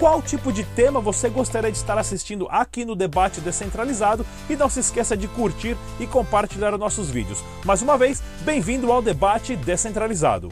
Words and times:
qual 0.00 0.22
tipo 0.22 0.50
de 0.50 0.64
tema 0.64 0.98
você 0.98 1.28
gostaria 1.28 1.70
de 1.70 1.76
estar 1.76 1.98
assistindo 1.98 2.48
aqui 2.50 2.86
no 2.86 2.96
Debate 2.96 3.38
Descentralizado 3.38 4.24
e 4.48 4.56
não 4.56 4.66
se 4.66 4.80
esqueça 4.80 5.14
de 5.14 5.28
curtir 5.28 5.76
e 6.00 6.06
compartilhar 6.06 6.72
os 6.72 6.80
nossos 6.80 7.10
vídeos. 7.10 7.44
Mais 7.66 7.82
uma 7.82 7.98
vez, 7.98 8.22
bem-vindo 8.40 8.90
ao 8.90 9.02
Debate 9.02 9.54
Descentralizado. 9.56 10.50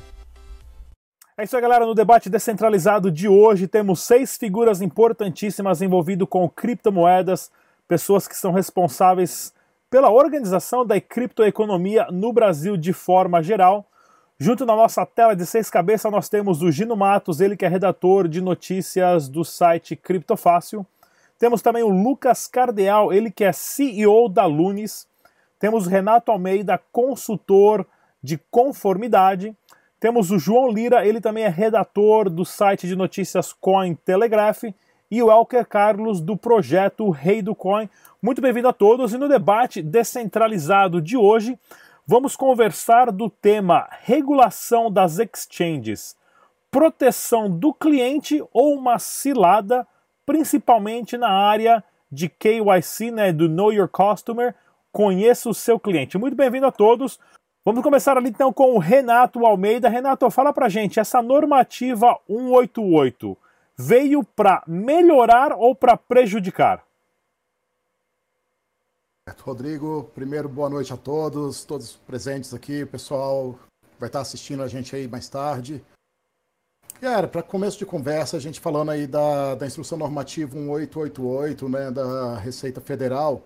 É 1.35 1.45
isso 1.45 1.57
aí, 1.57 1.63
galera. 1.63 1.87
No 1.87 1.95
debate 1.95 2.29
descentralizado 2.29 3.11
de 3.11 3.27
hoje, 3.27 3.67
temos 3.67 4.03
seis 4.03 4.37
figuras 4.37 4.83
importantíssimas 4.83 5.81
envolvidas 5.81 6.29
com 6.29 6.47
criptomoedas, 6.47 7.51
pessoas 7.87 8.29
que 8.29 8.37
são 8.37 8.53
responsáveis 8.53 9.55
pela 9.89 10.11
organização 10.11 10.85
da 10.85 11.01
criptoeconomia 11.01 12.09
no 12.11 12.35
Brasil 12.35 12.77
de 12.77 12.93
forma 12.93 13.43
geral. 13.43 13.89
Junto 14.41 14.65
na 14.65 14.77
nossa 14.77 15.05
tela 15.05 15.35
de 15.35 15.45
seis 15.45 15.69
cabeças, 15.69 16.13
nós 16.13 16.29
temos 16.29 16.63
o 16.63 16.71
Gino 16.71 16.95
Matos, 16.95 17.41
ele 17.41 17.57
que 17.57 17.65
é 17.65 17.69
redator 17.69 18.29
de 18.29 18.41
notícias 18.41 19.29
do 19.29 19.45
site 19.45 19.97
Criptofácil. 19.97 20.87
Temos 21.37 21.61
também 21.61 21.83
o 21.83 21.89
Lucas 21.89 22.47
Cardeal, 22.47 23.13
ele 23.13 23.33
que 23.33 23.43
é 23.43 23.51
CEO 23.51 24.29
da 24.29 24.47
Lunes. 24.47 25.09
Temos 25.59 25.89
o 25.89 25.91
Renato 25.91 26.31
Almeida, 26.31 26.81
consultor 26.93 27.85
de 28.23 28.39
conformidade. 28.49 29.57
Temos 29.99 30.31
o 30.31 30.39
João 30.39 30.71
Lira, 30.71 31.05
ele 31.05 31.21
também 31.21 31.43
é 31.43 31.49
redator 31.49 32.31
do 32.31 32.45
site 32.45 32.87
de 32.87 32.95
notícias 32.95 33.53
Coin 33.53 33.97
Telegraph. 33.97 34.63
E 35.11 35.21
o 35.21 35.33
Elker 35.33 35.67
Carlos, 35.67 36.21
do 36.21 36.37
projeto 36.37 37.11
Rei 37.11 37.43
do 37.43 37.57
Coin. 37.57 37.91
Muito 38.23 38.41
bem-vindo 38.41 38.69
a 38.69 38.73
todos. 38.73 39.13
E 39.13 39.19
no 39.19 39.29
debate 39.29 39.83
descentralizado 39.83 41.03
de 41.03 41.17
hoje, 41.17 41.59
Vamos 42.11 42.35
conversar 42.37 43.13
do 43.13 43.29
tema 43.29 43.87
regulação 44.01 44.91
das 44.91 45.19
exchanges, 45.19 46.17
proteção 46.71 47.51
do 47.51 47.71
cliente 47.71 48.43
ou 48.51 48.75
uma 48.77 48.99
cilada, 48.99 49.87
principalmente 50.25 51.19
na 51.19 51.29
área 51.29 51.85
de 52.11 52.31
KYC, 52.31 53.11
né, 53.11 53.31
do 53.31 53.47
Know 53.47 53.75
Your 53.75 53.91
Customer, 53.91 54.55
conheça 54.91 55.51
o 55.51 55.55
seu 55.55 55.79
cliente. 55.79 56.17
Muito 56.17 56.35
bem-vindo 56.35 56.65
a 56.65 56.73
todos. 56.73 57.21
Vamos 57.63 57.83
começar 57.83 58.17
ali 58.17 58.31
então 58.31 58.55
com 58.55 58.73
o 58.73 58.79
Renato 58.79 59.45
Almeida. 59.45 59.91
Renato, 59.91 60.31
fala 60.31 60.51
pra 60.51 60.71
gente, 60.71 60.99
essa 60.99 61.21
normativa 61.21 62.19
188 62.27 63.37
veio 63.77 64.25
para 64.25 64.63
melhorar 64.67 65.53
ou 65.53 65.75
para 65.75 65.95
prejudicar? 65.95 66.88
Rodrigo, 69.41 70.11
primeiro 70.15 70.49
boa 70.49 70.69
noite 70.69 70.93
a 70.93 70.97
todos, 70.97 71.65
todos 71.65 71.97
presentes 72.07 72.55
aqui, 72.55 72.85
pessoal 72.87 73.59
vai 73.99 74.09
estar 74.09 74.21
assistindo 74.21 74.63
a 74.63 74.69
gente 74.69 74.95
aí 74.95 75.09
mais 75.09 75.29
tarde. 75.29 75.85
Era, 77.01 77.29
para 77.29 77.43
começo 77.43 77.79
de 77.79 77.87
conversa, 77.87 78.37
a 78.37 78.41
gente 78.41 78.61
falando 78.61 78.91
aí 78.91 79.07
da, 79.07 79.55
da 79.55 79.67
instrução 79.67 79.99
normativa 79.99 80.57
1888, 80.57 81.69
né, 81.69 81.91
da 81.91 82.37
Receita 82.39 82.81
Federal, 82.81 83.43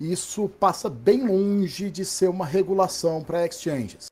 isso 0.00 0.48
passa 0.48 0.90
bem 0.90 1.26
longe 1.26 1.90
de 1.90 2.04
ser 2.04 2.28
uma 2.28 2.44
regulação 2.44 3.22
para 3.22 3.46
exchanges. 3.46 4.06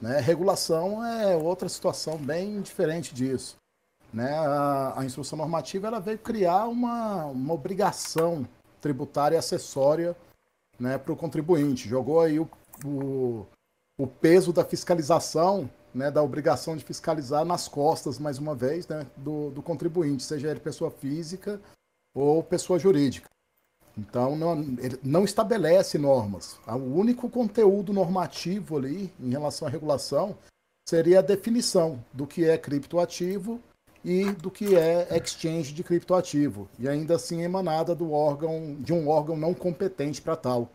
Né? 0.00 0.18
Regulação 0.20 1.04
é 1.04 1.36
outra 1.36 1.68
situação 1.68 2.18
bem 2.18 2.60
diferente 2.60 3.14
disso. 3.14 3.56
Né? 4.12 4.30
A, 4.36 4.94
a 5.00 5.04
instrução 5.04 5.38
normativa 5.38 5.86
ela 5.86 6.00
veio 6.00 6.18
criar 6.18 6.66
uma, 6.66 7.26
uma 7.26 7.54
obrigação 7.54 8.46
tributária 8.80 9.38
acessória 9.38 10.16
né, 10.82 10.98
para 10.98 11.12
o 11.12 11.16
contribuinte. 11.16 11.88
Jogou 11.88 12.20
aí 12.20 12.40
o, 12.40 12.50
o, 12.84 13.46
o, 13.96 14.06
peso 14.06 14.52
da 14.52 14.64
fiscalização, 14.64 15.70
né, 15.94 16.10
da 16.10 16.20
obrigação 16.20 16.76
de 16.76 16.84
fiscalizar 16.84 17.44
nas 17.44 17.68
costas, 17.68 18.18
mais 18.18 18.38
uma 18.38 18.52
vez, 18.52 18.88
né, 18.88 19.06
do, 19.16 19.50
do 19.50 19.62
contribuinte, 19.62 20.24
seja 20.24 20.50
ele 20.50 20.58
pessoa 20.58 20.90
física 20.90 21.60
ou 22.12 22.42
pessoa 22.42 22.80
jurídica. 22.80 23.28
Então, 23.96 24.34
não, 24.34 24.56
não 25.02 25.24
estabelece 25.24 25.98
normas. 25.98 26.58
O 26.66 26.98
único 26.98 27.30
conteúdo 27.30 27.92
normativo 27.92 28.76
ali, 28.76 29.12
em 29.20 29.30
relação 29.30 29.68
à 29.68 29.70
regulação, 29.70 30.36
seria 30.88 31.20
a 31.20 31.22
definição 31.22 32.02
do 32.12 32.26
que 32.26 32.44
é 32.44 32.58
criptoativo 32.58 33.60
e 34.04 34.30
do 34.32 34.50
que 34.50 34.76
é 34.76 35.06
exchange 35.16 35.72
de 35.72 35.84
criptoativo, 35.84 36.68
e 36.78 36.88
ainda 36.88 37.14
assim 37.16 37.42
emanada 37.42 37.94
do 37.94 38.12
órgão, 38.12 38.76
de 38.80 38.92
um 38.92 39.08
órgão 39.08 39.36
não 39.36 39.54
competente 39.54 40.20
para 40.20 40.36
tal. 40.36 40.70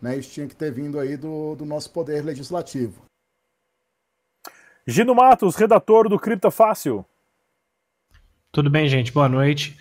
Né? 0.00 0.16
Isso 0.16 0.32
tinha 0.32 0.48
que 0.48 0.56
ter 0.56 0.72
vindo 0.72 0.98
aí 0.98 1.16
do, 1.16 1.54
do 1.54 1.64
nosso 1.64 1.90
poder 1.90 2.24
legislativo. 2.24 3.02
Gino 4.84 5.14
Matos, 5.14 5.54
redator 5.54 6.08
do 6.08 6.18
Cripto 6.18 6.50
Fácil. 6.50 7.06
Tudo 8.50 8.68
bem, 8.68 8.88
gente? 8.88 9.12
Boa 9.12 9.28
noite. 9.28 9.78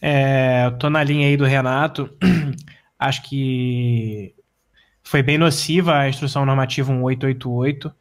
É, 0.00 0.70
tô 0.72 0.90
na 0.90 1.02
linha 1.02 1.26
aí 1.26 1.36
do 1.36 1.46
Renato. 1.46 2.14
Acho 2.98 3.22
que 3.22 4.34
foi 5.02 5.22
bem 5.22 5.38
nociva 5.38 5.96
a 5.96 6.08
instrução 6.08 6.44
normativa 6.44 6.92
1888. 6.92 7.92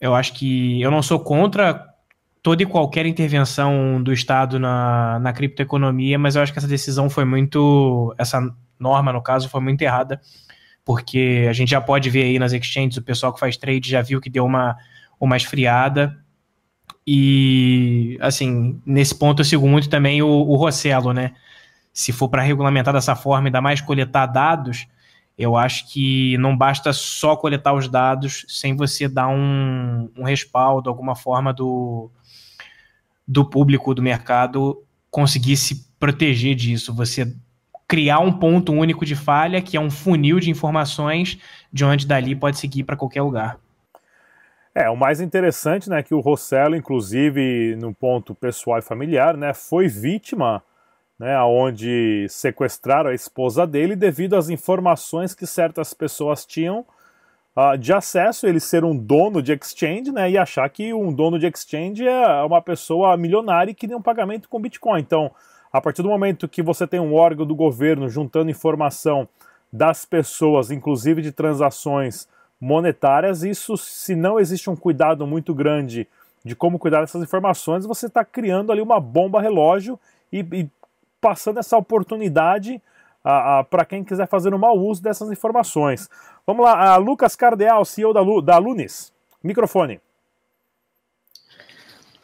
Eu 0.00 0.14
acho 0.14 0.34
que 0.34 0.82
eu 0.82 0.90
não 0.90 1.02
sou 1.02 1.20
contra 1.20 1.91
toda 2.42 2.62
e 2.62 2.66
qualquer 2.66 3.06
intervenção 3.06 4.02
do 4.02 4.12
Estado 4.12 4.58
na, 4.58 5.18
na 5.20 5.32
criptoeconomia, 5.32 6.18
mas 6.18 6.34
eu 6.34 6.42
acho 6.42 6.52
que 6.52 6.58
essa 6.58 6.68
decisão 6.68 7.08
foi 7.08 7.24
muito. 7.24 8.14
Essa 8.18 8.40
norma, 8.78 9.12
no 9.12 9.22
caso, 9.22 9.48
foi 9.48 9.60
muito 9.60 9.80
errada, 9.82 10.20
porque 10.84 11.46
a 11.48 11.52
gente 11.52 11.70
já 11.70 11.80
pode 11.80 12.10
ver 12.10 12.24
aí 12.24 12.38
nas 12.38 12.52
exchanges, 12.52 12.96
o 12.96 13.02
pessoal 13.02 13.32
que 13.32 13.38
faz 13.38 13.56
trade 13.56 13.88
já 13.88 14.02
viu 14.02 14.20
que 14.20 14.28
deu 14.28 14.44
uma, 14.44 14.76
uma 15.20 15.36
esfriada. 15.36 16.18
E, 17.06 18.18
assim, 18.20 18.80
nesse 18.84 19.14
ponto 19.14 19.40
eu 19.40 19.44
sigo 19.44 19.66
muito 19.68 19.88
também 19.88 20.22
o, 20.22 20.28
o 20.28 20.56
Rossello, 20.56 21.12
né? 21.12 21.32
Se 21.92 22.12
for 22.12 22.28
para 22.28 22.42
regulamentar 22.42 22.92
dessa 22.92 23.14
forma, 23.14 23.48
ainda 23.48 23.60
mais 23.60 23.80
coletar 23.80 24.26
dados, 24.26 24.86
eu 25.36 25.56
acho 25.56 25.92
que 25.92 26.36
não 26.38 26.56
basta 26.56 26.92
só 26.92 27.36
coletar 27.36 27.72
os 27.72 27.88
dados 27.88 28.44
sem 28.48 28.76
você 28.76 29.08
dar 29.08 29.28
um, 29.28 30.10
um 30.16 30.24
respaldo, 30.24 30.88
alguma 30.88 31.14
forma 31.14 31.52
do, 31.52 32.10
do 33.26 33.44
público 33.44 33.94
do 33.94 34.02
mercado 34.02 34.82
conseguir 35.10 35.56
se 35.56 35.86
proteger 35.98 36.54
disso. 36.54 36.94
Você 36.94 37.34
criar 37.86 38.20
um 38.20 38.32
ponto 38.32 38.72
único 38.72 39.04
de 39.04 39.14
falha, 39.14 39.60
que 39.60 39.76
é 39.76 39.80
um 39.80 39.90
funil 39.90 40.40
de 40.40 40.50
informações, 40.50 41.38
de 41.72 41.84
onde 41.84 42.06
dali 42.06 42.34
pode 42.34 42.58
seguir 42.58 42.84
para 42.84 42.96
qualquer 42.96 43.22
lugar. 43.22 43.58
É, 44.74 44.88
o 44.88 44.96
mais 44.96 45.20
interessante, 45.20 45.90
né, 45.90 46.02
que 46.02 46.14
o 46.14 46.20
Rossello, 46.20 46.74
inclusive 46.74 47.76
no 47.76 47.92
ponto 47.92 48.34
pessoal 48.34 48.78
e 48.78 48.82
familiar, 48.82 49.36
né, 49.36 49.52
foi 49.52 49.86
vítima, 49.86 50.62
né, 51.18 51.38
onde 51.42 52.26
sequestraram 52.30 53.10
a 53.10 53.14
esposa 53.14 53.66
dele 53.66 53.94
devido 53.94 54.34
às 54.34 54.48
informações 54.48 55.34
que 55.34 55.46
certas 55.46 55.92
pessoas 55.92 56.46
tinham 56.46 56.86
uh, 57.56 57.76
de 57.76 57.92
acesso, 57.92 58.46
ele 58.46 58.60
ser 58.60 58.84
um 58.84 58.96
dono 58.96 59.42
de 59.42 59.52
exchange, 59.52 60.12
né, 60.12 60.30
e 60.30 60.38
achar 60.38 60.68
que 60.68 60.92
um 60.92 61.12
dono 61.12 61.38
de 61.38 61.46
exchange 61.46 62.06
é 62.06 62.42
uma 62.42 62.60
pessoa 62.60 63.16
milionária 63.16 63.74
que 63.74 63.86
tem 63.86 63.96
um 63.96 64.02
pagamento 64.02 64.48
com 64.48 64.60
Bitcoin. 64.60 65.00
Então, 65.00 65.30
a 65.72 65.80
partir 65.80 66.02
do 66.02 66.08
momento 66.08 66.48
que 66.48 66.62
você 66.62 66.86
tem 66.86 67.00
um 67.00 67.14
órgão 67.14 67.46
do 67.46 67.54
governo 67.54 68.08
juntando 68.08 68.50
informação 68.50 69.28
das 69.72 70.04
pessoas, 70.04 70.70
inclusive 70.70 71.22
de 71.22 71.32
transações 71.32 72.28
monetárias, 72.60 73.42
isso, 73.42 73.76
se 73.76 74.14
não 74.14 74.38
existe 74.38 74.68
um 74.68 74.76
cuidado 74.76 75.26
muito 75.26 75.54
grande 75.54 76.06
de 76.44 76.54
como 76.54 76.78
cuidar 76.78 77.00
dessas 77.00 77.22
informações, 77.22 77.86
você 77.86 78.06
está 78.06 78.24
criando 78.24 78.70
ali 78.70 78.80
uma 78.80 79.00
bomba 79.00 79.40
relógio 79.40 79.98
e, 80.32 80.40
e 80.52 80.70
passando 81.20 81.58
essa 81.58 81.76
oportunidade 81.76 82.82
para 83.22 83.84
quem 83.84 84.04
quiser 84.04 84.26
fazer 84.26 84.54
um 84.54 84.58
mau 84.58 84.76
uso 84.76 85.02
dessas 85.02 85.30
informações. 85.30 86.08
Vamos 86.46 86.64
lá, 86.64 86.96
Lucas 86.96 87.36
Cardeal, 87.36 87.84
CEO 87.84 88.12
da, 88.12 88.20
Lu, 88.20 88.42
da 88.42 88.58
Lunes. 88.58 89.12
Microfone. 89.42 90.00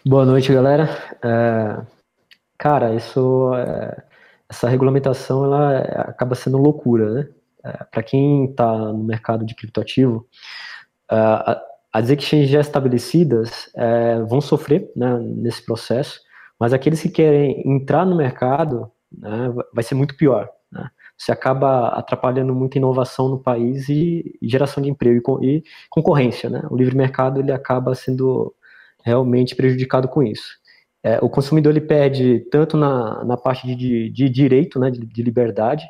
Boa 0.06 0.24
noite, 0.24 0.52
galera. 0.52 0.88
É, 1.22 1.84
cara, 2.56 2.94
isso, 2.94 3.52
é, 3.54 4.02
essa 4.48 4.68
regulamentação 4.68 5.44
ela 5.44 5.74
é, 5.74 6.00
acaba 6.00 6.34
sendo 6.34 6.56
loucura, 6.56 7.12
né? 7.12 7.28
É, 7.64 7.84
para 7.84 8.02
quem 8.02 8.46
está 8.46 8.72
no 8.72 9.04
mercado 9.04 9.44
de 9.44 9.54
criptoativo, 9.54 10.26
é, 11.10 11.60
as 11.92 12.08
exchanges 12.08 12.48
já 12.48 12.60
estabelecidas 12.60 13.70
é, 13.74 14.20
vão 14.22 14.40
sofrer 14.40 14.90
né, 14.94 15.18
nesse 15.18 15.64
processo, 15.64 16.20
mas 16.58 16.72
aqueles 16.72 17.02
que 17.02 17.08
querem 17.08 17.62
entrar 17.66 18.06
no 18.06 18.16
mercado 18.16 18.90
né, 19.12 19.52
vai 19.74 19.82
ser 19.82 19.94
muito 19.94 20.16
pior. 20.16 20.48
Você 21.18 21.32
acaba 21.32 21.88
atrapalhando 21.88 22.54
muita 22.54 22.78
inovação 22.78 23.28
no 23.28 23.38
país 23.38 23.88
e, 23.88 24.38
geração 24.42 24.82
de 24.82 24.88
emprego 24.88 25.42
e, 25.42 25.64
concorrência. 25.90 26.48
Né? 26.48 26.62
O 26.70 26.76
livre 26.76 26.96
mercado 26.96 27.40
ele 27.40 27.50
acaba 27.50 27.94
sendo 27.94 28.54
realmente 29.04 29.56
prejudicado 29.56 30.06
com 30.08 30.22
isso. 30.22 30.56
É, 31.02 31.18
o 31.22 31.28
consumidor 31.28 31.72
ele 31.72 31.80
perde 31.80 32.40
tanto 32.50 32.76
na, 32.76 33.24
na 33.24 33.36
parte 33.36 33.74
de, 33.74 34.10
de 34.10 34.28
direito, 34.28 34.78
né, 34.78 34.90
de, 34.90 35.04
de 35.04 35.22
liberdade, 35.22 35.84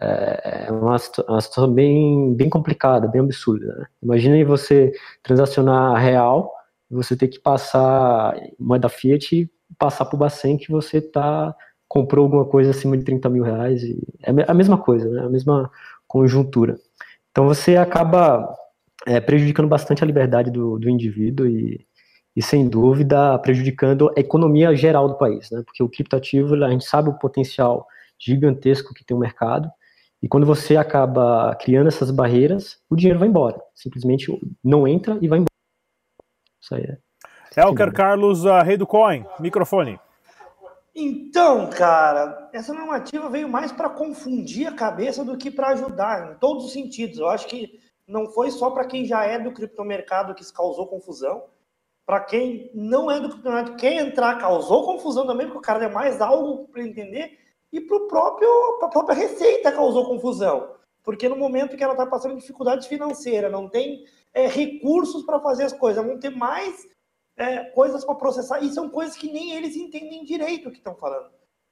é, 0.00 0.66
é 0.68 0.72
uma, 0.72 0.96
uma, 1.28 1.40
situação 1.40 1.72
bem, 1.72 2.34
bem 2.34 2.48
complicada, 2.48 3.08
bem 3.08 3.20
absurda. 3.20 3.88
Né? 4.02 4.44
Você 4.44 4.92
transacionar 5.22 6.00
real, 6.00 6.52
você 6.90 7.16
ter 7.16 7.28
que 7.28 7.40
passar 7.40 8.34
moeda 8.58 8.88
Fiat 8.88 9.34
e 9.36 9.50
passar 9.78 10.04
para 10.06 10.16
o 10.16 10.18
Bacen 10.18 10.56
que 10.56 10.70
você 10.70 11.00
tá, 11.00 11.54
comprou 11.92 12.24
alguma 12.24 12.46
coisa 12.46 12.70
acima 12.70 12.96
de 12.96 13.04
30 13.04 13.28
mil 13.28 13.44
reais. 13.44 13.82
E 13.82 14.02
é 14.22 14.30
a 14.48 14.54
mesma 14.54 14.78
coisa, 14.78 15.06
né? 15.10 15.20
a 15.20 15.28
mesma 15.28 15.70
conjuntura. 16.08 16.78
Então 17.30 17.46
você 17.46 17.76
acaba 17.76 18.50
é, 19.06 19.20
prejudicando 19.20 19.68
bastante 19.68 20.02
a 20.02 20.06
liberdade 20.06 20.50
do, 20.50 20.78
do 20.78 20.88
indivíduo 20.88 21.46
e, 21.46 21.86
e, 22.34 22.40
sem 22.40 22.66
dúvida, 22.66 23.38
prejudicando 23.40 24.10
a 24.16 24.20
economia 24.20 24.74
geral 24.74 25.06
do 25.06 25.18
país, 25.18 25.50
né? 25.50 25.62
porque 25.66 25.82
o 25.82 25.88
criptativo, 25.88 26.54
a 26.64 26.70
gente 26.70 26.86
sabe 26.86 27.10
o 27.10 27.18
potencial 27.18 27.86
gigantesco 28.18 28.94
que 28.94 29.04
tem 29.04 29.14
o 29.14 29.20
mercado, 29.20 29.70
e 30.22 30.28
quando 30.28 30.46
você 30.46 30.78
acaba 30.78 31.54
criando 31.56 31.88
essas 31.88 32.10
barreiras, 32.10 32.80
o 32.88 32.96
dinheiro 32.96 33.18
vai 33.18 33.28
embora. 33.28 33.60
Simplesmente 33.74 34.32
não 34.64 34.88
entra 34.88 35.18
e 35.20 35.28
vai 35.28 35.40
embora. 35.40 35.52
Isso 36.58 36.74
aí 36.74 36.84
é. 36.84 37.60
Elker 37.60 37.92
Carlos, 37.92 38.46
uh, 38.46 38.62
rei 38.62 38.78
do 38.78 38.86
coin, 38.86 39.26
microfone. 39.40 39.98
Então, 40.94 41.70
cara, 41.70 42.50
essa 42.52 42.74
normativa 42.74 43.28
veio 43.30 43.48
mais 43.48 43.72
para 43.72 43.88
confundir 43.88 44.66
a 44.66 44.74
cabeça 44.74 45.24
do 45.24 45.38
que 45.38 45.50
para 45.50 45.68
ajudar, 45.68 46.32
em 46.32 46.38
todos 46.38 46.66
os 46.66 46.72
sentidos. 46.72 47.18
Eu 47.18 47.28
acho 47.28 47.46
que 47.46 47.80
não 48.06 48.28
foi 48.28 48.50
só 48.50 48.70
para 48.70 48.84
quem 48.84 49.06
já 49.06 49.24
é 49.24 49.38
do 49.38 49.52
criptomercado 49.52 50.34
que 50.34 50.52
causou 50.52 50.86
confusão. 50.86 51.44
Para 52.04 52.20
quem 52.20 52.70
não 52.74 53.10
é 53.10 53.18
do 53.20 53.30
criptomercado, 53.30 53.76
quem 53.76 53.98
entrar 53.98 54.38
causou 54.38 54.84
confusão 54.84 55.26
também, 55.26 55.46
porque 55.46 55.60
o 55.60 55.62
cara 55.62 55.84
é 55.84 55.88
mais 55.88 56.20
algo 56.20 56.68
para 56.68 56.82
entender 56.82 57.38
e 57.72 57.80
para 57.80 57.96
a 57.96 58.88
própria 58.88 59.14
receita 59.14 59.72
causou 59.72 60.04
confusão, 60.04 60.74
porque 61.02 61.26
no 61.26 61.36
momento 61.36 61.74
que 61.74 61.82
ela 61.82 61.94
está 61.94 62.04
passando 62.04 62.36
dificuldade 62.36 62.86
financeira, 62.86 63.48
não 63.48 63.66
tem 63.66 64.04
é, 64.34 64.46
recursos 64.46 65.24
para 65.24 65.40
fazer 65.40 65.64
as 65.64 65.72
coisas, 65.72 66.04
não 66.04 66.18
tem 66.18 66.30
mais 66.30 66.86
é, 67.36 67.64
coisas 67.70 68.04
para 68.04 68.14
processar, 68.14 68.60
e 68.60 68.72
são 68.72 68.88
coisas 68.88 69.16
que 69.16 69.32
nem 69.32 69.52
eles 69.52 69.76
entendem 69.76 70.24
direito 70.24 70.68
o 70.68 70.72
que 70.72 70.78
estão 70.78 70.94
falando. 70.94 71.30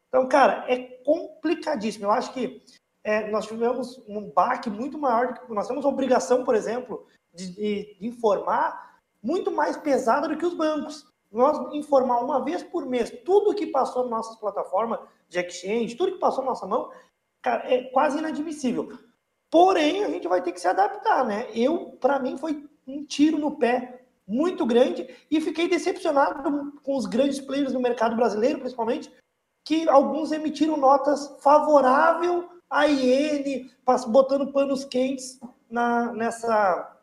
Então, 0.09 0.29
cara, 0.29 0.65
é 0.69 0.79
complicadíssimo. 1.05 2.07
Eu 2.07 2.11
acho 2.11 2.33
que 2.33 2.63
é, 3.05 3.31
nós 3.31 3.47
tivemos 3.47 3.99
um 4.09 4.31
baque 4.31 4.69
muito 4.69 4.99
maior, 4.99 5.41
nós 5.49 5.69
temos 5.69 5.85
a 5.85 5.89
obrigação, 5.89 6.45
por 6.45 6.55
exemplo, 6.55 7.07
de, 7.33 7.55
de, 7.55 7.97
informar 8.01 8.99
muito 9.23 9.51
mais 9.51 9.77
pesada 9.77 10.29
do 10.29 10.37
que 10.37 10.47
os 10.47 10.55
bancos. 10.55 11.07
Nós 11.31 11.73
informar 11.75 12.21
uma 12.21 12.45
vez 12.45 12.63
por 12.63 12.85
mês 12.87 13.11
tudo 13.25 13.55
que 13.55 13.67
passou 13.67 14.03
nas 14.03 14.11
nossas 14.11 14.37
plataformas, 14.37 14.99
de 15.29 15.39
exchange, 15.39 15.95
tudo 15.95 16.13
que 16.13 16.19
passou 16.19 16.43
na 16.43 16.51
nossa 16.51 16.67
mão, 16.67 16.91
cara, 17.41 17.73
é 17.73 17.85
quase 17.85 18.19
inadmissível. 18.19 18.99
Porém, 19.49 20.05
a 20.05 20.09
gente 20.09 20.27
vai 20.27 20.43
ter 20.43 20.53
que 20.53 20.61
se 20.61 20.67
adaptar, 20.67 21.25
né? 21.25 21.49
Eu, 21.55 21.97
para 22.01 22.19
mim, 22.19 22.37
foi 22.37 22.69
um 22.87 23.05
tiro 23.05 23.39
no 23.39 23.57
pé 23.57 24.00
muito 24.31 24.65
grande 24.65 25.09
e 25.31 25.41
fiquei 25.41 25.69
decepcionado 25.69 26.73
com 26.83 26.97
os 26.97 27.07
grandes 27.07 27.41
players 27.41 27.73
do 27.73 27.81
mercado 27.81 28.17
brasileiro, 28.17 28.61
principalmente, 28.61 29.13
que 29.65 29.89
alguns 29.89 30.33
emitiram 30.33 30.77
notas 30.77 31.37
favorável 31.43 32.49
à 32.71 32.87
IN, 32.87 33.69
botando 34.09 34.53
panos 34.53 34.85
quentes 34.85 35.39
na, 35.69 36.13
nessa 36.13 36.97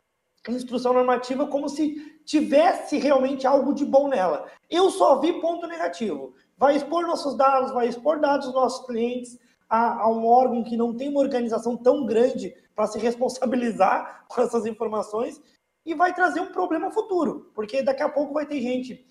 instrução 0.48 0.94
normativa 0.94 1.46
como 1.46 1.68
se 1.68 2.18
tivesse 2.26 2.98
realmente 2.98 3.46
algo 3.46 3.74
de 3.74 3.86
bom 3.86 4.08
nela. 4.08 4.46
Eu 4.70 4.90
só 4.90 5.20
vi 5.20 5.34
ponto 5.42 5.68
negativo 5.68 6.34
vai 6.58 6.76
expor 6.76 7.06
nossos 7.06 7.36
dados, 7.36 7.72
vai 7.72 7.88
expor 7.88 8.20
dados 8.20 8.48
dos 8.48 8.56
nossos 8.56 8.86
clientes 8.86 9.38
a, 9.70 10.02
a 10.02 10.10
um 10.10 10.26
órgão 10.26 10.64
que 10.64 10.76
não 10.76 10.94
tem 10.94 11.10
uma 11.10 11.20
organização 11.20 11.78
tão 11.78 12.06
grande 12.06 12.56
para 12.76 12.88
se 12.88 12.98
responsabilizar 13.00 14.26
com 14.28 14.42
essas 14.42 14.66
informações 14.66 15.40
e 15.88 15.96
vai 15.96 16.14
trazer 16.14 16.40
um 16.40 16.52
problema 16.52 16.92
futuro, 16.92 17.52
porque 17.56 17.82
daqui 17.82 18.04
a 18.04 18.10
pouco 18.10 18.34
vai 18.34 18.46
ter 18.46 18.62
gente 18.62 19.08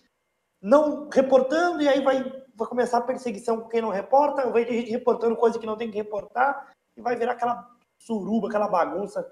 não 0.62 1.08
reportando 1.08 1.82
e 1.82 1.88
aí 1.88 2.00
vai, 2.00 2.23
vai 2.55 2.69
começar 2.69 2.99
a 2.99 3.02
perseguição 3.02 3.61
com 3.61 3.69
quem 3.69 3.81
não 3.81 3.90
reporta, 3.90 4.50
vai 4.50 4.64
ter 4.64 4.75
gente 4.75 4.90
reportando 4.90 5.37
coisa 5.37 5.58
que 5.58 5.67
não 5.67 5.76
tem 5.76 5.90
que 5.90 5.96
reportar 5.96 6.73
e 6.96 7.00
vai 7.00 7.17
virar 7.17 7.32
aquela 7.32 7.69
suruba, 7.99 8.49
aquela 8.49 8.69
bagunça 8.69 9.26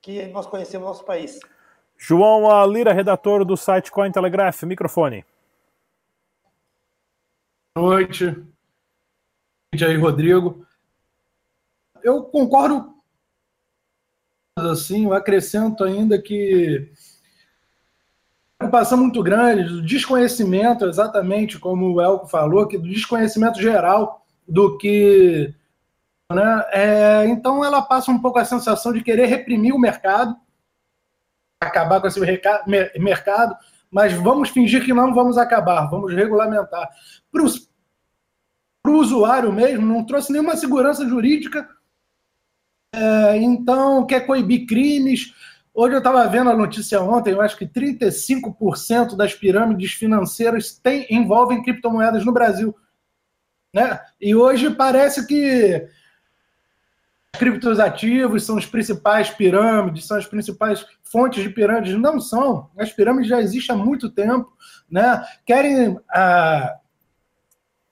que 0.00 0.26
nós 0.28 0.46
conhecemos 0.46 0.86
no 0.86 0.92
nosso 0.92 1.04
país. 1.04 1.38
João 1.98 2.64
Lira, 2.66 2.92
redator 2.92 3.44
do 3.44 3.56
site 3.56 3.90
Cointelegraph, 3.90 4.62
microfone 4.62 5.24
noite. 7.76 8.42
E 9.74 9.84
aí, 9.84 9.96
Rodrigo. 9.96 10.66
Eu 12.02 12.24
concordo 12.24 12.95
assim, 14.56 15.04
eu 15.04 15.12
acrescento 15.12 15.84
ainda 15.84 16.20
que 16.20 16.90
preocupação 18.58 18.96
muito 18.96 19.22
grande 19.22 19.64
do 19.64 19.82
desconhecimento, 19.82 20.86
exatamente 20.86 21.58
como 21.58 21.92
o 21.92 22.00
Elco 22.00 22.26
falou, 22.26 22.66
que 22.66 22.78
do 22.78 22.88
desconhecimento 22.88 23.60
geral 23.60 24.24
do 24.48 24.78
que. 24.78 25.54
Né? 26.32 26.64
É, 26.72 27.26
então 27.26 27.64
ela 27.64 27.82
passa 27.82 28.10
um 28.10 28.18
pouco 28.18 28.38
a 28.38 28.44
sensação 28.44 28.92
de 28.92 29.02
querer 29.02 29.26
reprimir 29.26 29.74
o 29.74 29.78
mercado, 29.78 30.34
acabar 31.60 32.00
com 32.00 32.06
esse 32.06 32.18
mercado, 32.18 33.56
mas 33.90 34.12
vamos 34.14 34.48
fingir 34.48 34.84
que 34.84 34.92
não 34.92 35.14
vamos 35.14 35.36
acabar, 35.36 35.86
vamos 35.86 36.14
regulamentar. 36.14 36.88
Para 37.30 37.42
o 38.90 38.98
usuário 38.98 39.52
mesmo, 39.52 39.84
não 39.84 40.04
trouxe 40.04 40.32
nenhuma 40.32 40.56
segurança 40.56 41.06
jurídica. 41.06 41.68
É, 42.92 43.36
então, 43.36 44.06
quer 44.06 44.26
coibir 44.26 44.66
crimes. 44.66 45.34
Hoje 45.74 45.94
eu 45.94 45.98
estava 45.98 46.26
vendo 46.26 46.48
a 46.48 46.56
notícia 46.56 47.02
ontem, 47.02 47.32
eu 47.32 47.42
acho 47.42 47.56
que 47.56 47.66
35% 47.66 49.14
das 49.14 49.34
pirâmides 49.34 49.92
financeiras 49.92 50.78
tem, 50.82 51.06
envolvem 51.10 51.62
criptomoedas 51.62 52.24
no 52.24 52.32
Brasil. 52.32 52.74
Né? 53.74 54.00
E 54.18 54.34
hoje 54.34 54.70
parece 54.70 55.26
que 55.26 55.86
criptos 57.38 57.78
ativos 57.78 58.44
são 58.44 58.56
os 58.56 58.64
principais 58.64 59.28
pirâmides, 59.28 60.06
são 60.06 60.16
as 60.16 60.26
principais 60.26 60.86
fontes 61.04 61.42
de 61.42 61.50
pirâmides. 61.50 62.00
Não 62.00 62.18
são. 62.18 62.70
As 62.78 62.90
pirâmides 62.90 63.28
já 63.28 63.40
existem 63.40 63.76
há 63.76 63.78
muito 63.78 64.10
tempo. 64.10 64.50
Né? 64.90 65.22
Querem 65.44 65.98
ah, 66.10 66.74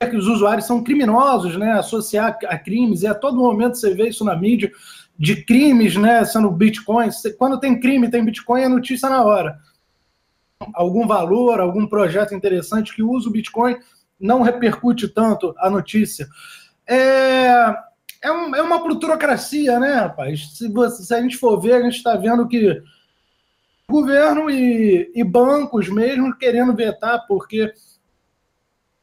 que 0.07 0.17
os 0.17 0.27
usuários 0.27 0.67
são 0.67 0.83
criminosos, 0.83 1.57
né? 1.57 1.73
associar 1.73 2.39
a 2.47 2.59
crimes, 2.59 3.03
e 3.03 3.07
a 3.07 3.15
todo 3.15 3.37
momento 3.37 3.77
você 3.77 3.95
vê 3.95 4.09
isso 4.09 4.25
na 4.25 4.37
mídia, 4.37 4.71
de 5.19 5.45
crimes 5.45 5.97
né? 5.97 6.25
sendo 6.25 6.51
Bitcoin. 6.51 7.09
Quando 7.39 7.61
tem 7.61 7.79
crime, 7.79 8.11
tem 8.11 8.25
Bitcoin, 8.25 8.63
é 8.63 8.69
notícia 8.69 9.09
na 9.09 9.23
hora. 9.23 9.59
Algum 10.75 11.07
valor, 11.07 11.61
algum 11.61 11.87
projeto 11.87 12.35
interessante 12.35 12.95
que 12.95 13.03
usa 13.03 13.29
o 13.29 13.33
Bitcoin, 13.33 13.77
não 14.19 14.43
repercute 14.43 15.09
tanto 15.09 15.55
a 15.59 15.69
notícia. 15.69 16.27
É 16.87 17.75
é, 18.25 18.33
um, 18.33 18.57
é 18.57 18.63
uma 18.63 18.83
plutocracia, 18.83 19.79
né, 19.79 19.97
rapaz? 19.97 20.57
Se, 20.57 20.67
você, 20.73 21.05
se 21.05 21.15
a 21.15 21.21
gente 21.21 21.37
for 21.37 21.61
ver, 21.61 21.75
a 21.75 21.83
gente 21.83 21.97
está 21.97 22.17
vendo 22.17 22.49
que 22.49 22.83
governo 23.87 24.49
e, 24.49 25.13
e 25.15 25.23
bancos 25.23 25.91
mesmo 25.91 26.35
querendo 26.39 26.75
vetar, 26.75 27.27
porque 27.29 27.71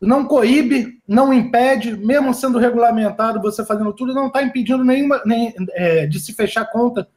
não 0.01 0.25
coíbe, 0.25 0.99
não 1.07 1.31
impede, 1.31 1.95
mesmo 1.95 2.33
sendo 2.33 2.57
regulamentado, 2.57 3.39
você 3.39 3.63
fazendo 3.63 3.93
tudo, 3.93 4.15
não 4.15 4.27
está 4.27 4.41
impedindo 4.41 4.83
nenhuma 4.83 5.21
nem, 5.23 5.53
é, 5.73 6.07
de 6.07 6.19
se 6.19 6.33
fechar 6.33 6.65
conta. 6.65 7.07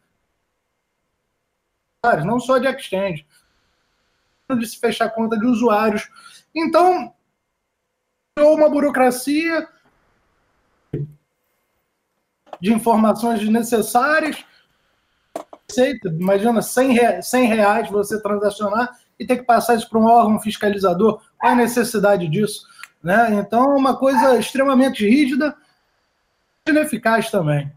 Não 2.26 2.38
só 2.38 2.58
de 2.58 2.66
exchange, 2.66 3.26
de 4.58 4.66
se 4.66 4.78
fechar 4.78 5.08
conta 5.08 5.38
de 5.38 5.46
usuários. 5.46 6.10
Então, 6.54 7.14
uma 8.38 8.68
burocracia 8.68 9.66
de 12.60 12.72
informações 12.72 13.40
desnecessárias. 13.40 14.44
Imagina 16.04 16.60
100 16.60 16.92
reais 17.46 17.90
você 17.90 18.20
transacionar 18.20 19.00
e 19.18 19.26
ter 19.26 19.38
que 19.38 19.44
passar 19.44 19.76
isso 19.76 19.88
para 19.88 19.98
um 19.98 20.04
órgão 20.04 20.38
fiscalizador. 20.38 21.22
Qual 21.38 21.52
a 21.52 21.56
necessidade 21.56 22.28
disso? 22.28 22.73
Né? 23.04 23.34
Então, 23.34 23.72
é 23.72 23.76
uma 23.76 23.94
coisa 23.94 24.38
extremamente 24.38 25.06
rígida 25.06 25.54
e 26.66 26.70
ineficaz 26.70 27.30
também. 27.30 27.70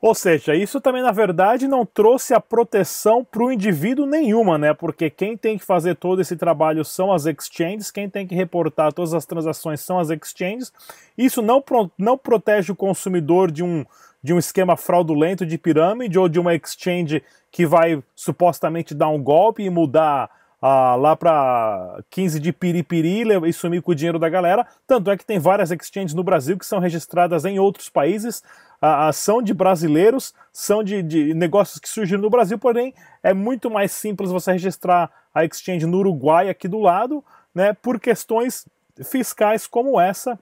Ou 0.00 0.14
seja, 0.14 0.54
isso 0.54 0.80
também 0.80 1.02
na 1.02 1.12
verdade 1.12 1.68
não 1.68 1.86
trouxe 1.86 2.34
a 2.34 2.40
proteção 2.40 3.24
para 3.24 3.42
o 3.42 3.52
indivíduo 3.52 4.04
nenhuma, 4.04 4.58
né? 4.58 4.74
Porque 4.74 5.08
quem 5.08 5.36
tem 5.36 5.56
que 5.56 5.64
fazer 5.64 5.94
todo 5.94 6.20
esse 6.20 6.36
trabalho 6.36 6.84
são 6.84 7.12
as 7.12 7.24
exchanges, 7.24 7.90
quem 7.90 8.10
tem 8.10 8.26
que 8.26 8.34
reportar 8.34 8.92
todas 8.92 9.14
as 9.14 9.24
transações 9.24 9.80
são 9.80 10.00
as 10.00 10.10
exchanges. 10.10 10.72
Isso 11.16 11.40
não, 11.40 11.62
não 11.96 12.18
protege 12.18 12.72
o 12.72 12.76
consumidor 12.76 13.48
de 13.50 13.62
um, 13.62 13.84
de 14.20 14.32
um 14.32 14.38
esquema 14.38 14.76
fraudulento 14.76 15.46
de 15.46 15.56
pirâmide 15.56 16.18
ou 16.18 16.28
de 16.28 16.40
uma 16.40 16.54
exchange 16.54 17.22
que 17.50 17.64
vai 17.64 18.02
supostamente 18.14 18.94
dar 18.94 19.08
um 19.08 19.22
golpe 19.22 19.62
e 19.62 19.70
mudar 19.70 20.28
ah, 20.62 20.94
lá 20.94 21.16
para 21.16 22.04
15 22.08 22.38
de 22.38 22.52
piripiri 22.52 23.24
e 23.44 23.52
sumir 23.52 23.82
com 23.82 23.90
o 23.90 23.94
dinheiro 23.94 24.18
da 24.18 24.28
galera. 24.28 24.64
Tanto 24.86 25.10
é 25.10 25.16
que 25.16 25.26
tem 25.26 25.40
várias 25.40 25.72
exchanges 25.72 26.14
no 26.14 26.22
Brasil 26.22 26.56
que 26.56 26.64
são 26.64 26.78
registradas 26.78 27.44
em 27.44 27.58
outros 27.58 27.88
países, 27.88 28.44
ah, 28.80 29.12
são 29.12 29.42
de 29.42 29.52
brasileiros, 29.52 30.32
são 30.52 30.84
de, 30.84 31.02
de 31.02 31.34
negócios 31.34 31.80
que 31.80 31.88
surgiram 31.88 32.22
no 32.22 32.30
Brasil, 32.30 32.58
porém 32.58 32.94
é 33.22 33.34
muito 33.34 33.68
mais 33.68 33.90
simples 33.90 34.30
você 34.30 34.52
registrar 34.52 35.10
a 35.34 35.44
exchange 35.44 35.84
no 35.84 35.98
Uruguai 35.98 36.48
aqui 36.48 36.68
do 36.68 36.78
lado, 36.78 37.24
né, 37.52 37.72
por 37.72 37.98
questões 37.98 38.66
fiscais 39.04 39.66
como 39.66 40.00
essa, 40.00 40.38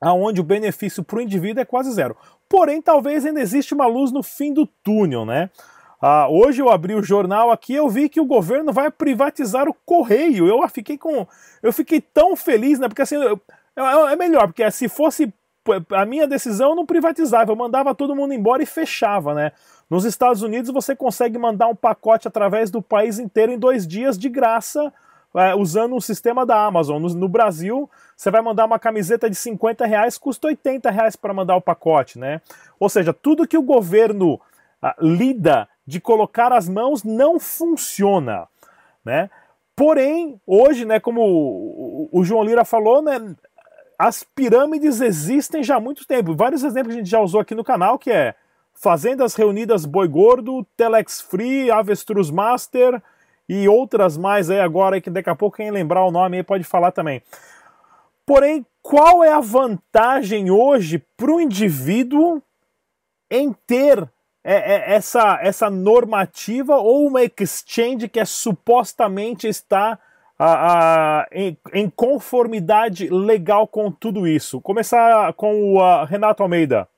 aonde 0.00 0.40
o 0.40 0.44
benefício 0.44 1.02
para 1.02 1.18
o 1.18 1.22
indivíduo 1.22 1.62
é 1.62 1.64
quase 1.64 1.90
zero. 1.92 2.16
Porém, 2.48 2.82
talvez 2.82 3.24
ainda 3.24 3.40
existe 3.40 3.72
uma 3.72 3.86
luz 3.86 4.12
no 4.12 4.22
fim 4.22 4.52
do 4.52 4.66
túnel, 4.66 5.24
né? 5.24 5.48
Ah, 6.04 6.26
hoje 6.28 6.60
eu 6.60 6.68
abri 6.68 6.96
o 6.96 7.02
jornal 7.02 7.52
aqui 7.52 7.74
eu 7.76 7.88
vi 7.88 8.08
que 8.08 8.20
o 8.20 8.24
governo 8.24 8.72
vai 8.72 8.90
privatizar 8.90 9.68
o 9.68 9.74
correio. 9.86 10.48
Eu 10.48 10.68
fiquei 10.68 10.98
com, 10.98 11.24
eu 11.62 11.72
fiquei 11.72 12.00
tão 12.00 12.34
feliz, 12.34 12.80
né? 12.80 12.88
Porque 12.88 13.02
assim 13.02 13.14
eu, 13.14 13.40
é 14.08 14.16
melhor, 14.16 14.48
porque 14.48 14.68
se 14.72 14.88
fosse 14.88 15.32
a 15.92 16.04
minha 16.04 16.26
decisão 16.26 16.70
eu 16.70 16.74
não 16.74 16.84
privatizava, 16.84 17.52
eu 17.52 17.56
mandava 17.56 17.94
todo 17.94 18.16
mundo 18.16 18.34
embora 18.34 18.64
e 18.64 18.66
fechava, 18.66 19.32
né? 19.32 19.52
Nos 19.88 20.04
Estados 20.04 20.42
Unidos 20.42 20.72
você 20.72 20.96
consegue 20.96 21.38
mandar 21.38 21.68
um 21.68 21.76
pacote 21.76 22.26
através 22.26 22.68
do 22.68 22.82
país 22.82 23.20
inteiro 23.20 23.52
em 23.52 23.58
dois 23.58 23.86
dias 23.86 24.18
de 24.18 24.28
graça, 24.28 24.92
é, 25.36 25.54
usando 25.54 25.94
o 25.94 26.00
sistema 26.00 26.44
da 26.44 26.66
Amazon. 26.66 27.00
No, 27.00 27.14
no, 27.14 27.28
Brasil, 27.28 27.88
você 28.16 28.28
vai 28.28 28.42
mandar 28.42 28.64
uma 28.64 28.78
camiseta 28.78 29.30
de 29.30 29.36
50 29.36 29.86
reais, 29.86 30.18
custa 30.18 30.48
80 30.48 30.90
reais 30.90 31.14
para 31.14 31.32
mandar 31.32 31.54
o 31.54 31.60
pacote, 31.60 32.18
né? 32.18 32.40
Ou 32.80 32.88
seja, 32.88 33.12
tudo 33.12 33.46
que 33.46 33.56
o 33.56 33.62
governo 33.62 34.40
ah, 34.82 34.96
lida 34.98 35.68
de 35.86 36.00
colocar 36.00 36.52
as 36.52 36.68
mãos 36.68 37.02
não 37.02 37.40
funciona, 37.40 38.48
né? 39.04 39.30
Porém, 39.74 40.40
hoje, 40.46 40.84
né, 40.84 41.00
como 41.00 42.08
o 42.12 42.22
João 42.24 42.44
Lira 42.44 42.64
falou, 42.64 43.02
né, 43.02 43.34
as 43.98 44.22
pirâmides 44.22 45.00
existem 45.00 45.62
já 45.62 45.76
há 45.76 45.80
muito 45.80 46.06
tempo. 46.06 46.34
Vários 46.34 46.62
exemplos 46.62 46.94
a 46.94 46.98
gente 46.98 47.08
já 47.08 47.20
usou 47.20 47.40
aqui 47.40 47.54
no 47.54 47.64
canal, 47.64 47.98
que 47.98 48.10
é 48.10 48.34
Fazendas 48.74 49.34
Reunidas 49.34 49.86
Boi 49.86 50.08
Gordo, 50.08 50.66
Telex 50.76 51.20
Free, 51.20 51.70
Avestruz 51.70 52.30
Master 52.30 53.02
e 53.48 53.68
outras 53.68 54.16
mais 54.16 54.50
aí 54.50 54.60
agora, 54.60 55.00
que 55.00 55.10
daqui 55.10 55.30
a 55.30 55.34
pouco 55.34 55.56
quem 55.56 55.70
lembrar 55.70 56.04
o 56.04 56.10
nome 56.10 56.38
aí 56.38 56.42
pode 56.42 56.64
falar 56.64 56.92
também. 56.92 57.22
Porém, 58.26 58.66
qual 58.82 59.22
é 59.22 59.32
a 59.32 59.40
vantagem 59.40 60.50
hoje 60.50 60.98
para 61.16 61.30
o 61.30 61.40
indivíduo 61.40 62.42
em 63.30 63.52
ter 63.52 64.08
é, 64.44 64.54
é, 64.54 64.94
essa, 64.94 65.38
essa 65.40 65.70
normativa 65.70 66.76
ou 66.76 67.06
uma 67.06 67.22
exchange 67.22 68.08
que 68.08 68.18
é 68.18 68.24
supostamente 68.24 69.46
está 69.46 69.98
a, 70.38 71.20
a, 71.20 71.28
em, 71.30 71.56
em, 71.72 71.88
conformidade 71.88 73.08
legal 73.08 73.68
com 73.68 73.90
tudo 73.92 74.26
isso? 74.26 74.60
Começar 74.60 75.32
com 75.34 75.76
o 75.76 76.04
Renato 76.04 76.42
Almeida. 76.42 76.88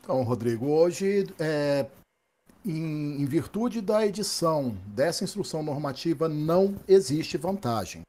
Então, 0.00 0.22
Rodrigo, 0.22 0.66
hoje, 0.66 1.26
é, 1.40 1.86
em, 2.64 3.22
em 3.22 3.24
virtude 3.24 3.80
da 3.80 4.06
edição 4.06 4.76
dessa 4.86 5.24
instrução 5.24 5.62
normativa, 5.62 6.28
não 6.28 6.76
existe 6.86 7.38
vantagem. 7.38 8.02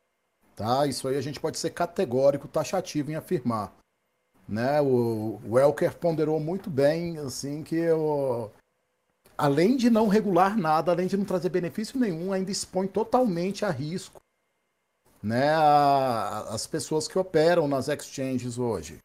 Tá? 0.56 0.86
Isso 0.86 1.08
aí 1.08 1.16
a 1.16 1.22
gente 1.22 1.40
pode 1.40 1.58
ser 1.58 1.70
categórico, 1.70 2.48
taxativo 2.48 3.12
em 3.12 3.16
afirmar. 3.16 3.72
Né? 4.48 4.82
O, 4.82 5.40
o 5.46 5.60
Elker 5.60 5.96
ponderou 5.98 6.40
muito 6.40 6.70
bem, 6.70 7.18
assim, 7.18 7.64
que 7.64 7.82
além 9.38 9.76
de 9.76 9.90
não 9.90 10.08
regular 10.08 10.58
nada, 10.58 10.92
além 10.92 11.08
de 11.08 11.18
não 11.18 11.26
trazer 11.26 11.50
benefício 11.50 12.00
nenhum, 12.00 12.32
ainda 12.32 12.52
expõe 12.52 12.88
totalmente 12.88 13.66
a 13.66 13.70
risco 13.70 14.22
né, 15.22 15.50
a, 15.50 16.48
as 16.50 16.68
pessoas 16.68 17.08
que 17.08 17.18
operam 17.18 17.68
nas 17.68 17.88
exchanges 17.88 18.58
hoje. 18.58 19.00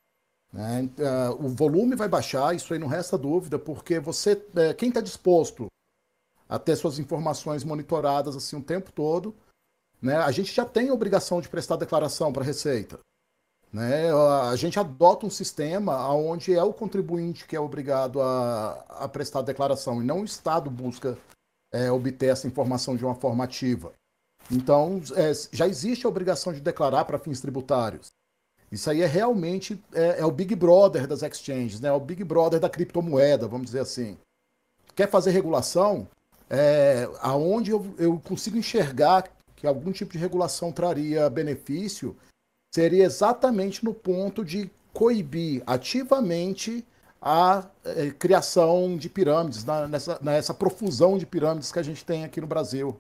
Né? 0.52 0.88
Uh, 0.99 1.46
o 1.46 1.49
volume 1.49 1.96
vai 1.96 2.08
baixar, 2.08 2.54
isso 2.54 2.72
aí 2.72 2.78
não 2.78 2.87
resta 2.87 3.16
dúvida, 3.16 3.58
porque 3.58 3.99
você, 3.99 4.40
é, 4.54 4.75
quem 4.75 4.88
está 4.88 5.00
disposto 5.00 5.66
a 6.49 6.58
ter 6.58 6.76
suas 6.76 6.99
informações 6.99 7.64
monitoradas 7.64 8.37
assim 8.37 8.56
o 8.56 8.62
tempo 8.62 8.92
todo, 8.92 9.34
né, 10.00 10.16
a 10.16 10.30
gente 10.30 10.52
já 10.52 10.64
tem 10.64 10.90
a 10.90 10.94
obrigação 10.94 11.40
de 11.40 11.49
prestar 11.49 11.76
declaração 11.76 12.32
para 12.32 12.42
a 12.42 12.46
Receita. 12.46 12.99
Né? 13.73 14.12
A 14.50 14.55
gente 14.55 14.79
adota 14.79 15.25
um 15.25 15.31
sistema 15.31 16.07
onde 16.14 16.55
é 16.55 16.62
o 16.62 16.75
contribuinte 16.75 17.47
que 17.47 17.57
é 17.57 17.61
obrigado 17.61 18.21
a, 18.21 18.73
a 18.88 19.09
prestar 19.09 19.38
a 19.38 19.43
declaração 19.43 20.02
e 20.02 20.05
não 20.05 20.21
o 20.21 20.25
Estado 20.25 20.71
busca 20.71 21.17
é, 21.73 21.91
obter 21.91 22.26
essa 22.26 22.47
informação 22.47 22.97
de 22.97 23.05
uma 23.05 23.14
forma 23.14 23.45
ativa. 23.45 23.93
Então, 24.50 25.00
é, 25.17 25.33
já 25.52 25.67
existe 25.67 26.05
a 26.05 26.09
obrigação 26.09 26.52
de 26.52 26.61
declarar 26.61 27.07
para 27.07 27.19
fins 27.19 27.41
tributários. 27.41 28.12
Isso 28.71 28.91
aí 28.91 29.00
é 29.00 29.07
realmente 29.07 29.83
é, 29.95 30.21
é, 30.21 30.25
o 30.25 30.31
Big 30.31 30.55
Brother 30.55 31.07
das 31.07 31.23
exchanges, 31.23 31.81
né? 31.81 31.88
é 31.88 31.93
o 31.93 32.00
Big 32.00 32.23
Brother 32.25 32.61
da 32.61 32.69
criptomoeda, 32.69 33.49
vamos 33.49 33.67
dizer 33.67 33.81
assim. 33.81 34.19
Quer 34.95 35.09
fazer 35.09 35.31
regulação? 35.31 36.07
É, 36.50 37.09
aonde 37.21 37.71
eu, 37.71 37.95
eu 37.99 38.21
consigo 38.21 38.59
enxergar 38.59 39.31
que 39.57 39.67
algum 39.67 39.93
tipo 39.93 40.12
de 40.12 40.19
regulação 40.19 40.73
traria 40.73 41.31
benefício, 41.31 42.17
seria 42.75 43.05
exatamente 43.05 43.85
no 43.85 43.93
ponto 43.93 44.45
de 44.45 44.71
coibir 44.93 45.62
ativamente 45.67 46.85
a 47.21 47.69
é, 47.85 48.11
criação 48.11 48.97
de 48.97 49.09
pirâmides, 49.09 49.64
na, 49.64 49.87
nessa, 49.87 50.19
nessa 50.21 50.52
profusão 50.52 51.17
de 51.17 51.25
pirâmides 51.25 51.71
que 51.71 51.79
a 51.79 51.83
gente 51.83 52.05
tem 52.05 52.25
aqui 52.25 52.41
no 52.41 52.47
Brasil. 52.47 52.99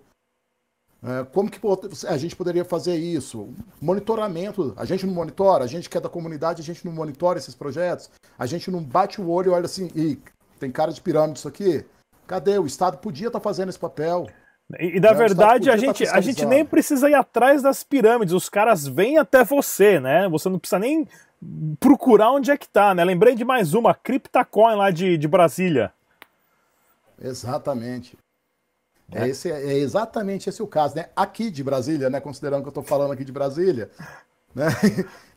É, 1.02 1.24
como 1.24 1.50
que 1.50 1.58
a 2.06 2.16
gente 2.16 2.36
poderia 2.36 2.64
fazer 2.64 2.94
isso? 2.94 3.52
Monitoramento. 3.80 4.72
A 4.76 4.84
gente 4.84 5.04
não 5.04 5.12
monitora, 5.12 5.64
a 5.64 5.66
gente 5.66 5.90
que 5.90 5.98
é 5.98 6.00
da 6.00 6.08
comunidade, 6.08 6.62
a 6.62 6.64
gente 6.64 6.86
não 6.86 6.92
monitora 6.92 7.38
esses 7.38 7.56
projetos, 7.56 8.08
a 8.38 8.46
gente 8.46 8.70
não 8.70 8.82
bate 8.82 9.20
o 9.20 9.28
olho 9.28 9.50
e 9.50 9.54
olha 9.54 9.66
assim, 9.66 9.90
e 9.96 10.20
tem 10.60 10.70
cara 10.70 10.92
de 10.92 11.00
pirâmide 11.00 11.40
isso 11.40 11.48
aqui? 11.48 11.84
Cadê? 12.24 12.56
O 12.58 12.66
Estado 12.66 12.98
podia 12.98 13.26
estar 13.26 13.40
tá 13.40 13.42
fazendo 13.42 13.70
esse 13.70 13.78
papel. 13.78 14.28
E, 14.78 14.96
e 14.96 15.00
na 15.00 15.12
verdade, 15.12 15.68
a 15.70 15.72
tá 15.72 15.78
gente, 15.78 16.06
a 16.06 16.20
gente 16.20 16.46
nem 16.46 16.64
precisa 16.64 17.08
ir 17.08 17.14
atrás 17.14 17.62
das 17.62 17.82
pirâmides, 17.82 18.34
os 18.34 18.48
caras 18.48 18.86
vêm 18.86 19.18
até 19.18 19.44
você, 19.44 20.00
né? 20.00 20.28
Você 20.28 20.48
não 20.48 20.58
precisa 20.58 20.78
nem 20.78 21.06
procurar 21.78 22.30
onde 22.32 22.50
é 22.50 22.56
que 22.56 22.68
tá, 22.68 22.94
né? 22.94 23.04
Lembrei 23.04 23.34
de 23.34 23.44
mais 23.44 23.74
uma, 23.74 23.94
Cryptacoin 23.94 24.76
lá 24.76 24.90
de, 24.90 25.18
de 25.18 25.28
Brasília. 25.28 25.92
Exatamente. 27.20 28.16
É. 29.10 29.28
Esse, 29.28 29.50
é 29.50 29.74
exatamente 29.74 30.48
esse 30.48 30.62
o 30.62 30.66
caso, 30.66 30.96
né? 30.96 31.06
Aqui 31.14 31.50
de 31.50 31.62
Brasília, 31.62 32.08
né? 32.08 32.20
Considerando 32.20 32.62
que 32.62 32.68
eu 32.68 32.70
estou 32.70 32.82
falando 32.82 33.12
aqui 33.12 33.24
de 33.24 33.32
Brasília. 33.32 33.90
Né? 34.54 34.66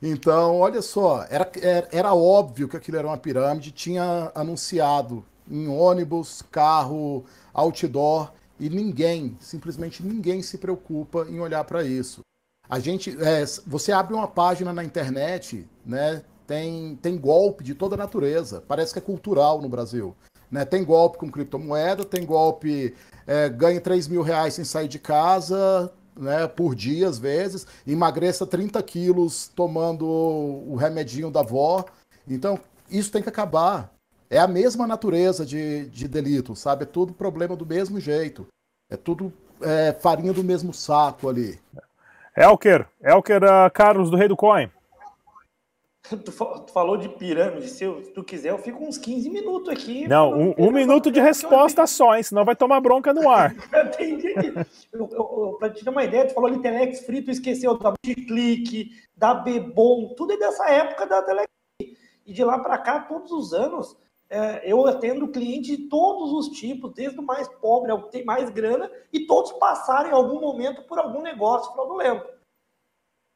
Então, 0.01 0.59
olha 0.59 0.81
só, 0.81 1.25
era, 1.29 1.49
era, 1.61 1.87
era 1.89 2.13
óbvio 2.13 2.67
que 2.67 2.75
aquilo 2.75 2.97
era 2.97 3.07
uma 3.07 3.17
pirâmide, 3.17 3.71
tinha 3.71 4.29
anunciado 4.35 5.23
em 5.49 5.69
ônibus, 5.69 6.41
carro, 6.51 7.23
outdoor, 7.53 8.33
e 8.59 8.69
ninguém, 8.69 9.37
simplesmente 9.39 10.03
ninguém 10.03 10.41
se 10.41 10.57
preocupa 10.57 11.25
em 11.29 11.39
olhar 11.39 11.63
para 11.63 11.83
isso. 11.83 12.21
A 12.69 12.79
gente, 12.79 13.15
é, 13.21 13.43
você 13.65 13.91
abre 13.91 14.13
uma 14.13 14.27
página 14.27 14.73
na 14.73 14.83
internet, 14.83 15.67
né? 15.85 16.23
Tem, 16.47 16.95
tem 17.01 17.17
golpe 17.17 17.63
de 17.63 17.73
toda 17.73 17.97
natureza. 17.97 18.63
Parece 18.67 18.93
que 18.93 18.99
é 18.99 19.01
cultural 19.01 19.61
no 19.61 19.69
Brasil. 19.69 20.15
Né? 20.49 20.63
Tem 20.63 20.83
golpe 20.83 21.17
com 21.17 21.29
criptomoeda, 21.29 22.05
tem 22.05 22.25
golpe 22.25 22.95
é, 23.25 23.49
ganhe 23.49 23.79
3 23.79 24.07
mil 24.07 24.21
reais 24.21 24.53
sem 24.53 24.63
sair 24.63 24.87
de 24.87 24.99
casa, 24.99 25.91
né, 26.15 26.47
por 26.47 26.75
dia 26.75 27.09
às 27.09 27.17
vezes, 27.17 27.67
emagreça 27.85 28.45
30 28.45 28.81
quilos 28.83 29.51
tomando 29.55 30.05
o 30.07 30.75
remedinho 30.75 31.29
da 31.31 31.41
avó. 31.41 31.85
Então, 32.27 32.59
isso 32.89 33.11
tem 33.11 33.21
que 33.21 33.29
acabar. 33.29 33.94
É 34.29 34.39
a 34.39 34.47
mesma 34.47 34.87
natureza 34.87 35.45
de, 35.45 35.87
de 35.89 36.07
delito, 36.07 36.55
sabe? 36.55 36.83
É 36.83 36.87
tudo 36.87 37.13
problema 37.13 37.55
do 37.55 37.65
mesmo 37.65 37.99
jeito. 37.99 38.47
É 38.89 38.97
tudo 38.97 39.31
é, 39.61 39.93
farinha 39.93 40.33
do 40.33 40.43
mesmo 40.43 40.73
saco 40.73 41.29
ali. 41.29 41.59
Elker, 42.35 42.87
Elker 43.01 43.43
uh, 43.43 43.71
Carlos 43.71 44.09
do 44.09 44.17
Rei 44.17 44.27
do 44.27 44.35
Coin. 44.35 44.69
Tu, 46.23 46.31
falou 46.71 46.97
de 46.97 47.09
pirâmide, 47.09 47.67
se, 47.67 47.83
eu, 47.83 48.03
se, 48.03 48.11
tu 48.11 48.23
quiser, 48.23 48.51
eu 48.51 48.59
fico 48.59 48.83
uns 48.83 48.95
15 48.95 49.27
minutos 49.29 49.69
aqui. 49.69 50.07
Não, 50.07 50.31
um, 50.31 50.53
um 50.55 50.71
minuto 50.71 51.09
de 51.09 51.19
resposta 51.19 51.87
só, 51.87 52.15
hein? 52.15 52.21
Senão 52.21 52.45
vai 52.45 52.55
tomar 52.55 52.79
bronca 52.79 53.11
no 53.11 53.27
ar. 53.27 53.55
Entendi. 53.73 54.35
Eu, 54.93 55.09
eu, 55.11 55.55
pra 55.57 55.69
te 55.69 55.83
ter 55.83 55.89
uma 55.89 56.03
ideia, 56.03 56.27
tu 56.27 56.35
falou 56.35 56.47
ali 56.47 56.61
Telex 56.61 57.05
Free, 57.05 57.23
tu 57.23 57.31
esqueceu 57.31 57.75
da 57.79 57.93
Clique, 58.03 58.91
da 59.17 59.33
Bebom, 59.33 60.13
tudo 60.15 60.33
é 60.33 60.37
dessa 60.37 60.69
época 60.69 61.07
da 61.07 61.23
Telex 61.23 61.49
E 62.23 62.33
de 62.33 62.43
lá 62.43 62.59
para 62.59 62.77
cá, 62.77 62.99
todos 62.99 63.31
os 63.31 63.51
anos, 63.51 63.97
é, 64.29 64.71
eu 64.71 64.85
atendo 64.87 65.27
cliente 65.27 65.75
de 65.75 65.87
todos 65.87 66.31
os 66.31 66.57
tipos, 66.57 66.93
desde 66.93 67.19
o 67.19 67.23
mais 67.23 67.47
pobre 67.47 67.91
ao 67.91 68.03
que 68.03 68.11
tem 68.11 68.25
mais 68.25 68.49
grana, 68.49 68.91
e 69.13 69.25
todos 69.25 69.51
passaram 69.53 70.09
em 70.09 70.13
algum 70.13 70.39
momento 70.39 70.83
por 70.83 70.97
algum 70.97 71.21
negócio 71.21 71.71
fraudulento. 71.73 72.27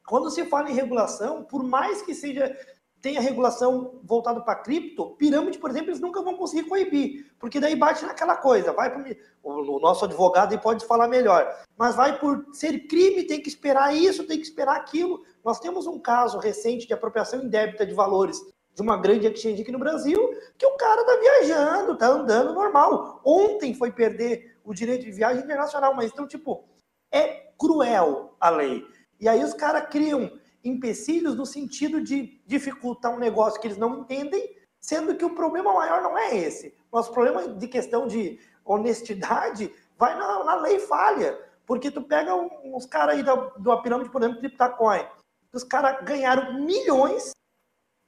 Quando 0.08 0.32
se 0.32 0.46
fala 0.46 0.70
em 0.70 0.74
regulação, 0.74 1.44
por 1.44 1.64
mais 1.64 2.02
que 2.02 2.16
seja 2.16 2.56
tenha 3.02 3.22
regulação 3.22 4.00
voltada 4.04 4.42
para 4.42 4.56
cripto, 4.56 5.12
pirâmide, 5.12 5.58
por 5.58 5.70
exemplo, 5.70 5.90
eles 5.90 6.02
nunca 6.02 6.22
vão 6.22 6.36
conseguir 6.36 6.68
coibir, 6.68 7.34
porque 7.40 7.60
daí 7.60 7.76
bate 7.76 8.06
naquela 8.06 8.36
coisa, 8.36 8.74
vai 8.74 8.92
para 8.92 9.16
o 9.42 9.80
nosso 9.80 10.04
advogado 10.04 10.54
e 10.54 10.58
pode 10.58 10.86
falar 10.86 11.08
melhor, 11.08 11.64
mas 11.78 11.96
vai 11.96 12.20
por 12.20 12.46
ser 12.52 12.88
crime, 12.88 13.24
tem 13.24 13.42
que 13.42 13.48
esperar 13.48 13.96
isso, 13.96 14.28
tem 14.28 14.38
que 14.38 14.44
esperar 14.44 14.76
aquilo. 14.76 15.24
Nós 15.46 15.60
temos 15.60 15.88
um 15.88 15.98
caso 15.98 16.40
recente 16.40 16.86
de 16.86 16.94
apropriação 16.94 17.42
indébita 17.42 17.86
de 17.86 17.94
valores 17.94 18.42
de 18.80 18.84
uma 18.84 18.96
grande 18.96 19.28
exchange 19.28 19.62
aqui 19.62 19.74
no 19.74 19.78
Brasil, 19.78 20.18
que 20.58 20.66
o 20.66 20.78
cara 20.78 21.04
tá 21.04 21.18
viajando, 21.18 21.98
tá 21.98 22.08
andando 22.08 22.54
normal. 22.54 23.22
Ontem 23.26 23.74
foi 23.74 23.92
perder 23.92 24.58
o 24.64 24.74
direito 24.74 25.04
de 25.04 25.12
viagem 25.12 25.44
internacional, 25.44 25.94
mas 25.94 26.10
então, 26.10 26.26
tipo, 26.26 26.64
é 27.12 27.52
cruel 27.60 28.38
a 28.40 28.50
lei. 28.50 28.88
E 29.20 29.28
aí 29.28 29.44
os 29.44 29.54
caras 29.54 29.90
criam 29.90 30.32
empecilhos 30.64 31.36
no 31.36 31.46
sentido 31.46 32.02
de 32.02 32.42
dificultar 32.48 33.14
um 33.14 33.20
negócio 33.20 33.60
que 33.60 33.68
eles 33.68 33.78
não 33.78 34.00
entendem, 34.00 34.56
sendo 34.80 35.14
que 35.16 35.26
o 35.26 35.36
problema 35.36 35.74
maior 35.74 36.02
não 36.02 36.18
é 36.18 36.38
esse. 36.38 36.74
Nosso 36.90 37.12
problema 37.12 37.50
de 37.50 37.68
questão 37.68 38.08
de 38.08 38.40
honestidade 38.64 39.74
vai 39.98 40.18
na, 40.18 40.46
na 40.46 40.56
lei 40.56 40.80
falha. 40.80 41.38
Porque 41.66 41.92
tu 41.92 42.02
pega 42.02 42.34
uns 42.34 42.86
caras 42.86 43.16
aí 43.16 43.24
da, 43.24 43.36
da 43.36 43.78
pirâmide, 43.78 44.10
por 44.10 44.22
exemplo, 44.22 44.40
Cryptocoin, 44.40 45.06
os 45.52 45.66
caras 45.66 46.02
ganharam 46.06 46.62
milhões, 46.66 47.32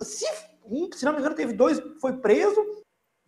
se 0.02 0.26
um, 0.66 0.90
se 0.92 1.06
não 1.06 1.14
me 1.14 1.20
engano, 1.20 1.36
teve 1.36 1.54
dois, 1.54 1.80
foi 2.00 2.18
preso. 2.18 2.60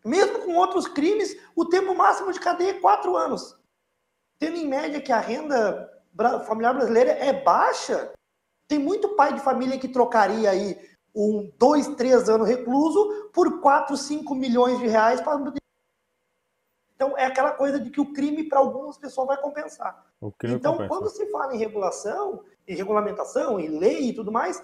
Mesmo 0.06 0.40
com 0.40 0.56
outros 0.56 0.88
crimes, 0.88 1.36
o 1.56 1.66
tempo 1.66 1.96
máximo 1.96 2.32
de 2.32 2.40
cadeia 2.40 2.72
é 2.72 2.80
quatro 2.80 3.16
anos. 3.16 3.58
Tendo 4.38 4.58
em 4.58 4.68
média 4.68 5.02
que 5.02 5.12
a 5.12 5.20
renda 5.20 5.90
familiar 6.46 6.74
brasileira 6.74 7.12
é 7.12 7.32
baixa, 7.32 8.12
tem 8.68 8.78
muito 8.78 9.16
pai 9.16 9.34
de 9.34 9.40
família 9.40 9.80
que 9.80 9.88
trocaria 9.88 10.50
aí 10.50 10.78
um 11.16 11.52
dois, 11.58 11.88
três 11.96 12.28
anos 12.28 12.48
recluso 12.48 13.30
por 13.34 13.62
quatro, 13.62 13.96
cinco 13.96 14.36
milhões 14.36 14.80
de 14.80 14.88
reais 14.88 15.22
para 15.22 15.38
então 17.04 17.18
é 17.18 17.26
aquela 17.26 17.52
coisa 17.52 17.80
de 17.80 17.90
que 17.90 18.00
o 18.00 18.14
crime 18.14 18.48
para 18.48 18.60
algumas 18.60 18.98
pessoas 18.98 19.28
vai 19.28 19.38
compensar. 19.38 20.06
Então, 20.44 20.74
compensa. 20.74 20.88
quando 20.88 21.10
se 21.10 21.30
fala 21.32 21.54
em 21.54 21.58
regulação, 21.58 22.46
em 22.66 22.76
regulamentação, 22.76 23.60
em 23.60 23.78
lei 23.78 24.10
e 24.10 24.14
tudo 24.14 24.32
mais, 24.32 24.64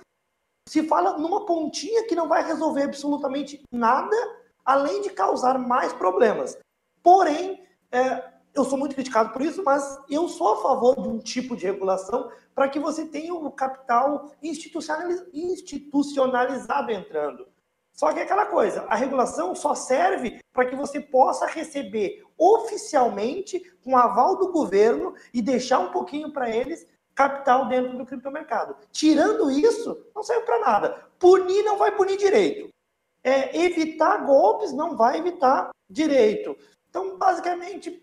se 0.70 0.84
fala 0.84 1.18
numa 1.18 1.48
pontinha 1.48 2.06
que 2.06 2.14
não 2.14 2.28
vai 2.28 2.46
resolver 2.46 2.84
absolutamente 2.84 3.64
nada, 3.72 4.16
além 4.64 5.02
de 5.02 5.10
causar 5.10 5.58
mais 5.58 5.92
problemas. 5.92 6.56
Porém, 7.02 7.64
é, 7.92 8.24
eu 8.54 8.64
sou 8.64 8.78
muito 8.78 8.94
criticado 8.94 9.34
por 9.34 9.42
isso, 9.42 9.64
mas 9.64 10.00
eu 10.08 10.28
sou 10.28 10.54
a 10.54 10.62
favor 10.62 11.02
de 11.02 11.08
um 11.08 11.18
tipo 11.18 11.58
de 11.58 11.66
regulação 11.66 12.30
para 12.54 12.70
que 12.70 12.78
você 12.78 13.04
tenha 13.04 13.34
o 13.34 13.52
capital 13.52 14.30
institucionalizado 14.44 16.92
entrando. 16.92 17.48
Só 17.92 18.14
que 18.14 18.20
é 18.20 18.22
aquela 18.22 18.46
coisa, 18.46 18.84
a 18.84 18.96
regulação 18.96 19.56
só 19.56 19.74
serve 19.74 20.40
para 20.54 20.68
que 20.68 20.76
você 20.76 21.02
possa 21.02 21.48
receber 21.48 22.24
oficialmente, 22.38 23.60
com 23.84 23.98
aval 23.98 24.38
do 24.38 24.52
governo, 24.52 25.16
e 25.34 25.42
deixar 25.42 25.80
um 25.80 25.92
pouquinho 25.92 26.32
para 26.32 26.48
eles 26.48 26.86
capital 27.20 27.68
dentro 27.68 27.98
do 27.98 28.06
criptomercado. 28.06 28.78
Tirando 28.94 29.52
isso, 29.52 30.06
não 30.16 30.24
serve 30.24 30.46
para 30.46 30.60
nada. 30.62 31.04
Punir 31.20 31.64
não 31.64 31.78
vai 31.78 31.92
punir 31.92 32.16
direito. 32.16 32.70
É, 33.22 33.62
evitar 33.62 34.26
golpes 34.26 34.72
não 34.72 34.96
vai 34.96 35.18
evitar 35.18 35.70
direito. 35.90 36.56
Então, 36.90 37.18
basicamente, 37.18 38.02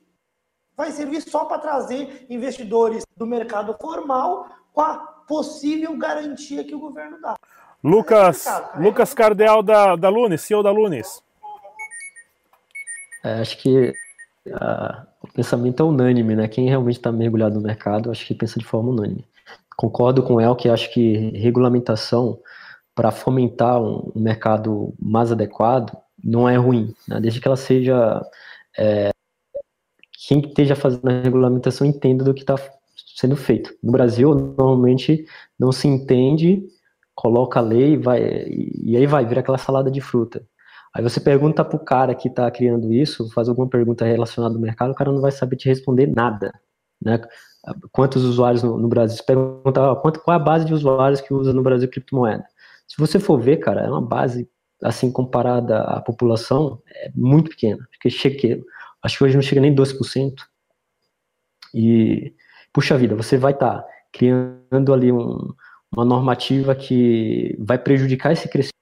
vai 0.77 0.93
servir 0.93 1.23
só 1.23 1.47
para 1.47 1.59
trazer 1.59 2.27
investidores 2.29 3.05
do 3.17 3.27
mercado 3.27 3.75
formal 3.81 4.51
com 4.75 4.83
a 4.83 4.99
possível 5.27 5.97
garantia 5.97 6.63
que 6.63 6.75
o 6.75 6.79
governo 6.79 7.19
dá. 7.19 7.37
Lucas, 7.83 8.47
é 8.47 8.79
Lucas 8.79 9.15
Cardeal 9.15 9.63
da, 9.63 9.97
da 9.97 10.11
Lunes, 10.11 10.43
CEO 10.43 10.63
da 10.63 10.71
Lunes. 10.71 11.23
É, 13.25 13.41
acho 13.41 13.57
que 13.57 13.95
o 15.23 15.33
pensamento 15.33 15.83
é 15.83 15.87
unânime, 15.87 16.37
né? 16.37 16.49
Quem 16.49 16.69
realmente 16.69 16.97
está 16.97 17.11
mergulhado 17.13 17.57
no 17.57 17.61
mercado, 17.61 18.11
acho 18.11 18.27
que 18.27 18.35
pensa 18.35 18.59
de 18.59 18.65
forma 18.65 18.91
unânime. 18.91 19.25
Concordo 19.77 20.23
com 20.23 20.41
El 20.41 20.57
que 20.57 20.69
acho 20.69 20.93
que 20.93 21.31
regulamentação 21.31 22.39
para 22.95 23.11
fomentar 23.11 23.81
um, 23.81 24.11
mercado 24.15 24.95
mais 24.99 25.31
adequado 25.31 25.97
não 26.25 26.49
é 26.49 26.57
ruim, 26.57 26.95
né? 27.07 27.21
desde 27.21 27.41
que 27.41 27.47
ela 27.47 27.57
seja 27.57 28.25
é, 28.77 29.11
quem 30.27 30.41
esteja 30.41 30.75
fazendo 30.75 31.09
a 31.09 31.21
regulamentação 31.21 31.87
entenda 31.87 32.25
do 32.25 32.33
que 32.33 32.41
está 32.41 32.57
sendo 33.15 33.37
feito. 33.37 33.75
No 33.83 33.93
Brasil, 33.93 34.35
normalmente 34.35 35.27
não 35.59 35.71
se 35.73 35.87
entende, 35.87 36.67
coloca 37.15 37.61
a 37.61 37.63
lei 37.63 37.97
vai, 37.97 38.47
e 38.49 38.97
aí 38.97 39.07
vai, 39.07 39.25
vira 39.27 39.41
aquela 39.41 39.59
salada 39.59 39.91
de 39.91 40.01
fruta. 40.01 40.43
Aí 40.97 41.03
você 41.03 41.21
pergunta 41.21 41.63
para 41.63 41.77
o 41.77 41.85
cara 41.85 42.15
que 42.15 42.27
está 42.27 42.51
criando 42.51 42.91
isso, 42.91 43.31
faz 43.35 43.51
alguma 43.51 43.69
pergunta 43.69 44.03
relacionada 44.03 44.55
ao 44.55 44.61
mercado, 44.61 44.93
o 44.93 44.95
cara 44.95 45.13
não 45.13 45.21
vai 45.21 45.31
saber 45.31 45.57
te 45.57 45.69
responder 45.69 46.07
nada. 46.07 46.59
Né? 47.05 47.21
Quantos 47.93 48.25
usuários 48.25 48.63
no, 48.63 48.79
no 48.79 48.89
Brasil? 48.89 49.19
Você 49.19 49.23
pergunta 49.23 49.95
quanto, 49.97 50.21
qual 50.21 50.39
é 50.39 50.41
a 50.41 50.43
base 50.43 50.65
de 50.65 50.73
usuários 50.73 51.21
que 51.21 51.35
usa 51.35 51.53
no 51.53 51.63
Brasil 51.63 51.87
criptomoeda. 51.91 52.47
Se 52.89 52.97
você 52.97 53.21
for 53.21 53.39
ver, 53.39 53.59
cara, 53.59 53.83
é 53.83 53.91
uma 53.91 54.01
base, 54.01 54.49
assim, 54.83 55.13
comparada 55.13 55.83
à 55.83 56.01
população, 56.01 56.81
é 56.89 57.11
muito 57.15 57.51
pequena. 57.51 57.87
Porque 57.91 58.09
chega, 58.09 58.65
acho 59.03 59.19
que 59.19 59.25
hoje 59.25 59.35
não 59.35 59.43
chega 59.43 59.61
nem 59.61 59.75
12%. 59.75 60.33
E, 61.75 62.33
puxa 62.73 62.97
vida, 62.97 63.15
você 63.15 63.37
vai 63.37 63.53
estar 63.53 63.83
tá 63.83 63.89
criando 64.11 64.95
ali 64.95 65.13
um, 65.13 65.53
uma 65.95 66.07
normativa 66.07 66.75
que 66.75 67.55
vai 67.59 67.77
prejudicar 67.77 68.33
esse 68.33 68.49
crescimento. 68.49 68.73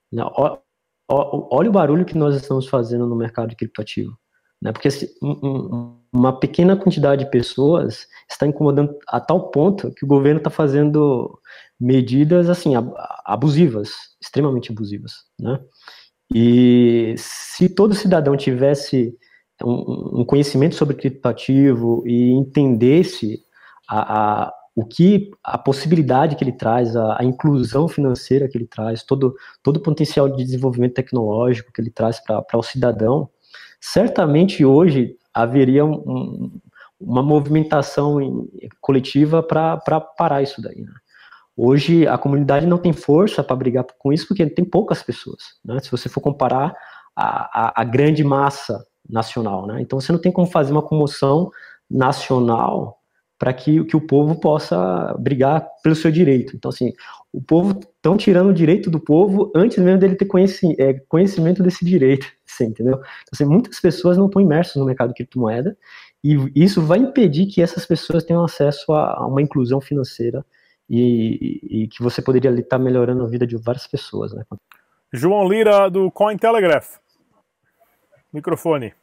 Olha 1.08 1.68
o 1.68 1.72
barulho 1.72 2.04
que 2.04 2.16
nós 2.16 2.34
estamos 2.34 2.66
fazendo 2.66 3.06
no 3.06 3.16
mercado 3.16 3.48
de 3.48 3.56
criptoativo. 3.56 4.16
Né? 4.60 4.72
Porque 4.72 4.90
se, 4.90 5.14
um, 5.22 5.98
uma 6.12 6.38
pequena 6.38 6.76
quantidade 6.76 7.24
de 7.24 7.30
pessoas 7.30 8.06
está 8.30 8.46
incomodando 8.46 8.96
a 9.08 9.20
tal 9.20 9.50
ponto 9.50 9.92
que 9.92 10.04
o 10.04 10.08
governo 10.08 10.38
está 10.38 10.48
fazendo 10.48 11.38
medidas 11.78 12.48
assim 12.48 12.72
abusivas, 13.26 13.90
extremamente 14.20 14.72
abusivas. 14.72 15.12
Né? 15.38 15.60
E 16.34 17.14
se 17.18 17.68
todo 17.68 17.94
cidadão 17.94 18.36
tivesse 18.36 19.14
um, 19.62 20.20
um 20.20 20.24
conhecimento 20.24 20.74
sobre 20.74 20.96
criptoativo 20.96 22.02
e 22.06 22.32
entendesse 22.32 23.42
a, 23.88 24.44
a 24.44 24.52
o 24.74 24.84
que 24.84 25.30
a 25.42 25.56
possibilidade 25.56 26.34
que 26.34 26.42
ele 26.42 26.52
traz, 26.52 26.96
a, 26.96 27.20
a, 27.20 27.24
inclusão 27.24 27.86
financeira 27.86 28.48
que 28.48 28.58
ele 28.58 28.66
traz, 28.66 29.02
todo, 29.04 29.36
todo 29.62 29.76
o 29.76 29.82
potencial 29.82 30.28
de 30.28 30.44
desenvolvimento 30.44 30.94
tecnológico 30.94 31.72
que 31.72 31.80
ele 31.80 31.90
traz 31.90 32.18
para 32.18 32.44
o 32.54 32.62
cidadão, 32.62 33.28
certamente 33.80 34.64
hoje 34.64 35.16
haveria 35.32 35.84
um, 35.84 35.92
um, 35.92 36.60
uma 37.00 37.22
movimentação 37.22 38.20
em, 38.20 38.48
coletiva 38.80 39.42
para 39.42 40.00
parar 40.00 40.42
isso 40.42 40.60
daí. 40.60 40.82
Né? 40.82 40.92
Hoje 41.56 42.06
a 42.08 42.18
comunidade 42.18 42.66
não 42.66 42.78
tem 42.78 42.92
força 42.92 43.44
para 43.44 43.54
brigar 43.54 43.86
com 43.98 44.12
isso 44.12 44.26
porque 44.26 44.44
tem 44.46 44.64
poucas 44.64 45.04
pessoas. 45.04 45.54
Né? 45.64 45.78
Se 45.78 45.90
você 45.90 46.08
for 46.08 46.20
comparar 46.20 46.74
a, 47.14 47.68
a, 47.68 47.82
a 47.82 47.84
grande 47.84 48.24
massa 48.24 48.84
nacional, 49.08 49.68
né? 49.68 49.80
então 49.80 50.00
você 50.00 50.10
não 50.10 50.20
tem 50.20 50.32
como 50.32 50.48
fazer 50.48 50.72
uma 50.72 50.82
comoção 50.82 51.48
nacional 51.88 52.98
para 53.44 53.52
que, 53.52 53.84
que 53.84 53.94
o 53.94 54.00
povo 54.00 54.40
possa 54.40 55.14
brigar 55.18 55.68
pelo 55.82 55.94
seu 55.94 56.10
direito. 56.10 56.56
Então, 56.56 56.70
assim, 56.70 56.94
o 57.30 57.42
povo 57.42 57.78
estão 57.78 58.16
tirando 58.16 58.48
o 58.48 58.54
direito 58.54 58.90
do 58.90 58.98
povo 58.98 59.52
antes 59.54 59.76
mesmo 59.76 60.00
dele 60.00 60.14
ter 60.14 60.24
conheci, 60.24 60.74
é, 60.78 60.94
conhecimento 60.94 61.62
desse 61.62 61.84
direito, 61.84 62.26
assim, 62.48 62.68
entendeu? 62.68 62.94
Então, 62.94 63.30
assim, 63.34 63.44
muitas 63.44 63.78
pessoas 63.78 64.16
não 64.16 64.28
estão 64.28 64.40
imersas 64.40 64.76
no 64.76 64.86
mercado 64.86 65.08
de 65.08 65.16
criptomoeda 65.16 65.76
e 66.24 66.38
isso 66.54 66.80
vai 66.80 66.96
impedir 67.00 67.44
que 67.44 67.60
essas 67.60 67.84
pessoas 67.84 68.24
tenham 68.24 68.42
acesso 68.42 68.90
a, 68.94 69.18
a 69.18 69.26
uma 69.26 69.42
inclusão 69.42 69.78
financeira 69.78 70.42
e, 70.88 71.60
e, 71.60 71.82
e, 71.82 71.88
que 71.88 72.02
você 72.02 72.22
poderia 72.22 72.50
estar 72.50 72.78
tá 72.78 72.82
melhorando 72.82 73.24
a 73.24 73.28
vida 73.28 73.46
de 73.46 73.58
várias 73.58 73.86
pessoas, 73.86 74.32
né? 74.32 74.42
João 75.12 75.46
Lira, 75.46 75.90
do 75.90 76.10
Cointelegraph. 76.10 76.96
Microfone. 78.32 78.94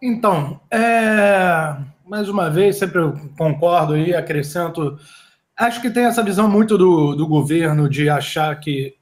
Então, 0.00 0.60
é, 0.70 1.76
mais 2.06 2.28
uma 2.28 2.50
vez, 2.50 2.76
sempre 2.76 3.00
concordo 3.36 3.96
e 3.96 4.14
acrescento. 4.14 4.98
Acho 5.56 5.80
que 5.80 5.90
tem 5.90 6.04
essa 6.04 6.22
visão 6.22 6.48
muito 6.48 6.76
do, 6.76 7.14
do 7.14 7.26
governo 7.26 7.88
de 7.88 8.08
achar 8.08 8.58
que 8.60 8.94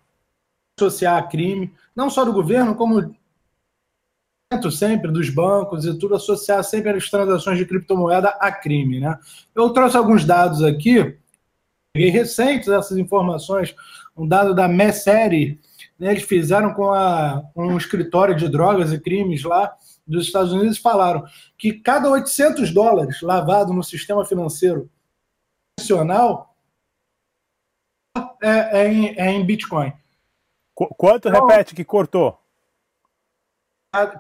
associar 0.79 1.29
crime, 1.29 1.73
não 1.95 2.09
só 2.09 2.25
do 2.25 2.33
governo, 2.33 2.75
como 2.75 3.15
sempre 4.71 5.11
dos 5.11 5.31
bancos 5.31 5.85
e 5.85 5.99
tudo, 5.99 6.15
associar 6.15 6.63
sempre 6.63 6.91
as 6.91 7.11
transações 7.11 7.59
de 7.59 7.67
criptomoeda 7.67 8.29
a 8.41 8.53
crime. 8.53 9.01
Né? 9.01 9.19
Eu 9.55 9.71
trouxe 9.71 9.97
alguns 9.97 10.25
dados 10.25 10.63
aqui, 10.63 11.17
recentes 11.95 12.69
essas 12.69 12.99
informações, 12.99 13.75
um 14.17 14.27
dado 14.27 14.55
da 14.55 14.69
MESSERI, 14.69 15.59
né, 15.99 16.11
eles 16.11 16.23
fizeram 16.23 16.75
com, 16.75 16.93
a, 16.93 17.43
com 17.55 17.67
um 17.67 17.77
escritório 17.77 18.35
de 18.35 18.49
drogas 18.49 18.93
e 18.93 19.01
crimes 19.01 19.43
lá 19.43 19.75
dos 20.07 20.27
Estados 20.27 20.53
Unidos, 20.53 20.79
falaram 20.79 21.25
que 21.57 21.73
cada 21.73 22.11
800 22.11 22.73
dólares 22.73 23.21
lavado 23.23 23.73
no 23.73 23.83
sistema 23.83 24.25
financeiro 24.25 24.91
nacional 25.79 26.57
é, 28.43 28.81
é, 28.81 28.89
em, 28.89 29.19
é 29.19 29.31
em 29.31 29.45
Bitcoin. 29.45 29.93
Qu 30.75 30.87
quanto, 30.97 31.29
então, 31.29 31.47
repete, 31.47 31.75
que 31.75 31.85
cortou? 31.85 32.39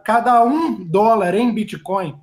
Cada 0.04 0.44
um 0.44 0.84
dólar 0.84 1.34
em 1.34 1.52
Bitcoin, 1.52 2.22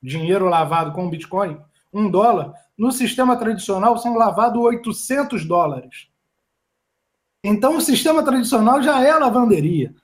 dinheiro 0.00 0.46
lavado 0.48 0.92
com 0.92 1.10
Bitcoin, 1.10 1.60
um 1.92 2.08
dólar, 2.10 2.54
no 2.78 2.90
sistema 2.92 3.36
tradicional 3.36 3.98
são 3.98 4.16
lavados 4.16 4.60
800 4.60 5.44
dólares. 5.44 6.08
Então, 7.44 7.76
o 7.76 7.80
sistema 7.80 8.24
tradicional 8.24 8.80
já 8.80 9.04
é 9.04 9.12
lavanderia. 9.12 9.94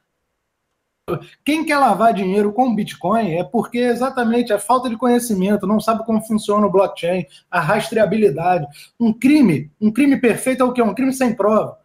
Quem 1.44 1.64
quer 1.64 1.78
lavar 1.78 2.12
dinheiro 2.12 2.52
com 2.52 2.74
Bitcoin 2.74 3.34
é 3.34 3.44
porque 3.44 3.78
exatamente 3.78 4.52
a 4.52 4.58
falta 4.58 4.88
de 4.88 4.96
conhecimento, 4.96 5.66
não 5.66 5.80
sabe 5.80 6.04
como 6.04 6.22
funciona 6.22 6.66
o 6.66 6.70
blockchain, 6.70 7.26
a 7.50 7.60
rastreabilidade. 7.60 8.66
Um 8.98 9.12
crime, 9.12 9.70
um 9.80 9.92
crime 9.92 10.20
perfeito 10.20 10.62
é 10.62 10.66
o 10.66 10.72
que? 10.72 10.82
Um 10.82 10.94
crime 10.94 11.12
sem 11.12 11.34
prova. 11.34 11.78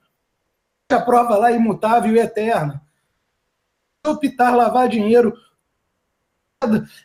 A 0.92 1.00
prova 1.00 1.38
lá 1.38 1.52
é 1.52 1.56
imutável 1.56 2.16
e 2.16 2.20
eterna. 2.20 2.82
Optar 4.06 4.56
lavar 4.56 4.90
dinheiro 4.90 5.34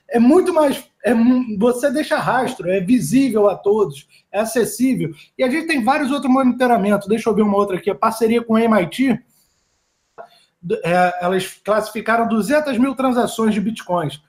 é 0.08 0.18
muito 0.18 0.52
mais. 0.52 0.88
É, 1.04 1.14
você 1.58 1.90
deixa 1.90 2.18
rastro, 2.18 2.70
é 2.70 2.80
visível 2.80 3.48
a 3.48 3.56
todos, 3.56 4.06
é 4.30 4.40
acessível. 4.40 5.10
E 5.36 5.44
a 5.44 5.50
gente 5.50 5.66
tem 5.66 5.82
vários 5.82 6.10
outros 6.10 6.30
monitoramentos. 6.32 7.08
Deixa 7.08 7.28
eu 7.30 7.34
ver 7.34 7.42
uma 7.42 7.56
outra 7.56 7.76
aqui. 7.76 7.90
A 7.90 7.94
parceria 7.94 8.42
com 8.42 8.56
a 8.56 8.62
MIT. 8.62 9.18
É, 10.84 11.24
elas 11.24 11.46
classificaram 11.64 12.28
200 12.28 12.76
mil 12.78 12.94
transações 12.94 13.54
de 13.54 13.60
bitcoins. 13.60 14.20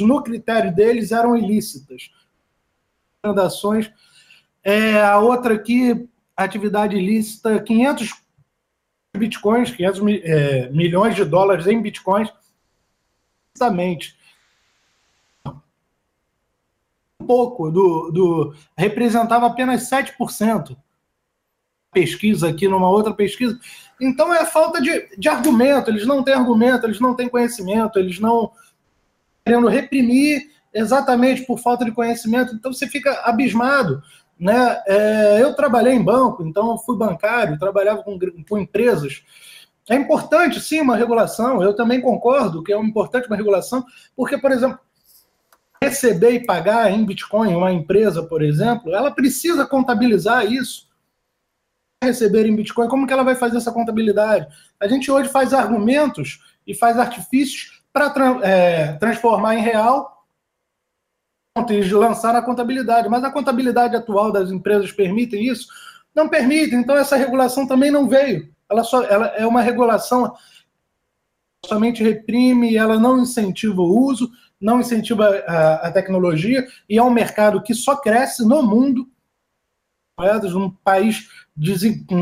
No 0.00 0.22
critério 0.22 0.74
deles 0.74 1.10
eram 1.10 1.36
ilícitas. 1.36 2.10
Transações. 3.20 3.90
É, 4.62 5.02
a 5.02 5.18
outra 5.18 5.54
aqui, 5.54 6.08
atividade 6.36 6.96
ilícita, 6.96 7.60
500 7.60 8.10
bitcoins, 9.16 9.70
500 9.70 10.00
é, 10.22 10.70
milhões 10.70 11.16
de 11.16 11.24
dólares 11.24 11.66
em 11.66 11.80
bitcoins 11.80 12.30
Exatamente. 13.56 14.14
Um 17.18 17.26
pouco 17.26 17.70
do, 17.70 18.10
do 18.10 18.54
representava 18.76 19.46
apenas 19.46 19.88
7%. 19.88 20.76
Pesquisa 21.90 22.50
aqui 22.50 22.68
numa 22.68 22.90
outra 22.90 23.14
pesquisa. 23.14 23.58
Então 24.00 24.32
é 24.32 24.44
falta 24.44 24.80
de, 24.80 25.08
de 25.16 25.28
argumento, 25.28 25.90
eles 25.90 26.06
não 26.06 26.22
têm 26.22 26.34
argumento, 26.34 26.86
eles 26.86 27.00
não 27.00 27.14
têm 27.14 27.28
conhecimento, 27.28 27.98
eles 27.98 28.18
não 28.20 28.50
querendo 29.44 29.68
reprimir 29.68 30.50
exatamente 30.74 31.46
por 31.46 31.58
falta 31.58 31.84
de 31.84 31.92
conhecimento, 31.92 32.54
então 32.54 32.72
você 32.72 32.86
fica 32.86 33.12
abismado. 33.24 34.02
Né? 34.38 34.82
É, 34.86 35.38
eu 35.40 35.54
trabalhei 35.54 35.94
em 35.94 36.02
banco, 36.02 36.44
então 36.44 36.76
fui 36.76 36.96
bancário, 36.96 37.58
trabalhava 37.58 38.02
com, 38.02 38.18
com 38.46 38.58
empresas 38.58 39.22
é 39.88 39.94
importante, 39.94 40.60
sim, 40.60 40.80
uma 40.80 40.96
regulação. 40.96 41.62
Eu 41.62 41.74
também 41.74 42.00
concordo 42.00 42.62
que 42.62 42.72
é 42.72 42.78
importante 42.78 43.28
uma 43.28 43.36
regulação, 43.36 43.84
porque, 44.16 44.36
por 44.36 44.50
exemplo, 44.50 44.78
receber 45.80 46.30
e 46.30 46.44
pagar 46.44 46.90
em 46.90 47.04
Bitcoin 47.04 47.54
uma 47.54 47.72
empresa, 47.72 48.22
por 48.22 48.42
exemplo, 48.42 48.92
ela 48.94 49.12
precisa 49.12 49.64
contabilizar 49.64 50.50
isso. 50.50 50.85
Receber 52.06 52.46
em 52.46 52.56
Bitcoin, 52.56 52.88
como 52.88 53.06
que 53.06 53.12
ela 53.12 53.22
vai 53.22 53.34
fazer 53.34 53.58
essa 53.58 53.72
contabilidade? 53.72 54.46
A 54.80 54.88
gente 54.88 55.10
hoje 55.10 55.28
faz 55.28 55.52
argumentos 55.52 56.40
e 56.66 56.74
faz 56.74 56.98
artifícios 56.98 57.82
para 57.92 58.12
é, 58.42 58.92
transformar 58.94 59.54
em 59.54 59.62
real 59.62 60.24
e 61.70 61.92
lançar 61.92 62.32
na 62.32 62.42
contabilidade. 62.42 63.08
Mas 63.08 63.24
a 63.24 63.30
contabilidade 63.30 63.96
atual 63.96 64.30
das 64.30 64.50
empresas 64.50 64.92
permite 64.92 65.36
isso? 65.36 65.68
Não 66.14 66.28
permite, 66.28 66.74
então 66.74 66.96
essa 66.96 67.16
regulação 67.16 67.66
também 67.66 67.90
não 67.90 68.08
veio. 68.08 68.54
Ela, 68.70 68.84
só, 68.84 69.02
ela 69.04 69.28
é 69.28 69.46
uma 69.46 69.62
regulação 69.62 70.34
somente 71.64 72.02
reprime, 72.02 72.76
ela 72.76 72.98
não 72.98 73.20
incentiva 73.20 73.80
o 73.80 73.98
uso, 74.06 74.30
não 74.60 74.80
incentiva 74.80 75.28
a, 75.46 75.88
a 75.88 75.92
tecnologia, 75.92 76.66
e 76.88 76.98
é 76.98 77.02
um 77.02 77.10
mercado 77.10 77.62
que 77.62 77.74
só 77.74 77.96
cresce 77.96 78.46
no 78.46 78.62
mundo, 78.62 79.08
num 80.52 80.70
país 80.70 81.28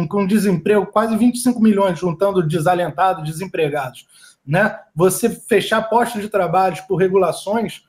com 0.08 0.26
desemprego, 0.26 0.86
quase 0.86 1.16
25 1.16 1.60
milhões, 1.60 1.98
juntando 1.98 2.46
desalentados, 2.46 3.24
desempregados. 3.24 4.06
Né? 4.46 4.78
Você 4.94 5.28
fechar 5.28 5.82
postos 5.88 6.22
de 6.22 6.28
trabalho 6.28 6.76
por 6.86 6.96
regulações 6.96 7.84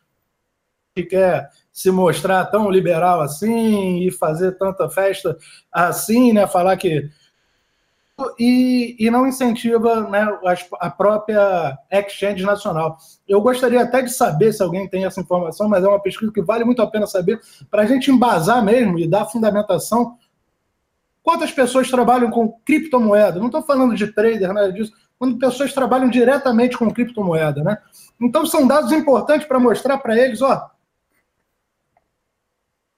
que 0.96 1.04
quer 1.04 1.50
se 1.72 1.92
mostrar 1.92 2.46
tão 2.46 2.70
liberal 2.72 3.22
assim 3.22 4.00
e 4.00 4.12
fazer 4.12 4.54
tanta 4.54 4.90
festa 4.90 5.38
assim, 5.72 6.32
né? 6.32 6.48
falar 6.48 6.78
que 6.78 7.10
e, 8.40 8.96
e 8.98 9.12
não 9.12 9.28
incentiva 9.28 10.10
né, 10.10 10.26
a, 10.80 10.90
própria 10.90 11.78
exchange 11.92 12.44
nacional. 12.44 12.98
Eu 13.28 13.42
gostaria 13.42 13.82
até 13.82 14.02
de 14.02 14.10
saber 14.10 14.54
se 14.54 14.64
alguém 14.64 14.88
tem 14.88 15.06
essa 15.06 15.20
informação, 15.20 15.68
mas 15.68 15.84
é 15.84 15.88
uma 15.88 16.00
pesquisa 16.00 16.32
que 16.32 16.42
vale 16.42 16.64
muito 16.64 16.82
a 16.82 16.88
pena 16.88 17.06
saber, 17.06 17.42
para 17.70 17.82
a 17.82 17.86
gente 17.86 18.10
embasar 18.10 18.64
mesmo 18.64 18.98
e 18.98 19.08
dar 19.08 19.26
fundamentação. 19.26 20.18
Quantas 21.26 21.52
pessoas 21.52 21.90
trabalham 21.90 22.30
com 22.30 22.52
criptomoeda? 22.64 23.40
Não 23.40 23.48
estou 23.48 23.64
falando 23.64 23.96
de 23.96 24.06
trader, 24.14 24.54
nada 24.54 24.72
disso. 24.72 24.94
Quando 25.18 25.40
pessoas 25.40 25.74
trabalham 25.74 26.08
diretamente 26.08 26.78
com 26.78 26.94
criptomoeda, 26.94 27.64
né? 27.64 27.82
Então 28.22 28.46
são 28.46 28.68
dados 28.68 28.92
importantes 28.92 29.48
para 29.48 29.60
mostrar 29.60 29.98
para 29.98 30.16
eles, 30.16 30.44
ó, 30.44 30.70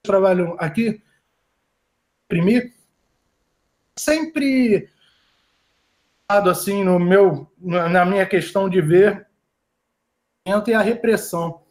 trabalham 0.02 0.56
aqui, 0.58 1.02
imprimir, 2.26 2.74
sempre 3.98 4.90
assim 6.28 6.84
no 6.84 6.98
meu 6.98 7.50
na 7.58 8.04
minha 8.04 8.26
questão 8.26 8.68
de 8.68 8.82
ver 8.82 9.26
e 10.44 10.74
a 10.74 10.82
repressão. 10.82 11.62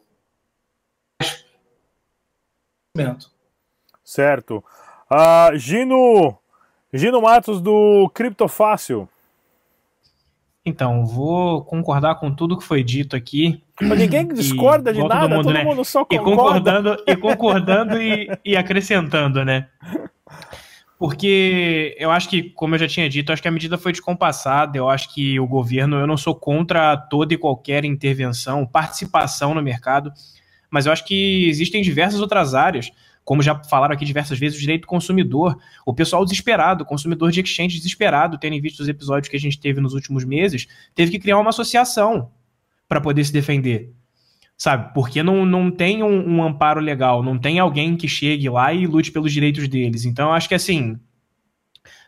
Certo. 4.03 4.63
Uh, 5.11 5.55
Gino 5.55 6.39
Gino 6.97 7.21
Matos 7.21 7.61
do 7.61 8.09
Criptofácil. 8.13 9.07
Então, 10.65 11.05
vou 11.05 11.63
concordar 11.63 12.15
com 12.15 12.29
tudo 12.29 12.57
que 12.57 12.63
foi 12.63 12.83
dito 12.83 13.15
aqui. 13.15 13.63
Mas 13.81 13.99
ninguém 13.99 14.27
discorda 14.27 14.91
de 14.91 14.99
nada, 14.99 15.21
todo 15.21 15.29
mundo, 15.29 15.43
todo 15.43 15.53
né? 15.53 15.63
mundo 15.63 15.85
só 15.85 16.03
concorda. 16.03 16.21
E 16.21 16.35
concordando, 16.35 17.03
e, 17.07 17.15
concordando 17.15 18.01
e, 18.01 18.29
e 18.43 18.57
acrescentando, 18.57 19.45
né? 19.45 19.67
Porque 20.99 21.95
eu 21.99 22.11
acho 22.11 22.27
que, 22.27 22.49
como 22.49 22.75
eu 22.75 22.79
já 22.79 22.87
tinha 22.87 23.07
dito, 23.07 23.31
acho 23.31 23.41
que 23.41 23.47
a 23.47 23.51
medida 23.51 23.77
foi 23.77 23.91
descompassada. 23.91 24.77
Eu 24.77 24.89
acho 24.89 25.13
que 25.13 25.39
o 25.39 25.47
governo, 25.47 25.97
eu 25.97 26.07
não 26.07 26.17
sou 26.17 26.35
contra 26.35 26.97
toda 26.97 27.33
e 27.33 27.37
qualquer 27.37 27.85
intervenção, 27.85 28.65
participação 28.65 29.53
no 29.53 29.61
mercado, 29.61 30.11
mas 30.69 30.85
eu 30.85 30.91
acho 30.91 31.05
que 31.05 31.47
existem 31.47 31.81
diversas 31.81 32.19
outras 32.19 32.53
áreas, 32.53 32.91
como 33.27 33.41
já 33.41 33.61
falaram 33.65 33.93
aqui 33.93 34.05
diversas 34.05 34.39
vezes, 34.39 34.57
o 34.57 34.61
direito 34.61 34.83
do 34.83 34.87
consumidor, 34.87 35.57
o 35.85 35.93
pessoal 35.93 36.23
desesperado, 36.23 36.85
o 36.85 36.87
consumidor 36.87 37.29
de 37.29 37.41
exchange 37.41 37.75
desesperado, 37.75 38.37
tendo 38.37 38.57
visto 38.61 38.79
os 38.79 38.87
episódios 38.87 39.27
que 39.27 39.35
a 39.35 39.39
gente 39.39 39.59
teve 39.59 39.81
nos 39.81 39.93
últimos 39.93 40.23
meses, 40.23 40.65
teve 40.95 41.11
que 41.11 41.19
criar 41.19 41.37
uma 41.37 41.49
associação 41.49 42.31
para 42.87 43.01
poder 43.01 43.25
se 43.25 43.33
defender 43.33 43.91
sabe? 44.57 44.93
Porque 44.93 45.21
não, 45.21 45.45
não 45.45 45.69
tem 45.69 46.01
um, 46.01 46.37
um, 46.37 46.41
amparo 46.41 46.79
legal, 46.79 47.21
não 47.21 47.37
tem 47.37 47.59
alguém 47.59 47.97
que 47.97 48.07
chegue 48.07 48.49
lá 48.49 48.73
e 48.73 48.87
lute 48.87 49.11
pelos 49.11 49.31
direitos 49.31 49.67
deles. 49.67 50.05
Então, 50.05 50.33
acho 50.33 50.47
que 50.47 50.55
assim, 50.55 50.97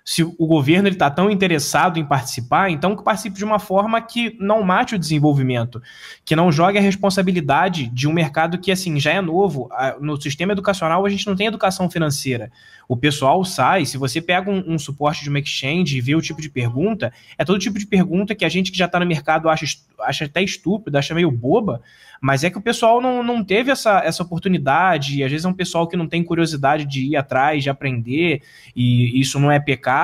se 0.10 0.24
o 0.24 0.48
governo 0.48 0.90
está 0.90 1.08
tão 1.08 1.30
interessado 1.30 2.00
em 2.00 2.04
participar, 2.04 2.72
então 2.72 2.96
que 2.96 3.04
participe 3.04 3.38
de 3.38 3.46
uma 3.46 3.60
forma 3.60 4.02
que 4.02 4.36
não 4.40 4.64
mate 4.64 4.96
o 4.96 4.98
desenvolvimento, 4.98 5.80
que 6.26 6.36
não 6.36 6.52
jogue 6.52 6.80
a 6.80 6.82
responsabilidade 6.82 7.86
de 7.86 8.08
um 8.08 8.12
mercado 8.12 8.58
que 8.58 8.72
assim 8.72 9.00
já 9.00 9.12
é 9.12 9.22
novo. 9.22 9.70
No 10.02 10.20
sistema 10.20 10.54
educacional 10.54 11.06
a 11.06 11.10
gente 11.10 11.28
não 11.28 11.36
tem 11.36 11.46
educação 11.46 11.88
financeira. 11.92 12.52
O 12.88 12.98
pessoal 12.98 13.46
sai, 13.46 13.86
se 13.86 14.00
você 14.00 14.20
pega 14.20 14.50
um, 14.50 14.74
um 14.74 14.80
suporte 14.80 15.22
de 15.22 15.30
uma 15.30 15.38
exchange 15.38 15.96
e 15.96 16.02
vê 16.02 16.16
o 16.16 16.22
tipo 16.24 16.42
de 16.42 16.50
pergunta, 16.50 17.14
é 17.38 17.46
todo 17.46 17.60
tipo 17.60 17.78
de 17.78 17.86
pergunta 17.86 18.34
que 18.34 18.44
a 18.44 18.50
gente 18.50 18.72
que 18.72 18.78
já 18.80 18.86
está 18.86 19.00
no 19.00 19.06
mercado 19.06 19.48
acha, 19.48 19.68
acha 20.00 20.26
até 20.26 20.42
estúpida, 20.42 20.98
acha 20.98 21.14
meio 21.14 21.30
boba, 21.30 21.84
mas 22.22 22.44
é 22.44 22.50
que 22.50 22.58
o 22.58 22.62
pessoal 22.62 23.00
não, 23.00 23.24
não 23.24 23.44
teve 23.44 23.72
essa, 23.72 24.00
essa 24.04 24.24
oportunidade, 24.24 25.18
e 25.18 25.24
às 25.24 25.32
vezes 25.32 25.46
é 25.46 25.48
um 25.48 25.54
pessoal 25.54 25.88
que 25.88 25.96
não 25.96 26.08
tem 26.08 26.24
curiosidade 26.24 26.86
de 26.86 27.06
ir 27.06 27.16
atrás, 27.16 27.64
de 27.64 27.70
aprender, 27.70 28.42
e 28.76 29.20
isso 29.20 29.40
não 29.40 29.52
é 29.52 29.60
pecado, 29.60 29.99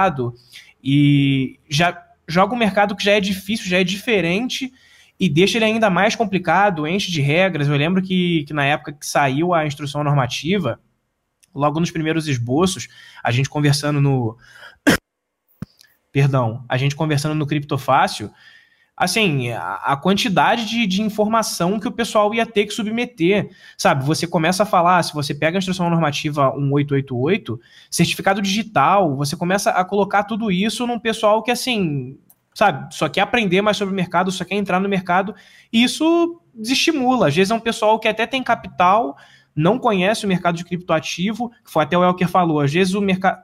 e 0.83 1.59
já 1.69 2.01
joga 2.27 2.53
um 2.53 2.57
mercado 2.57 2.95
que 2.95 3.03
já 3.03 3.13
é 3.13 3.19
difícil, 3.19 3.67
já 3.67 3.79
é 3.79 3.83
diferente, 3.83 4.71
e 5.19 5.29
deixa 5.29 5.57
ele 5.57 5.65
ainda 5.65 5.89
mais 5.89 6.15
complicado, 6.15 6.87
enche 6.87 7.11
de 7.11 7.21
regras. 7.21 7.67
Eu 7.67 7.75
lembro 7.75 8.01
que, 8.01 8.43
que 8.45 8.53
na 8.53 8.65
época 8.65 8.93
que 8.93 9.05
saiu 9.05 9.53
a 9.53 9.65
instrução 9.65 10.03
normativa, 10.03 10.79
logo 11.53 11.79
nos 11.79 11.91
primeiros 11.91 12.27
esboços, 12.27 12.87
a 13.23 13.31
gente 13.31 13.49
conversando 13.49 14.01
no, 14.01 14.37
perdão, 16.11 16.65
a 16.67 16.77
gente 16.77 16.95
conversando 16.95 17.35
no 17.35 17.47
Criptofácil, 17.47 18.31
assim, 18.97 19.51
a, 19.51 19.97
quantidade 19.97 20.65
de, 20.65 20.87
de, 20.87 21.01
informação 21.01 21.79
que 21.79 21.87
o 21.87 21.91
pessoal 21.91 22.33
ia 22.33 22.45
ter 22.45 22.65
que 22.65 22.73
submeter, 22.73 23.49
sabe? 23.77 24.05
Você 24.05 24.25
começa 24.25 24.63
a 24.63 24.65
falar, 24.65 25.03
se 25.03 25.13
você 25.13 25.33
pega 25.33 25.57
a 25.57 25.59
instrução 25.59 25.89
normativa 25.89 26.55
1888, 26.55 27.59
certificado 27.91 28.41
digital, 28.41 29.15
você 29.17 29.35
começa 29.35 29.71
a 29.71 29.83
colocar 29.83 30.23
tudo 30.23 30.49
isso 30.49 30.87
num 30.87 30.97
pessoal 30.97 31.43
que, 31.43 31.51
assim, 31.51 32.17
sabe, 32.53 32.95
só 32.95 33.09
quer 33.09 33.21
aprender 33.21 33.61
mais 33.61 33.75
sobre 33.75 33.93
o 33.93 33.95
mercado, 33.95 34.31
só 34.31 34.45
quer 34.45 34.55
entrar 34.55 34.79
no 34.79 34.87
mercado, 34.87 35.35
e 35.73 35.83
isso 35.83 36.41
desestimula. 36.53 37.27
Às 37.27 37.35
vezes 37.35 37.51
é 37.51 37.55
um 37.55 37.59
pessoal 37.59 37.99
que 37.99 38.07
até 38.07 38.25
tem 38.25 38.41
capital, 38.41 39.17
não 39.53 39.77
conhece 39.77 40.23
o 40.23 40.27
mercado 40.27 40.55
de 40.55 40.63
criptoativo, 40.63 41.51
foi 41.65 41.83
até 41.83 41.97
o 41.97 42.03
Elker 42.03 42.29
falou, 42.29 42.61
às 42.61 42.71
vezes 42.71 42.93
o 42.93 43.01
mercado 43.01 43.41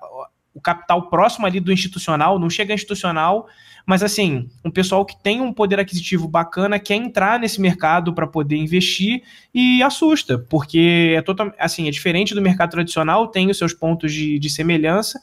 o 0.54 0.62
capital 0.62 1.10
próximo 1.10 1.46
ali 1.46 1.60
do 1.60 1.72
institucional, 1.72 2.38
não 2.38 2.50
chega 2.50 2.74
institucional, 2.74 3.48
mas 3.86 4.04
assim, 4.04 4.50
um 4.64 4.70
pessoal 4.70 5.06
que 5.06 5.22
tem 5.22 5.42
um 5.42 5.54
poder 5.54 5.80
aquisitivo 5.80 6.28
bacana 6.28 6.80
quer 6.80 6.96
entrar 6.96 7.40
nesse 7.40 7.60
mercado 7.60 8.14
para 8.14 8.28
poder 8.28 8.58
investir 8.58 9.24
e 9.54 9.82
assusta, 9.82 10.38
porque 10.38 11.14
é 11.18 11.22
total, 11.22 11.52
assim, 11.58 11.88
é 11.88 11.92
diferente 11.92 12.36
do 12.36 12.42
mercado 12.42 12.72
tradicional, 12.72 13.28
tem 13.28 13.50
os 13.50 13.58
seus 13.58 13.74
pontos 13.74 14.14
de, 14.14 14.38
de 14.38 14.50
semelhança, 14.50 15.22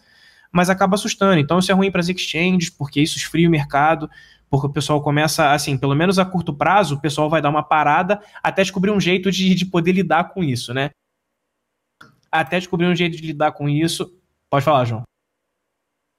mas 0.50 0.70
acaba 0.70 0.94
assustando. 0.94 1.38
Então 1.38 1.58
isso 1.58 1.70
é 1.70 1.74
ruim 1.74 1.90
para 1.90 2.00
as 2.00 2.08
exchanges, 2.08 2.70
porque 2.70 3.00
isso 3.00 3.16
esfria 3.16 3.48
o 3.48 3.50
mercado, 3.50 4.10
porque 4.50 4.66
o 4.66 4.70
pessoal 4.70 5.02
começa, 5.02 5.52
assim, 5.52 5.76
pelo 5.76 5.94
menos 5.94 6.18
a 6.18 6.24
curto 6.24 6.54
prazo, 6.54 6.96
o 6.96 7.00
pessoal 7.00 7.28
vai 7.28 7.42
dar 7.42 7.50
uma 7.50 7.62
parada 7.62 8.20
até 8.42 8.62
descobrir 8.62 8.90
um 8.90 9.00
jeito 9.00 9.30
de, 9.30 9.54
de 9.54 9.66
poder 9.66 9.92
lidar 9.92 10.30
com 10.30 10.42
isso, 10.42 10.72
né? 10.72 10.90
Até 12.32 12.58
descobrir 12.58 12.86
um 12.86 12.96
jeito 12.96 13.16
de 13.16 13.26
lidar 13.26 13.52
com 13.52 13.68
isso. 13.68 14.14
Pode 14.50 14.64
falar, 14.64 14.84
João. 14.84 15.02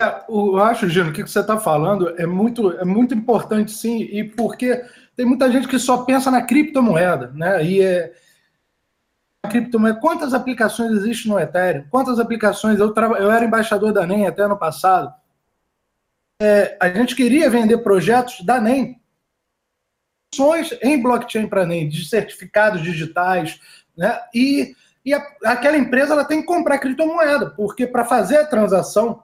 É, 0.01 0.23
eu 0.29 0.57
acho, 0.62 0.88
Gino, 0.88 1.09
o 1.09 1.13
que 1.13 1.23
você 1.23 1.41
está 1.41 1.59
falando 1.59 2.17
é 2.17 2.25
muito, 2.25 2.71
é 2.71 2.85
muito 2.85 3.13
importante, 3.13 3.71
sim, 3.71 4.01
e 4.03 4.23
porque 4.23 4.81
tem 5.13 5.25
muita 5.25 5.51
gente 5.51 5.67
que 5.67 5.77
só 5.77 6.05
pensa 6.05 6.31
na 6.31 6.41
criptomoeda, 6.41 7.31
né? 7.33 7.65
E 7.65 7.81
é, 7.81 8.13
a 9.43 9.49
criptomoeda, 9.49 9.99
quantas 9.99 10.33
aplicações 10.33 10.91
existem 10.93 11.29
no 11.29 11.38
Ethereum? 11.38 11.85
Quantas 11.89 12.17
aplicações? 12.17 12.79
Eu, 12.79 12.93
tra... 12.93 13.07
eu 13.07 13.29
era 13.29 13.43
embaixador 13.43 13.91
da 13.91 14.07
NEM 14.07 14.25
até 14.25 14.43
ano 14.43 14.57
passado. 14.57 15.13
É, 16.41 16.77
a 16.79 16.88
gente 16.89 17.13
queria 17.13 17.49
vender 17.49 17.79
projetos 17.79 18.39
da 18.45 18.62
NEM, 18.62 19.01
ações 20.33 20.77
em 20.81 21.01
blockchain 21.01 21.47
para 21.47 21.65
NEM, 21.65 21.89
de 21.89 22.07
certificados 22.07 22.81
digitais, 22.81 23.59
né? 23.97 24.17
E, 24.33 24.73
e 25.03 25.13
a, 25.13 25.21
aquela 25.43 25.77
empresa 25.77 26.13
ela 26.13 26.23
tem 26.23 26.39
que 26.39 26.47
comprar 26.47 26.79
criptomoeda, 26.79 27.49
porque 27.49 27.85
para 27.85 28.05
fazer 28.05 28.38
a 28.38 28.47
transação 28.47 29.21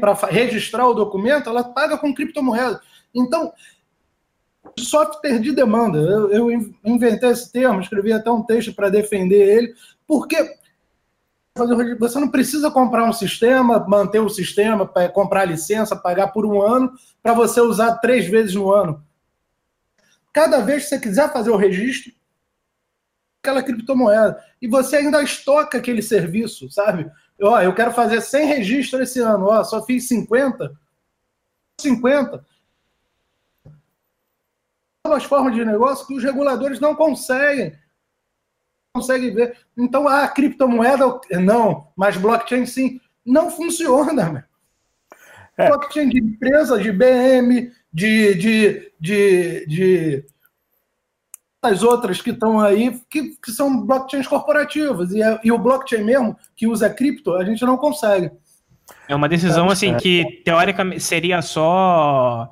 para 0.00 0.14
registrar 0.26 0.88
o 0.88 0.94
documento, 0.94 1.48
ela 1.48 1.62
paga 1.62 1.98
com 1.98 2.14
criptomoeda. 2.14 2.80
Então, 3.14 3.52
software 4.78 5.38
de 5.38 5.52
demanda, 5.52 5.98
eu, 5.98 6.30
eu 6.30 6.50
inventei 6.84 7.30
esse 7.30 7.52
termo, 7.52 7.80
escrevi 7.80 8.12
até 8.12 8.30
um 8.30 8.42
texto 8.42 8.72
para 8.74 8.88
defender 8.88 9.56
ele, 9.56 9.74
porque 10.06 10.58
você 11.98 12.18
não 12.18 12.28
precisa 12.28 12.70
comprar 12.70 13.04
um 13.04 13.12
sistema, 13.12 13.84
manter 13.86 14.20
o 14.20 14.28
sistema, 14.28 14.86
comprar 15.12 15.44
licença, 15.44 15.96
pagar 15.96 16.28
por 16.28 16.46
um 16.46 16.62
ano, 16.62 16.92
para 17.22 17.34
você 17.34 17.60
usar 17.60 17.98
três 17.98 18.26
vezes 18.26 18.54
no 18.54 18.72
ano. 18.72 19.04
Cada 20.32 20.60
vez 20.60 20.84
que 20.84 20.88
você 20.90 21.00
quiser 21.00 21.32
fazer 21.32 21.50
o 21.50 21.56
registro, 21.56 22.12
aquela 23.42 23.62
criptomoeda. 23.62 24.42
E 24.62 24.68
você 24.68 24.96
ainda 24.96 25.22
estoca 25.22 25.78
aquele 25.78 26.02
serviço, 26.02 26.70
sabe? 26.70 27.10
Ó, 27.42 27.60
eu 27.60 27.74
quero 27.74 27.92
fazer 27.92 28.20
100 28.20 28.46
registros 28.46 29.02
esse 29.02 29.20
ano, 29.20 29.46
ó, 29.46 29.64
só 29.64 29.84
fiz 29.84 30.08
50. 30.08 30.78
50. 31.80 32.44
Novas 35.06 35.24
formas 35.24 35.54
de 35.54 35.64
negócio 35.64 36.06
que 36.06 36.14
os 36.14 36.22
reguladores 36.22 36.78
não 36.78 36.94
conseguem. 36.94 37.74
Conseguem 38.94 39.32
ver. 39.32 39.56
Então, 39.76 40.06
a 40.06 40.28
criptomoeda, 40.28 41.20
não, 41.40 41.88
mas 41.96 42.16
blockchain 42.16 42.66
sim. 42.66 43.00
Não 43.24 43.50
funciona, 43.50 44.30
meu. 44.30 44.42
É. 45.56 45.68
Blockchain 45.68 46.08
de 46.08 46.18
empresa, 46.18 46.78
de 46.78 46.90
BM, 46.90 47.72
de, 47.92 48.34
de, 48.34 48.92
de, 48.98 49.66
de 49.66 50.26
as 51.62 51.82
outras 51.82 52.22
que 52.22 52.30
estão 52.30 52.60
aí, 52.60 52.98
que, 53.10 53.36
que 53.36 53.50
são 53.52 53.84
blockchains 53.84 54.26
corporativas. 54.26 55.12
E, 55.12 55.22
é, 55.22 55.38
e 55.44 55.52
o 55.52 55.58
blockchain 55.58 56.02
mesmo, 56.02 56.36
que 56.56 56.66
usa 56.66 56.88
cripto, 56.88 57.34
a 57.34 57.44
gente 57.44 57.64
não 57.64 57.76
consegue. 57.76 58.30
É 59.08 59.14
uma 59.14 59.28
decisão 59.28 59.68
assim 59.68 59.96
que 59.96 60.42
teoricamente 60.44 61.00
seria 61.00 61.42
só 61.42 62.50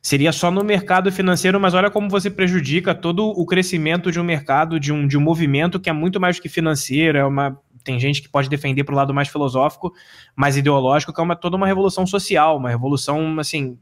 seria 0.00 0.32
só 0.32 0.50
no 0.50 0.62
mercado 0.62 1.10
financeiro, 1.10 1.58
mas 1.58 1.72
olha 1.72 1.90
como 1.90 2.10
você 2.10 2.30
prejudica 2.30 2.94
todo 2.94 3.26
o 3.26 3.46
crescimento 3.46 4.12
de 4.12 4.20
um 4.20 4.24
mercado, 4.24 4.78
de 4.78 4.92
um, 4.92 5.06
de 5.06 5.16
um 5.16 5.20
movimento 5.20 5.80
que 5.80 5.88
é 5.88 5.92
muito 5.94 6.20
mais 6.20 6.36
do 6.36 6.42
que 6.42 6.48
financeiro, 6.48 7.16
é 7.16 7.24
uma 7.24 7.58
tem 7.82 8.00
gente 8.00 8.22
que 8.22 8.28
pode 8.28 8.48
defender 8.48 8.82
para 8.82 8.94
o 8.94 8.96
lado 8.96 9.12
mais 9.12 9.28
filosófico, 9.28 9.92
mais 10.34 10.56
ideológico, 10.56 11.12
que 11.12 11.20
é 11.20 11.24
uma, 11.24 11.36
toda 11.36 11.56
uma 11.56 11.66
revolução 11.66 12.06
social, 12.06 12.56
uma 12.56 12.70
revolução 12.70 13.38
assim 13.38 13.78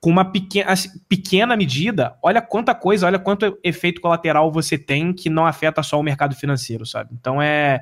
com 0.00 0.10
uma 0.10 0.24
pequena, 0.24 0.72
assim, 0.72 0.90
pequena 1.08 1.56
medida, 1.56 2.16
olha 2.22 2.40
quanta 2.42 2.74
coisa, 2.74 3.06
olha 3.06 3.18
quanto 3.18 3.58
efeito 3.62 4.00
colateral 4.00 4.50
você 4.50 4.76
tem 4.78 5.12
que 5.12 5.30
não 5.30 5.46
afeta 5.46 5.82
só 5.82 5.98
o 5.98 6.02
mercado 6.02 6.34
financeiro, 6.34 6.84
sabe? 6.84 7.10
Então 7.12 7.40
é, 7.40 7.80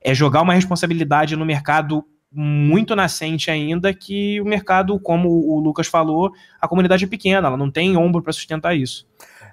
é 0.00 0.14
jogar 0.14 0.42
uma 0.42 0.54
responsabilidade 0.54 1.36
no 1.36 1.46
mercado 1.46 2.04
muito 2.32 2.94
nascente 2.94 3.50
ainda, 3.50 3.92
que 3.92 4.40
o 4.40 4.44
mercado, 4.44 4.98
como 5.00 5.28
o 5.28 5.58
Lucas 5.58 5.88
falou, 5.88 6.30
a 6.60 6.68
comunidade 6.68 7.04
é 7.04 7.08
pequena, 7.08 7.48
ela 7.48 7.56
não 7.56 7.70
tem 7.70 7.96
ombro 7.96 8.22
para 8.22 8.32
sustentar 8.32 8.76
isso. 8.76 9.06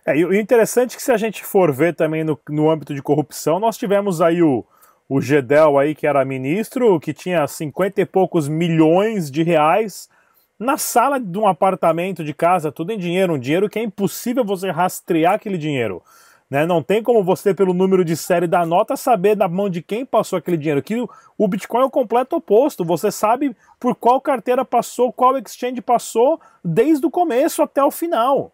É, 0.06 0.16
e 0.16 0.24
o 0.24 0.34
interessante 0.34 0.94
é 0.94 0.98
que 0.98 1.04
se 1.04 1.12
a 1.12 1.18
gente 1.18 1.44
for 1.44 1.74
ver 1.74 1.96
também 1.96 2.24
no, 2.24 2.40
no 2.50 2.70
âmbito 2.70 2.94
de 2.94 3.02
corrupção, 3.02 3.60
nós 3.60 3.78
tivemos 3.78 4.22
aí 4.22 4.44
o, 4.44 4.64
o 5.10 5.20
Gedel 5.20 5.78
aí, 5.80 5.96
que 5.96 6.06
era 6.06 6.24
ministro, 6.24 7.00
que 7.00 7.14
tinha 7.14 7.48
cinquenta 7.48 8.00
e 8.00 8.06
poucos 8.06 8.48
milhões 8.48 9.32
de 9.32 9.42
reais 9.42 10.08
na 10.60 10.78
sala 10.78 11.20
de 11.20 11.38
um 11.38 11.48
apartamento 11.48 12.24
de 12.24 12.34
casa, 12.34 12.72
tudo 12.72 12.92
em 12.92 12.98
dinheiro, 12.98 13.34
um 13.34 13.40
dinheiro 13.40 13.70
que 13.70 13.78
é 13.78 13.84
impossível 13.84 14.44
você 14.44 14.72
rastrear 14.72 15.34
aquele 15.36 15.58
dinheiro. 15.58 16.02
Né? 16.50 16.66
Não 16.66 16.82
tem 16.82 17.04
como 17.04 17.24
você, 17.24 17.54
pelo 17.54 17.74
número 17.74 18.04
de 18.04 18.16
série 18.16 18.48
da 18.48 18.66
nota, 18.66 18.96
saber 18.96 19.36
da 19.36 19.48
mão 19.48 19.70
de 19.70 19.82
quem 19.82 20.06
passou 20.06 20.38
aquele 20.38 20.58
dinheiro. 20.58 20.84
O 21.38 21.48
Bitcoin 21.48 21.82
é 21.82 21.86
o 21.86 21.92
completo 21.92 22.38
oposto. 22.38 22.86
Você 22.86 23.12
sabe 23.12 23.56
por 23.80 23.96
qual 23.96 24.22
carteira 24.22 24.64
passou, 24.64 25.12
qual 25.12 25.38
exchange 25.38 25.82
passou, 25.82 26.40
desde 26.64 27.06
o 27.06 27.12
começo 27.12 27.62
até 27.62 27.84
o 27.84 27.92
final. 27.92 28.52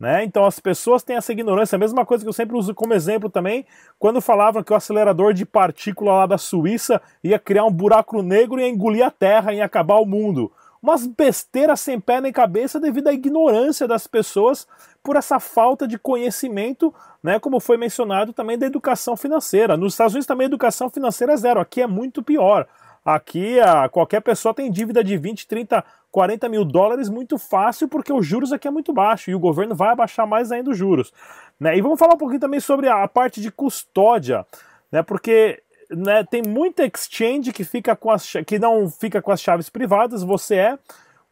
Né? 0.00 0.24
Então 0.24 0.44
as 0.44 0.58
pessoas 0.58 1.02
têm 1.02 1.16
essa 1.16 1.32
ignorância. 1.32 1.76
A 1.76 1.78
mesma 1.78 2.04
coisa 2.06 2.24
que 2.24 2.28
eu 2.28 2.32
sempre 2.32 2.56
uso 2.56 2.74
como 2.74 2.94
exemplo 2.94 3.30
também, 3.30 3.66
quando 3.98 4.20
falavam 4.20 4.62
que 4.62 4.72
o 4.72 4.76
acelerador 4.76 5.32
de 5.34 5.44
partícula 5.44 6.12
lá 6.12 6.26
da 6.26 6.38
Suíça 6.38 7.00
ia 7.22 7.38
criar 7.38 7.64
um 7.64 7.72
buraco 7.72 8.22
negro 8.22 8.58
e 8.58 8.68
engolir 8.68 9.04
a 9.04 9.10
Terra 9.10 9.52
e 9.52 9.60
acabar 9.60 9.96
o 9.96 10.06
mundo 10.06 10.50
umas 10.86 11.04
besteiras 11.04 11.80
sem 11.80 11.98
pé 11.98 12.20
nem 12.20 12.32
cabeça 12.32 12.78
devido 12.78 13.08
à 13.08 13.12
ignorância 13.12 13.88
das 13.88 14.06
pessoas 14.06 14.68
por 15.02 15.16
essa 15.16 15.40
falta 15.40 15.86
de 15.86 15.98
conhecimento, 15.98 16.94
né, 17.20 17.40
como 17.40 17.58
foi 17.58 17.76
mencionado 17.76 18.32
também 18.32 18.56
da 18.56 18.66
educação 18.66 19.16
financeira. 19.16 19.76
Nos 19.76 19.94
Estados 19.94 20.14
Unidos 20.14 20.26
também 20.26 20.44
a 20.44 20.48
educação 20.48 20.88
financeira 20.88 21.32
é 21.32 21.36
zero, 21.36 21.58
aqui 21.58 21.82
é 21.82 21.88
muito 21.88 22.22
pior. 22.22 22.68
Aqui 23.04 23.58
a, 23.60 23.88
qualquer 23.88 24.20
pessoa 24.20 24.54
tem 24.54 24.70
dívida 24.70 25.02
de 25.02 25.16
20, 25.16 25.48
30, 25.48 25.84
40 26.10 26.48
mil 26.48 26.64
dólares 26.64 27.08
muito 27.08 27.36
fácil, 27.36 27.88
porque 27.88 28.12
os 28.12 28.24
juros 28.24 28.52
aqui 28.52 28.68
é 28.68 28.70
muito 28.70 28.92
baixo 28.92 29.30
e 29.30 29.34
o 29.34 29.40
governo 29.40 29.74
vai 29.74 29.90
abaixar 29.90 30.26
mais 30.26 30.52
ainda 30.52 30.70
os 30.70 30.78
juros. 30.78 31.12
Né? 31.58 31.76
E 31.76 31.80
vamos 31.80 31.98
falar 31.98 32.14
um 32.14 32.18
pouquinho 32.18 32.40
também 32.40 32.60
sobre 32.60 32.88
a, 32.88 33.02
a 33.02 33.08
parte 33.08 33.40
de 33.40 33.50
custódia, 33.50 34.46
né? 34.90 35.02
porque 35.02 35.62
né, 35.90 36.24
tem 36.24 36.42
muita 36.42 36.84
exchange 36.84 37.52
que, 37.52 37.64
fica 37.64 37.94
com 37.94 38.10
as, 38.10 38.32
que 38.46 38.58
não 38.58 38.90
fica 38.90 39.20
com 39.22 39.30
as 39.30 39.40
chaves 39.40 39.68
privadas, 39.68 40.22
você 40.22 40.56
é 40.56 40.78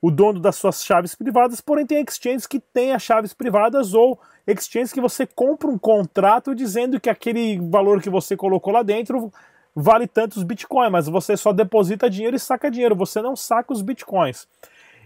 o 0.00 0.10
dono 0.10 0.38
das 0.38 0.56
suas 0.56 0.84
chaves 0.84 1.14
privadas, 1.14 1.60
porém 1.60 1.86
tem 1.86 2.02
exchanges 2.02 2.46
que 2.46 2.60
tem 2.60 2.92
as 2.92 3.02
chaves 3.02 3.32
privadas 3.32 3.94
ou 3.94 4.20
exchanges 4.46 4.92
que 4.92 5.00
você 5.00 5.26
compra 5.26 5.68
um 5.68 5.78
contrato 5.78 6.54
dizendo 6.54 7.00
que 7.00 7.08
aquele 7.08 7.58
valor 7.58 8.02
que 8.02 8.10
você 8.10 8.36
colocou 8.36 8.72
lá 8.72 8.82
dentro 8.82 9.32
vale 9.74 10.06
tantos 10.06 10.42
bitcoins, 10.42 10.92
mas 10.92 11.08
você 11.08 11.36
só 11.36 11.52
deposita 11.52 12.10
dinheiro 12.10 12.36
e 12.36 12.38
saca 12.40 12.70
dinheiro, 12.70 12.94
você 12.94 13.20
não 13.22 13.34
saca 13.34 13.72
os 13.72 13.82
bitcoins. 13.82 14.46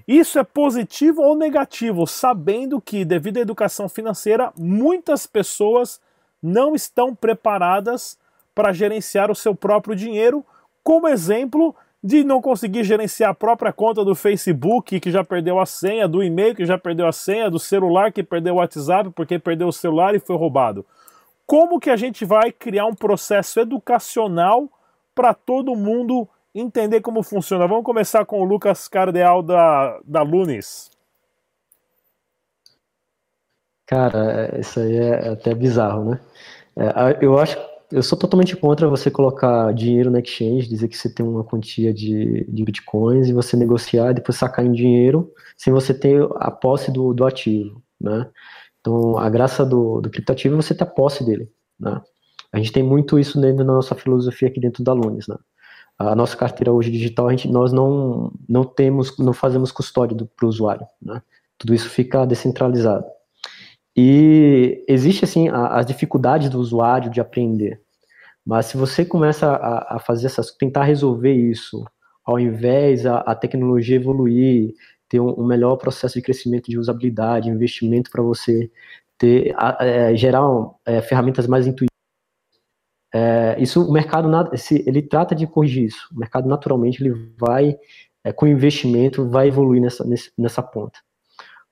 Isso 0.06 0.38
é 0.38 0.44
positivo 0.44 1.22
ou 1.22 1.36
negativo, 1.36 2.06
sabendo 2.06 2.80
que, 2.80 3.04
devido 3.04 3.36
à 3.36 3.40
educação 3.40 3.88
financeira, 3.88 4.52
muitas 4.56 5.26
pessoas 5.26 6.00
não 6.42 6.74
estão 6.74 7.14
preparadas 7.14 8.18
para 8.58 8.72
gerenciar 8.72 9.30
o 9.30 9.36
seu 9.36 9.54
próprio 9.54 9.94
dinheiro, 9.94 10.44
como 10.82 11.06
exemplo 11.06 11.76
de 12.02 12.24
não 12.24 12.42
conseguir 12.42 12.82
gerenciar 12.82 13.30
a 13.30 13.34
própria 13.34 13.72
conta 13.72 14.04
do 14.04 14.16
Facebook, 14.16 14.98
que 14.98 15.12
já 15.12 15.22
perdeu 15.22 15.60
a 15.60 15.64
senha, 15.64 16.08
do 16.08 16.24
e-mail, 16.24 16.56
que 16.56 16.66
já 16.66 16.76
perdeu 16.76 17.06
a 17.06 17.12
senha, 17.12 17.48
do 17.48 17.60
celular, 17.60 18.10
que 18.10 18.20
perdeu 18.20 18.54
o 18.54 18.56
WhatsApp 18.56 19.10
porque 19.10 19.38
perdeu 19.38 19.68
o 19.68 19.72
celular 19.72 20.12
e 20.16 20.18
foi 20.18 20.36
roubado. 20.36 20.84
Como 21.46 21.78
que 21.78 21.88
a 21.88 21.94
gente 21.94 22.24
vai 22.24 22.50
criar 22.50 22.86
um 22.86 22.96
processo 22.96 23.60
educacional 23.60 24.68
para 25.14 25.32
todo 25.32 25.76
mundo 25.76 26.28
entender 26.52 27.00
como 27.00 27.22
funciona. 27.22 27.64
Vamos 27.64 27.84
começar 27.84 28.24
com 28.24 28.40
o 28.40 28.44
Lucas 28.44 28.88
Cardeal 28.88 29.40
da, 29.40 30.00
da 30.04 30.22
Lunes. 30.22 30.90
Cara, 33.86 34.58
isso 34.58 34.80
aí 34.80 34.96
é 34.96 35.28
até 35.28 35.54
bizarro, 35.54 36.10
né? 36.10 36.20
É, 36.76 37.24
eu 37.24 37.38
acho, 37.38 37.56
eu 37.90 38.02
sou 38.02 38.18
totalmente 38.18 38.54
contra 38.56 38.88
você 38.88 39.10
colocar 39.10 39.72
dinheiro 39.72 40.10
na 40.10 40.20
exchange, 40.20 40.68
dizer 40.68 40.88
que 40.88 40.96
você 40.96 41.12
tem 41.12 41.26
uma 41.26 41.42
quantia 41.42 41.92
de, 41.92 42.44
de 42.48 42.64
bitcoins 42.64 43.28
e 43.28 43.32
você 43.32 43.56
negociar 43.56 44.10
e 44.10 44.14
depois 44.14 44.36
sacar 44.36 44.64
em 44.64 44.72
dinheiro 44.72 45.32
sem 45.56 45.72
você 45.72 45.94
ter 45.94 46.26
a 46.36 46.50
posse 46.50 46.92
do, 46.92 47.14
do 47.14 47.24
ativo, 47.24 47.82
né? 48.00 48.28
Então, 48.80 49.18
a 49.18 49.28
graça 49.28 49.64
do, 49.64 50.00
do 50.00 50.10
criptativo 50.10 50.54
é 50.54 50.62
você 50.62 50.74
ter 50.74 50.84
a 50.84 50.86
posse 50.86 51.24
dele, 51.24 51.50
né? 51.78 52.00
A 52.52 52.58
gente 52.58 52.72
tem 52.72 52.82
muito 52.82 53.18
isso 53.18 53.40
dentro 53.40 53.58
da 53.58 53.72
nossa 53.72 53.94
filosofia 53.94 54.48
aqui 54.48 54.60
dentro 54.60 54.82
da 54.82 54.92
Lunes, 54.92 55.26
né? 55.26 55.36
A 55.98 56.14
nossa 56.14 56.36
carteira 56.36 56.72
hoje 56.72 56.90
digital, 56.90 57.28
a 57.28 57.30
gente, 57.30 57.48
nós 57.48 57.72
não, 57.72 58.32
não 58.48 58.64
temos, 58.64 59.18
não 59.18 59.32
fazemos 59.32 59.72
custódia 59.72 60.16
para 60.36 60.46
o 60.46 60.48
usuário, 60.48 60.86
né? 61.02 61.22
Tudo 61.58 61.74
isso 61.74 61.88
fica 61.88 62.24
descentralizado. 62.24 63.04
E 64.00 64.84
existe, 64.86 65.24
assim, 65.24 65.48
a, 65.48 65.76
as 65.76 65.84
dificuldades 65.84 66.48
do 66.48 66.60
usuário 66.60 67.10
de 67.10 67.20
aprender. 67.20 67.82
Mas 68.46 68.66
se 68.66 68.76
você 68.76 69.04
começa 69.04 69.48
a, 69.50 69.96
a 69.96 69.98
fazer 69.98 70.26
essas, 70.26 70.52
tentar 70.52 70.84
resolver 70.84 71.32
isso, 71.32 71.84
ao 72.24 72.38
invés 72.38 73.04
a, 73.04 73.16
a 73.18 73.34
tecnologia 73.34 73.96
evoluir, 73.96 74.72
ter 75.08 75.18
um, 75.18 75.40
um, 75.40 75.44
melhor 75.44 75.76
processo 75.78 76.14
de 76.14 76.22
crescimento 76.22 76.70
de 76.70 76.78
usabilidade, 76.78 77.48
investimento 77.48 78.08
para 78.08 78.22
você 78.22 78.70
ter, 79.18 79.52
é, 79.80 80.14
gerar 80.14 80.44
é, 80.86 81.02
ferramentas 81.02 81.48
mais 81.48 81.66
intuitivas. 81.66 81.88
É, 83.12 83.56
isso, 83.58 83.82
o 83.84 83.92
mercado, 83.92 84.30
ele 84.86 85.02
trata 85.02 85.34
de 85.34 85.44
corrigir 85.44 85.86
isso. 85.86 86.08
O 86.14 86.20
mercado, 86.20 86.48
naturalmente, 86.48 87.02
ele 87.02 87.32
vai, 87.36 87.76
é, 88.22 88.32
com 88.32 88.46
investimento, 88.46 89.28
vai 89.28 89.48
evoluir 89.48 89.82
nessa, 89.82 90.04
nessa 90.38 90.62
ponta. 90.62 91.00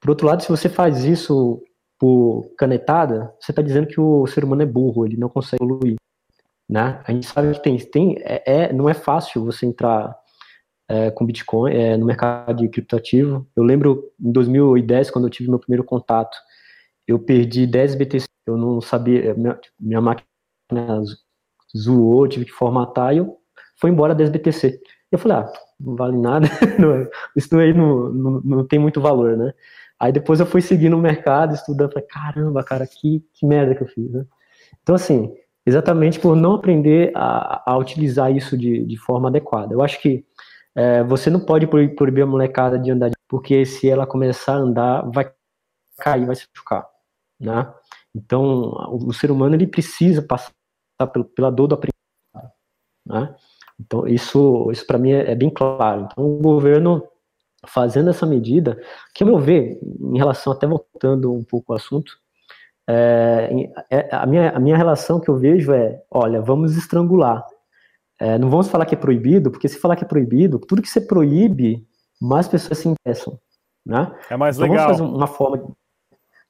Por 0.01 0.11
outro 0.11 0.27
lado, 0.27 0.43
se 0.43 0.49
você 0.49 0.69
faz 0.69 1.05
isso 1.05 1.63
por 1.99 2.55
canetada, 2.57 3.35
você 3.41 3.53
está 3.53 3.63
dizendo 3.63 3.87
que 3.87 4.01
o 4.01 4.27
ser 4.27 4.45
humano 4.45 4.63
é 4.63 4.67
burro, 4.67 5.07
ele 5.07 5.17
não 5.17 5.29
consegue 5.29 5.63
evoluir. 5.63 5.97
Né? 6.69 7.01
A 7.07 7.13
gente 7.13 7.27
sabe 7.27 7.53
que 7.53 7.63
tem, 7.63 7.79
tem 7.79 8.17
é, 8.21 8.43
é 8.47 8.73
não 8.73 8.89
é 8.89 8.95
fácil 8.95 9.45
você 9.45 9.67
entrar 9.67 10.15
é, 10.89 11.11
com 11.11 11.27
Bitcoin 11.27 11.73
é, 11.73 11.97
no 11.97 12.07
mercado 12.07 12.63
de 12.63 12.69
criptoativo. 12.69 13.47
Eu 13.57 13.63
lembro 13.63 14.13
em 14.21 14.33
2010, 14.33 15.11
quando 15.11 15.27
eu 15.27 15.31
tive 15.31 15.49
meu 15.49 15.59
primeiro 15.59 15.85
contato, 15.85 16.37
eu 17.07 17.19
perdi 17.19 17.67
10 17.67 17.95
BTC, 17.95 18.27
eu 18.47 18.57
não 18.57 18.81
sabia, 18.81 19.35
minha, 19.35 19.59
minha 19.79 20.01
máquina 20.01 20.27
zoou, 21.77 22.29
tive 22.29 22.45
que 22.45 22.53
formatar 22.53 23.15
e 23.15 23.19
eu 23.19 23.39
fui 23.77 23.91
embora 23.91 24.15
10 24.15 24.31
BTC. 24.31 24.81
Eu 25.11 25.19
falei, 25.19 25.39
ah, 25.39 25.53
não 25.79 25.95
vale 25.95 26.17
nada, 26.19 26.49
isso 27.37 27.57
aí 27.57 27.73
não, 27.73 28.09
não, 28.13 28.41
não 28.45 28.67
tem 28.67 28.79
muito 28.79 29.01
valor, 29.01 29.37
né? 29.37 29.53
Aí 29.99 30.13
depois 30.13 30.41
eu 30.41 30.47
fui 30.47 30.61
seguindo 30.61 30.97
o 30.97 31.01
mercado, 31.01 31.55
estudando, 31.55 31.93
falei, 31.93 32.07
caramba, 32.09 32.63
cara, 32.63 32.87
que, 32.87 33.25
que 33.33 33.47
merda 33.47 33.75
que 33.75 33.83
eu 33.83 33.89
fiz, 33.89 34.11
né? 34.13 34.27
Então, 34.83 34.95
assim, 34.95 35.35
exatamente 35.65 36.21
por 36.21 36.37
não 36.37 36.55
aprender 36.55 37.13
a, 37.15 37.73
a 37.73 37.77
utilizar 37.77 38.31
isso 38.35 38.57
de, 38.57 38.85
de 38.85 38.97
forma 38.97 39.29
adequada. 39.29 39.73
Eu 39.73 39.83
acho 39.83 40.01
que 40.01 40.25
é, 40.75 41.03
você 41.03 41.31
não 41.31 41.41
pode 41.41 41.67
proibir 41.67 42.23
a 42.23 42.27
molecada 42.27 42.79
de 42.79 42.91
andar, 42.91 43.11
porque 43.27 43.65
se 43.65 43.89
ela 43.89 44.07
começar 44.07 44.55
a 44.55 44.59
andar, 44.59 45.11
vai 45.11 45.33
cair, 45.99 46.27
vai 46.27 46.37
se 46.37 46.47
machucar, 46.55 46.87
né? 47.41 47.73
Então, 48.15 48.43
o, 48.91 49.09
o 49.09 49.13
ser 49.13 49.31
humano, 49.31 49.55
ele 49.55 49.67
precisa 49.67 50.23
passar 50.23 50.53
pela, 51.13 51.25
pela 51.25 51.51
dor 51.51 51.69
do 51.69 51.75
aprendizado, 51.75 52.53
né? 53.07 53.35
Então, 53.81 54.07
isso, 54.07 54.71
isso 54.71 54.87
para 54.87 54.99
mim 54.99 55.13
é, 55.13 55.33
é 55.33 55.35
bem 55.35 55.51
claro. 55.51 56.09
Então, 56.11 56.25
o 56.25 56.39
governo 56.39 57.03
fazendo 57.67 58.11
essa 58.11 58.25
medida, 58.27 58.81
que 59.15 59.23
ao 59.23 59.29
meu 59.29 59.39
ver, 59.39 59.79
em 59.83 60.17
relação, 60.17 60.53
até 60.53 60.67
voltando 60.67 61.33
um 61.33 61.45
pouco 61.45 61.73
ao 61.73 61.77
assunto, 61.77 62.13
é, 62.89 63.71
é, 63.91 64.09
a, 64.15 64.25
minha, 64.27 64.51
a 64.51 64.61
minha 64.61 64.77
relação 64.77 65.21
que 65.21 65.29
eu 65.29 65.37
vejo 65.37 65.73
é, 65.73 66.01
olha, 66.11 66.41
vamos 66.41 66.77
estrangular. 66.77 67.45
É, 68.19 68.39
não 68.39 68.49
vamos 68.49 68.69
falar 68.69 68.87
que 68.87 68.95
é 68.95 68.99
proibido, 68.99 69.51
porque 69.51 69.69
se 69.69 69.79
falar 69.79 69.97
que 69.97 70.05
é 70.05 70.09
proibido, 70.09 70.59
tudo 70.59 70.81
que 70.81 70.89
você 70.89 71.01
proíbe, 71.01 71.87
mais 72.21 72.49
pessoas 72.49 72.79
se 72.79 72.89
interessam. 72.89 73.39
Né? 73.85 74.11
É 74.31 74.37
mais 74.37 74.57
então, 74.57 74.69
legal. 74.69 74.87
Vamos 74.87 75.01
fazer 75.01 75.17
uma 75.17 75.27
forma 75.27 75.77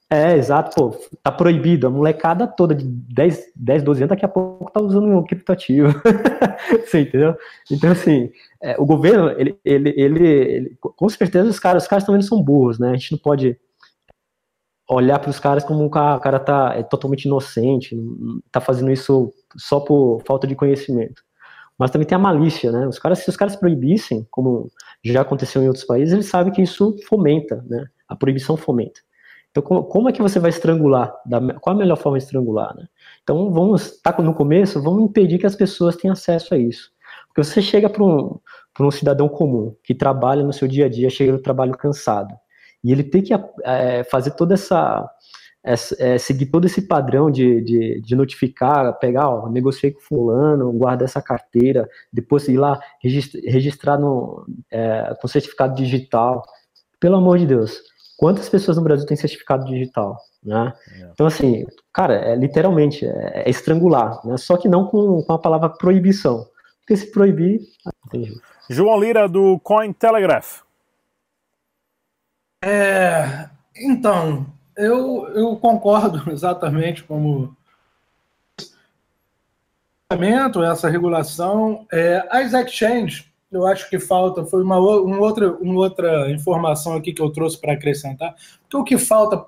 é, 0.09 0.37
exato, 0.37 0.73
pô, 0.73 0.97
tá 1.21 1.31
proibido. 1.31 1.87
A 1.87 1.89
molecada 1.89 2.47
toda 2.47 2.73
de 2.73 2.85
10, 2.85 3.51
10 3.55 3.83
12 3.83 4.01
anos, 4.01 4.09
daqui 4.09 4.23
a 4.25 4.29
pouco 4.29 4.71
tá 4.71 4.81
usando 4.81 5.05
um 5.07 5.23
criptativo. 5.23 5.89
Você 6.85 7.01
entendeu? 7.01 7.35
Então, 7.69 7.91
assim, 7.91 8.31
é, 8.61 8.75
o 8.79 8.85
governo, 8.85 9.31
ele, 9.31 9.59
ele, 9.65 9.93
ele, 9.97 10.25
ele, 10.25 10.77
com 10.79 11.09
certeza 11.09 11.49
os 11.49 11.59
caras, 11.59 11.83
os 11.83 11.89
caras 11.89 12.05
também 12.05 12.21
não 12.21 12.27
são 12.27 12.41
burros, 12.41 12.79
né? 12.79 12.91
A 12.91 12.93
gente 12.93 13.11
não 13.11 13.19
pode 13.19 13.59
olhar 14.89 15.19
para 15.19 15.29
os 15.29 15.39
caras 15.39 15.65
como 15.65 15.83
o 15.85 15.89
cara, 15.89 16.17
o 16.17 16.21
cara 16.21 16.39
tá 16.39 16.73
é 16.75 16.83
totalmente 16.83 17.25
inocente, 17.25 17.97
tá 18.49 18.61
fazendo 18.61 18.89
isso 18.91 19.33
só 19.57 19.81
por 19.81 20.23
falta 20.25 20.47
de 20.47 20.55
conhecimento. 20.55 21.21
Mas 21.77 21.91
também 21.91 22.07
tem 22.07 22.15
a 22.15 22.19
malícia, 22.19 22.71
né? 22.71 22.87
Os 22.87 22.97
caras, 22.97 23.19
se 23.19 23.29
os 23.29 23.37
caras 23.37 23.55
proibissem, 23.57 24.25
como 24.31 24.71
já 25.03 25.21
aconteceu 25.21 25.61
em 25.61 25.67
outros 25.67 25.85
países, 25.85 26.13
eles 26.13 26.27
sabem 26.27 26.53
que 26.53 26.61
isso 26.61 26.95
fomenta, 27.07 27.63
né? 27.67 27.85
A 28.07 28.15
proibição 28.15 28.55
fomenta. 28.55 29.01
Então, 29.57 29.63
como, 29.63 29.83
como, 29.85 30.09
é 30.09 30.11
que 30.11 30.21
você 30.21 30.39
vai 30.39 30.51
estrangular? 30.51 31.11
qual 31.61 31.75
a 31.75 31.79
melhor 31.79 31.95
forma 31.95 32.17
de 32.19 32.23
estrangular? 32.25 32.75
Né? 32.75 32.85
Então, 33.23 33.51
vamos, 33.51 33.99
tá 34.01 34.15
no 34.21 34.33
começo, 34.33 34.81
vamos 34.81 35.03
impedir 35.03 35.39
que 35.39 35.47
as 35.47 35.55
pessoas 35.55 35.95
tenham 35.95 36.13
acesso 36.13 36.53
a 36.53 36.57
isso. 36.59 36.91
Porque 37.27 37.43
você 37.43 37.59
chega 37.59 37.89
para 37.89 38.03
um, 38.03 38.39
um 38.79 38.91
cidadão 38.91 39.27
comum, 39.27 39.75
que 39.83 39.95
trabalha 39.95 40.43
no 40.43 40.53
seu 40.53 40.67
dia 40.67 40.85
a 40.85 40.89
dia, 40.89 41.09
chega 41.09 41.31
no 41.31 41.41
trabalho 41.41 41.75
cansado, 41.75 42.35
e 42.83 42.91
ele 42.91 43.03
tem 43.03 43.23
que 43.23 43.33
é, 43.63 44.03
fazer 44.03 44.31
toda 44.31 44.53
essa. 44.53 45.09
É, 45.65 45.73
é, 45.99 46.17
seguir 46.17 46.45
todo 46.45 46.65
esse 46.65 46.83
padrão 46.83 47.29
de, 47.29 47.61
de, 47.61 47.99
de, 47.99 48.15
notificar, 48.15 48.97
pegar, 48.99 49.27
ó, 49.27 49.49
negociei 49.49 49.91
com 49.91 49.99
fulano, 49.99 50.71
guarda 50.71 51.03
essa 51.03 51.21
carteira, 51.21 51.89
depois 52.13 52.47
ir 52.47 52.55
lá 52.57 52.79
registrar, 53.03 53.41
registrar 53.43 53.97
no, 53.97 54.45
é, 54.71 55.13
com 55.19 55.27
certificado 55.27 55.75
digital. 55.75 56.43
Pelo 57.01 57.17
amor 57.17 57.37
de 57.37 57.47
Deus, 57.47 57.81
Quantas 58.17 58.49
pessoas 58.49 58.77
no 58.77 58.83
Brasil 58.83 59.05
têm 59.05 59.15
certificado 59.15 59.65
digital? 59.65 60.17
Né? 60.43 60.73
É. 60.99 61.09
Então, 61.13 61.27
assim, 61.27 61.65
cara, 61.93 62.15
é 62.15 62.35
literalmente 62.35 63.05
é, 63.05 63.43
é 63.45 63.49
estrangular, 63.49 64.19
né? 64.25 64.35
só 64.37 64.57
que 64.57 64.67
não 64.67 64.87
com, 64.87 65.21
com 65.21 65.33
a 65.33 65.39
palavra 65.39 65.69
proibição. 65.69 66.47
Porque 66.79 66.97
se 66.97 67.11
proibir. 67.11 67.61
João 68.69 68.99
Lira, 68.99 69.27
do 69.27 69.59
Cointelegraph. 69.59 70.61
É, 72.63 73.49
então, 73.75 74.47
eu, 74.75 75.27
eu 75.35 75.55
concordo 75.57 76.29
exatamente 76.31 77.03
como 77.03 77.55
essa 80.63 80.89
regulação. 80.89 81.85
É, 81.91 82.25
as 82.31 82.53
exchanges 82.53 83.26
eu 83.51 83.65
acho 83.65 83.89
que 83.89 83.99
falta 83.99 84.45
foi 84.45 84.61
uma, 84.61 84.77
um 84.79 85.19
outra, 85.19 85.51
uma 85.53 85.75
outra 85.75 86.29
informação 86.31 86.95
aqui 86.95 87.13
que 87.13 87.21
eu 87.21 87.29
trouxe 87.29 87.59
para 87.59 87.73
acrescentar. 87.73 88.35
Porque 88.61 88.77
o 88.77 88.83
que 88.83 88.97
falta 88.97 89.45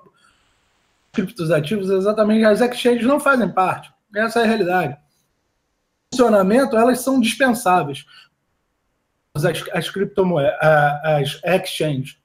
criptos 1.12 1.50
ativos 1.50 1.90
é 1.90 1.94
exatamente 1.94 2.44
as 2.44 2.60
exchanges 2.60 3.06
não 3.06 3.20
fazem 3.20 3.50
parte. 3.50 3.92
Essa 4.14 4.40
é 4.40 4.44
a 4.44 4.46
realidade. 4.46 4.96
Funcionamento, 6.12 6.76
elas 6.76 7.00
são 7.00 7.20
dispensáveis. 7.20 8.04
As, 9.34 9.44
as 9.44 9.90
criptomoedas, 9.90 10.56
as 11.04 11.40
exchanges. 11.44 12.18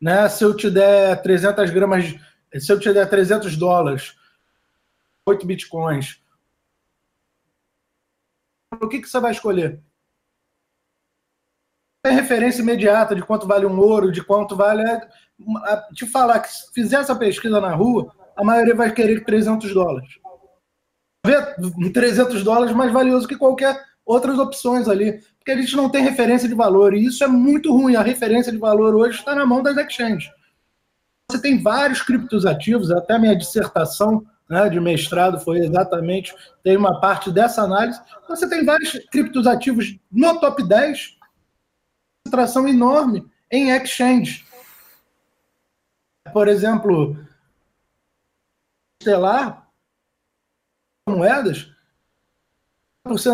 Né? 0.00 0.28
Se 0.28 0.44
eu 0.44 0.56
te 0.56 0.70
der 0.70 1.22
300 1.22 1.70
gramas, 1.70 2.14
se 2.58 2.72
eu 2.72 2.80
te 2.80 2.92
der 2.92 3.08
300 3.08 3.56
dólares, 3.56 4.16
8 5.26 5.46
bitcoins, 5.46 6.20
o 8.80 8.88
que, 8.88 9.00
que 9.00 9.08
você 9.08 9.20
vai 9.20 9.32
escolher? 9.32 9.80
Tem 12.04 12.14
referência 12.14 12.60
imediata 12.60 13.14
de 13.14 13.22
quanto 13.22 13.46
vale 13.46 13.64
um 13.64 13.78
ouro, 13.78 14.12
de 14.12 14.22
quanto 14.22 14.54
vale. 14.54 14.82
É, 14.82 15.08
te 15.94 16.06
falar 16.06 16.40
que 16.40 16.52
se 16.52 16.72
fizer 16.72 16.96
essa 17.00 17.16
pesquisa 17.16 17.60
na 17.60 17.74
rua, 17.74 18.14
a 18.36 18.44
maioria 18.44 18.74
vai 18.74 18.92
querer 18.92 19.24
300 19.24 19.72
dólares. 19.72 20.18
Vê 21.26 21.90
300 21.90 22.44
dólares 22.44 22.74
mais 22.74 22.92
valioso 22.92 23.26
que 23.26 23.36
qualquer 23.36 23.82
outras 24.04 24.38
opções 24.38 24.86
ali, 24.86 25.22
porque 25.38 25.52
a 25.52 25.56
gente 25.56 25.74
não 25.74 25.88
tem 25.88 26.02
referência 26.02 26.46
de 26.46 26.54
valor 26.54 26.94
e 26.94 27.06
isso 27.06 27.24
é 27.24 27.26
muito 27.26 27.72
ruim. 27.72 27.96
A 27.96 28.02
referência 28.02 28.52
de 28.52 28.58
valor 28.58 28.94
hoje 28.94 29.18
está 29.18 29.34
na 29.34 29.46
mão 29.46 29.62
das 29.62 29.76
exchanges. 29.78 30.30
Você 31.30 31.40
tem 31.40 31.62
vários 31.62 32.02
criptos 32.02 32.44
ativos, 32.44 32.90
até 32.90 33.18
minha 33.18 33.34
dissertação 33.34 34.26
né, 34.48 34.68
de 34.68 34.80
mestrado 34.80 35.40
foi 35.40 35.58
exatamente, 35.58 36.34
tem 36.62 36.76
uma 36.76 37.00
parte 37.00 37.30
dessa 37.30 37.62
análise. 37.62 38.00
Você 38.28 38.48
tem 38.48 38.64
vários 38.64 38.92
criptos 39.10 39.46
ativos 39.46 39.96
no 40.10 40.38
top 40.40 40.66
10, 40.66 41.16
concentração 42.24 42.68
enorme 42.68 43.30
em 43.50 43.70
exchange. 43.70 44.44
Por 46.32 46.48
exemplo, 46.48 47.16
Estelar, 49.00 49.68
moedas, 51.06 51.70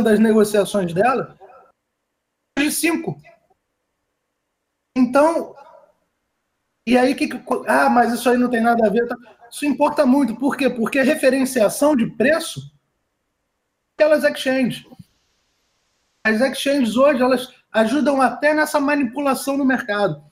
das 0.02 0.18
negociações 0.18 0.92
dela, 0.92 1.38
de 2.58 2.70
5. 2.70 3.20
Então, 4.96 5.54
e 6.86 6.98
aí 6.98 7.14
que, 7.14 7.28
ah, 7.68 7.88
mas 7.88 8.12
isso 8.12 8.28
aí 8.28 8.36
não 8.36 8.50
tem 8.50 8.60
nada 8.60 8.86
a 8.86 8.90
ver. 8.90 9.06
Tá? 9.06 9.16
Isso 9.50 9.66
importa 9.66 10.06
muito, 10.06 10.36
por 10.36 10.56
quê? 10.56 10.70
Porque 10.70 10.98
a 10.98 11.04
referenciação 11.04 11.96
de 11.96 12.06
preço, 12.06 12.72
aquelas 13.96 14.24
exchanges. 14.24 14.84
As 16.24 16.40
exchanges 16.40 16.96
hoje, 16.96 17.22
elas 17.22 17.52
ajudam 17.72 18.20
até 18.20 18.54
nessa 18.54 18.78
manipulação 18.78 19.56
no 19.56 19.64
mercado. 19.64 20.22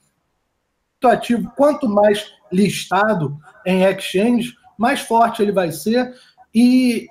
O 1.03 1.09
ativo, 1.09 1.51
quanto 1.57 1.89
mais 1.89 2.33
listado 2.51 3.39
em 3.65 3.83
exchange, 3.85 4.57
mais 4.77 5.01
forte 5.01 5.43
ele 5.43 5.53
vai 5.53 5.71
ser 5.73 6.15
e 6.55 7.09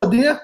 poder 0.00 0.40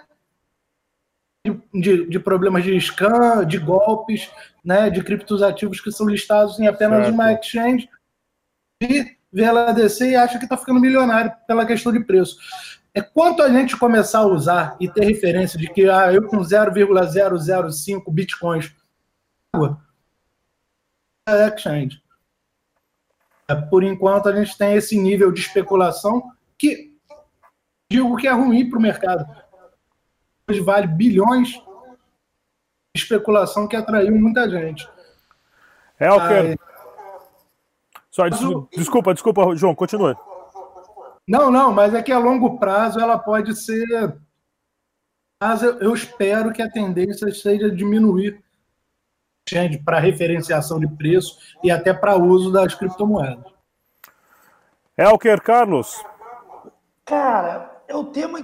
de, 1.72 2.06
de, 2.08 2.18
problemas 2.18 2.64
de 2.64 2.78
scam, 2.80 3.44
de 3.44 3.58
golpes, 3.58 4.30
né, 4.64 4.90
de 4.90 5.02
criptos 5.02 5.42
ativos 5.42 5.80
que 5.80 5.90
são 5.90 6.06
listados 6.06 6.58
em 6.58 6.66
apenas 6.66 7.04
certo. 7.04 7.14
uma 7.14 7.32
exchange 7.32 7.88
e 8.82 9.17
vê 9.32 9.42
ela 9.42 9.72
descer 9.72 10.10
e 10.10 10.16
acha 10.16 10.38
que 10.38 10.44
está 10.44 10.56
ficando 10.56 10.80
milionário 10.80 11.32
pela 11.46 11.66
questão 11.66 11.92
de 11.92 12.00
preço. 12.00 12.38
É 12.94 13.00
quanto 13.00 13.42
a 13.42 13.48
gente 13.48 13.76
começar 13.76 14.20
a 14.20 14.26
usar 14.26 14.76
e 14.80 14.88
ter 14.88 15.04
referência 15.04 15.58
de 15.58 15.68
que 15.68 15.88
ah, 15.88 16.12
eu 16.12 16.26
com 16.26 16.42
0,005 16.42 18.10
bitcoins 18.10 18.74
é 21.28 21.48
exchange. 21.48 22.02
É, 23.48 23.54
por 23.54 23.82
enquanto 23.82 24.28
a 24.28 24.32
gente 24.34 24.56
tem 24.56 24.74
esse 24.74 24.98
nível 24.98 25.32
de 25.32 25.40
especulação 25.40 26.32
que 26.56 26.94
digo 27.90 28.16
que 28.16 28.26
é 28.26 28.32
ruim 28.32 28.68
para 28.68 28.78
o 28.78 28.82
mercado. 28.82 29.26
Hoje 30.48 30.60
vale 30.60 30.86
bilhões 30.86 31.50
de 31.50 33.02
especulação 33.02 33.68
que 33.68 33.76
atraiu 33.76 34.14
muita 34.14 34.48
gente. 34.48 34.88
É 35.98 36.10
o 36.10 36.18
que. 38.18 38.70
Só, 38.70 38.76
desculpa, 38.76 39.14
desculpa, 39.14 39.56
João, 39.56 39.74
continua. 39.74 40.16
Não, 41.26 41.50
não, 41.50 41.72
mas 41.72 41.94
é 41.94 42.02
que 42.02 42.10
a 42.10 42.18
longo 42.18 42.58
prazo 42.58 42.98
ela 42.98 43.18
pode 43.18 43.54
ser. 43.54 44.18
Mas 45.40 45.62
eu, 45.62 45.78
eu 45.78 45.94
espero 45.94 46.52
que 46.52 46.62
a 46.62 46.70
tendência 46.70 47.32
seja 47.32 47.70
diminuir 47.70 48.42
para 49.84 49.98
referenciação 49.98 50.78
de 50.78 50.88
preço 50.96 51.38
e 51.62 51.70
até 51.70 51.94
para 51.94 52.16
uso 52.16 52.52
das 52.52 52.74
criptomoedas. 52.74 53.52
Elker 54.96 55.40
Carlos. 55.40 56.02
Cara, 57.04 57.82
é 57.86 57.94
o 57.94 58.06
tema 58.06 58.42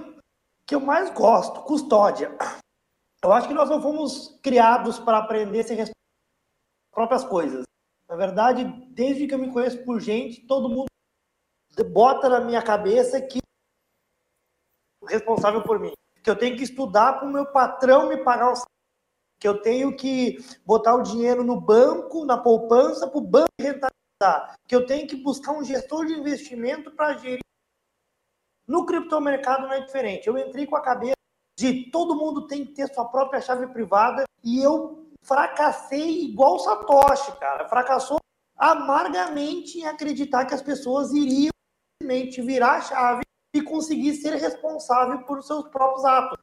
que 0.65 0.73
eu 0.73 0.79
mais 0.79 1.09
gosto, 1.11 1.61
custódia. 1.61 2.31
Eu 3.23 3.33
acho 3.33 3.47
que 3.47 3.53
nós 3.53 3.69
não 3.69 3.81
fomos 3.81 4.39
criados 4.41 4.97
para 4.99 5.17
aprender 5.17 5.63
sem 5.63 5.75
responder 5.75 5.95
próprias 6.91 7.23
coisas. 7.25 7.63
Na 8.07 8.15
verdade, 8.15 8.63
desde 8.91 9.27
que 9.27 9.33
eu 9.33 9.39
me 9.39 9.51
conheço 9.51 9.83
por 9.83 9.99
gente, 9.99 10.45
todo 10.45 10.69
mundo 10.69 10.85
bota 11.91 12.29
na 12.29 12.39
minha 12.39 12.61
cabeça 12.61 13.19
que 13.21 13.39
responsável 15.07 15.61
por 15.63 15.79
mim, 15.79 15.93
que 16.23 16.29
eu 16.29 16.37
tenho 16.37 16.55
que 16.55 16.63
estudar 16.63 17.13
para 17.13 17.27
o 17.27 17.31
meu 17.31 17.45
patrão 17.51 18.07
me 18.07 18.23
pagar 18.23 18.53
o 18.53 18.55
que 19.39 19.47
eu 19.47 19.61
tenho 19.61 19.95
que 19.95 20.37
botar 20.65 20.95
o 20.95 21.03
dinheiro 21.03 21.43
no 21.43 21.59
banco, 21.59 22.25
na 22.25 22.37
poupança, 22.37 23.07
para 23.07 23.17
o 23.17 23.21
banco 23.21 23.49
rentabilizar, 23.59 24.55
que 24.67 24.75
eu 24.75 24.85
tenho 24.85 25.07
que 25.07 25.15
buscar 25.17 25.51
um 25.51 25.63
gestor 25.63 26.05
de 26.05 26.13
investimento 26.13 26.91
para 26.91 27.17
gerir. 27.17 27.39
No 28.67 28.85
criptomercado 28.85 29.67
não 29.67 29.73
é 29.73 29.81
diferente. 29.81 30.27
Eu 30.27 30.37
entrei 30.37 30.65
com 30.65 30.75
a 30.75 30.81
cabeça 30.81 31.15
de 31.57 31.89
todo 31.91 32.15
mundo 32.15 32.47
tem 32.47 32.65
que 32.65 32.73
ter 32.73 32.91
sua 32.93 33.05
própria 33.05 33.39
chave 33.39 33.67
privada 33.67 34.23
e 34.43 34.59
eu 34.59 35.04
fracassei 35.25 36.23
igual 36.23 36.59
Satoshi, 36.59 37.31
cara. 37.39 37.67
Fracassou 37.67 38.17
amargamente 38.57 39.79
em 39.79 39.85
acreditar 39.85 40.45
que 40.45 40.53
as 40.53 40.61
pessoas 40.61 41.11
iriam 41.11 41.51
simplesmente 42.01 42.41
virar 42.41 42.77
a 42.77 42.81
chave 42.81 43.23
e 43.53 43.61
conseguir 43.61 44.13
ser 44.15 44.35
responsável 44.35 45.23
por 45.23 45.43
seus 45.43 45.67
próprios 45.67 46.05
atos. 46.05 46.37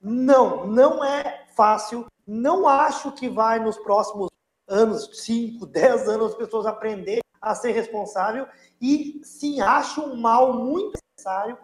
Não, 0.00 0.66
não 0.66 1.04
é 1.04 1.46
fácil. 1.54 2.06
Não 2.26 2.68
acho 2.68 3.12
que 3.12 3.28
vai 3.28 3.58
nos 3.58 3.78
próximos 3.78 4.28
anos, 4.68 5.24
5, 5.24 5.66
10 5.66 6.08
anos, 6.08 6.32
as 6.32 6.38
pessoas 6.38 6.66
aprender 6.66 7.20
a 7.40 7.54
ser 7.54 7.72
responsável. 7.72 8.48
E 8.80 9.20
sim, 9.24 9.60
acho 9.60 10.02
um 10.02 10.16
mal 10.16 10.52
muito 10.52 10.98
necessário 11.16 11.56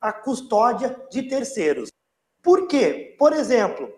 a 0.00 0.12
custódia 0.12 0.96
de 1.10 1.22
terceiros. 1.24 1.90
Por 2.42 2.66
quê? 2.66 3.14
Por 3.18 3.32
exemplo, 3.34 3.92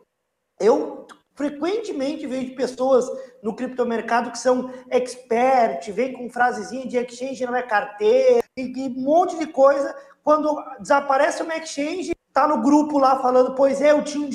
eu 0.59 1.07
frequentemente 1.35 2.27
vejo 2.27 2.55
pessoas 2.55 3.07
no 3.43 3.55
criptomercado 3.55 4.31
que 4.31 4.39
são 4.39 4.73
expert, 4.91 5.91
vem 5.91 6.13
com 6.13 6.31
frasezinha 6.31 6.87
de 6.87 6.97
exchange 6.97 7.45
não 7.47 7.57
é 7.57 7.63
carteira, 7.63 8.43
e, 8.57 8.63
e 8.63 8.89
um 8.89 9.03
monte 9.03 9.39
de 9.39 9.47
coisa. 9.47 9.95
Quando 10.23 10.63
desaparece 10.79 11.43
uma 11.43 11.57
exchange, 11.57 12.13
tá 12.33 12.47
no 12.47 12.63
grupo 12.63 12.99
lá 12.99 13.21
falando, 13.21 13.55
pois 13.55 13.81
é, 13.81 13.91
eu 13.91 14.05
tinha 14.05 14.27
um 14.27 14.31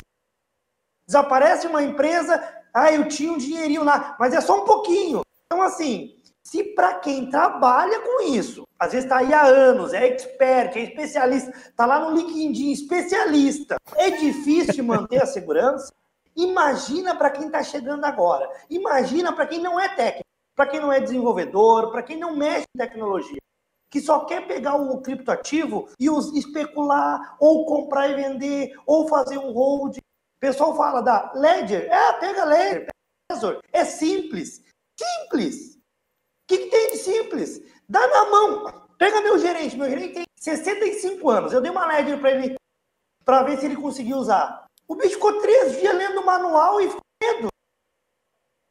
Desaparece 1.08 1.68
uma 1.68 1.82
empresa, 1.82 2.43
ah, 2.74 2.91
eu 2.91 3.08
tinha 3.08 3.32
um 3.32 3.38
dinheirinho 3.38 3.82
lá, 3.82 4.18
mas 4.20 4.34
é 4.34 4.41
só 4.41 4.62
um 4.62 4.66
pouquinho. 4.66 5.22
Então, 5.45 5.62
assim, 5.62 6.18
se 6.43 6.64
para 6.64 6.95
quem 6.95 7.30
trabalha 7.30 8.02
com 8.02 8.24
isso, 8.24 8.64
às 8.78 8.91
vezes 8.91 9.06
está 9.06 9.20
aí 9.20 9.34
há 9.34 9.45
anos, 9.45 9.93
é 9.93 10.06
expert, 10.06 10.76
é 10.76 10.82
especialista, 10.82 11.50
está 11.52 11.86
lá 11.86 12.00
no 12.00 12.16
LinkedIn, 12.16 12.72
especialista, 12.74 13.78
é 13.95 14.12
difícil 14.12 14.84
manter 14.84 15.24
a 15.24 15.26
segurança, 15.26 15.93
Imagina 16.38 17.16
para 17.16 17.32
quem 17.32 17.48
está 17.48 17.64
chegando 17.64 18.06
agora. 18.06 18.48
Imagina 18.70 19.34
para 19.34 19.48
quem 19.48 19.60
não 19.60 19.80
é 19.80 19.90
técnico, 19.90 20.30
para 20.56 20.68
quem 20.68 20.80
não 20.80 20.94
é 20.94 21.00
desenvolvedor, 21.00 21.92
para 21.92 22.04
quem 22.04 22.16
não 22.16 22.36
mexe 22.36 22.68
em 22.76 22.78
tecnologia, 22.78 23.40
que 23.90 24.00
só 24.00 24.24
quer 24.26 24.46
pegar 24.46 24.76
o 24.76 25.02
criptoativo 25.02 25.90
e 26.00 26.12
os 26.12 26.32
especular, 26.36 27.36
ou 27.40 27.66
comprar 27.66 28.08
e 28.10 28.14
vender, 28.14 28.80
ou 28.86 29.08
fazer 29.08 29.40
um 29.40 29.52
hold. 29.52 29.98
O 29.98 30.40
pessoal 30.40 30.78
fala 30.78 31.02
da 31.02 31.32
Ledger. 31.34 31.92
É, 31.92 32.14
pega 32.20 32.46
Ledger, 32.46 32.88
pega 33.28 33.60
É 33.74 33.84
simples. 33.84 34.62
Simples. 35.00 35.76
O 35.76 35.80
que, 36.48 36.58
que 36.60 36.70
tem 36.70 36.92
de 36.92 36.98
simples? 36.98 37.62
Dá 37.90 38.06
na 38.08 38.30
mão. 38.30 38.88
Pega 39.00 39.22
meu 39.22 39.40
gerente. 39.40 39.76
Meu 39.76 39.90
gerente 39.90 40.14
tem 40.14 40.26
65 40.40 41.30
anos. 41.30 41.52
Eu 41.52 41.62
dei 41.62 41.72
uma 41.72 41.88
Ledger 41.88 42.20
para 42.20 42.32
ele 42.32 42.56
para 43.26 43.44
ver 43.44 43.58
se 43.58 43.66
ele 43.66 43.76
conseguia 43.76 44.16
usar. 44.16 44.66
O 44.88 44.96
bicho 44.96 45.16
ficou 45.16 45.42
três 45.42 45.80
dias 45.80 45.96
lendo 45.96 46.22
o 46.22 46.26
manual 46.26 46.80
e 46.80 46.86
medo. 47.22 47.50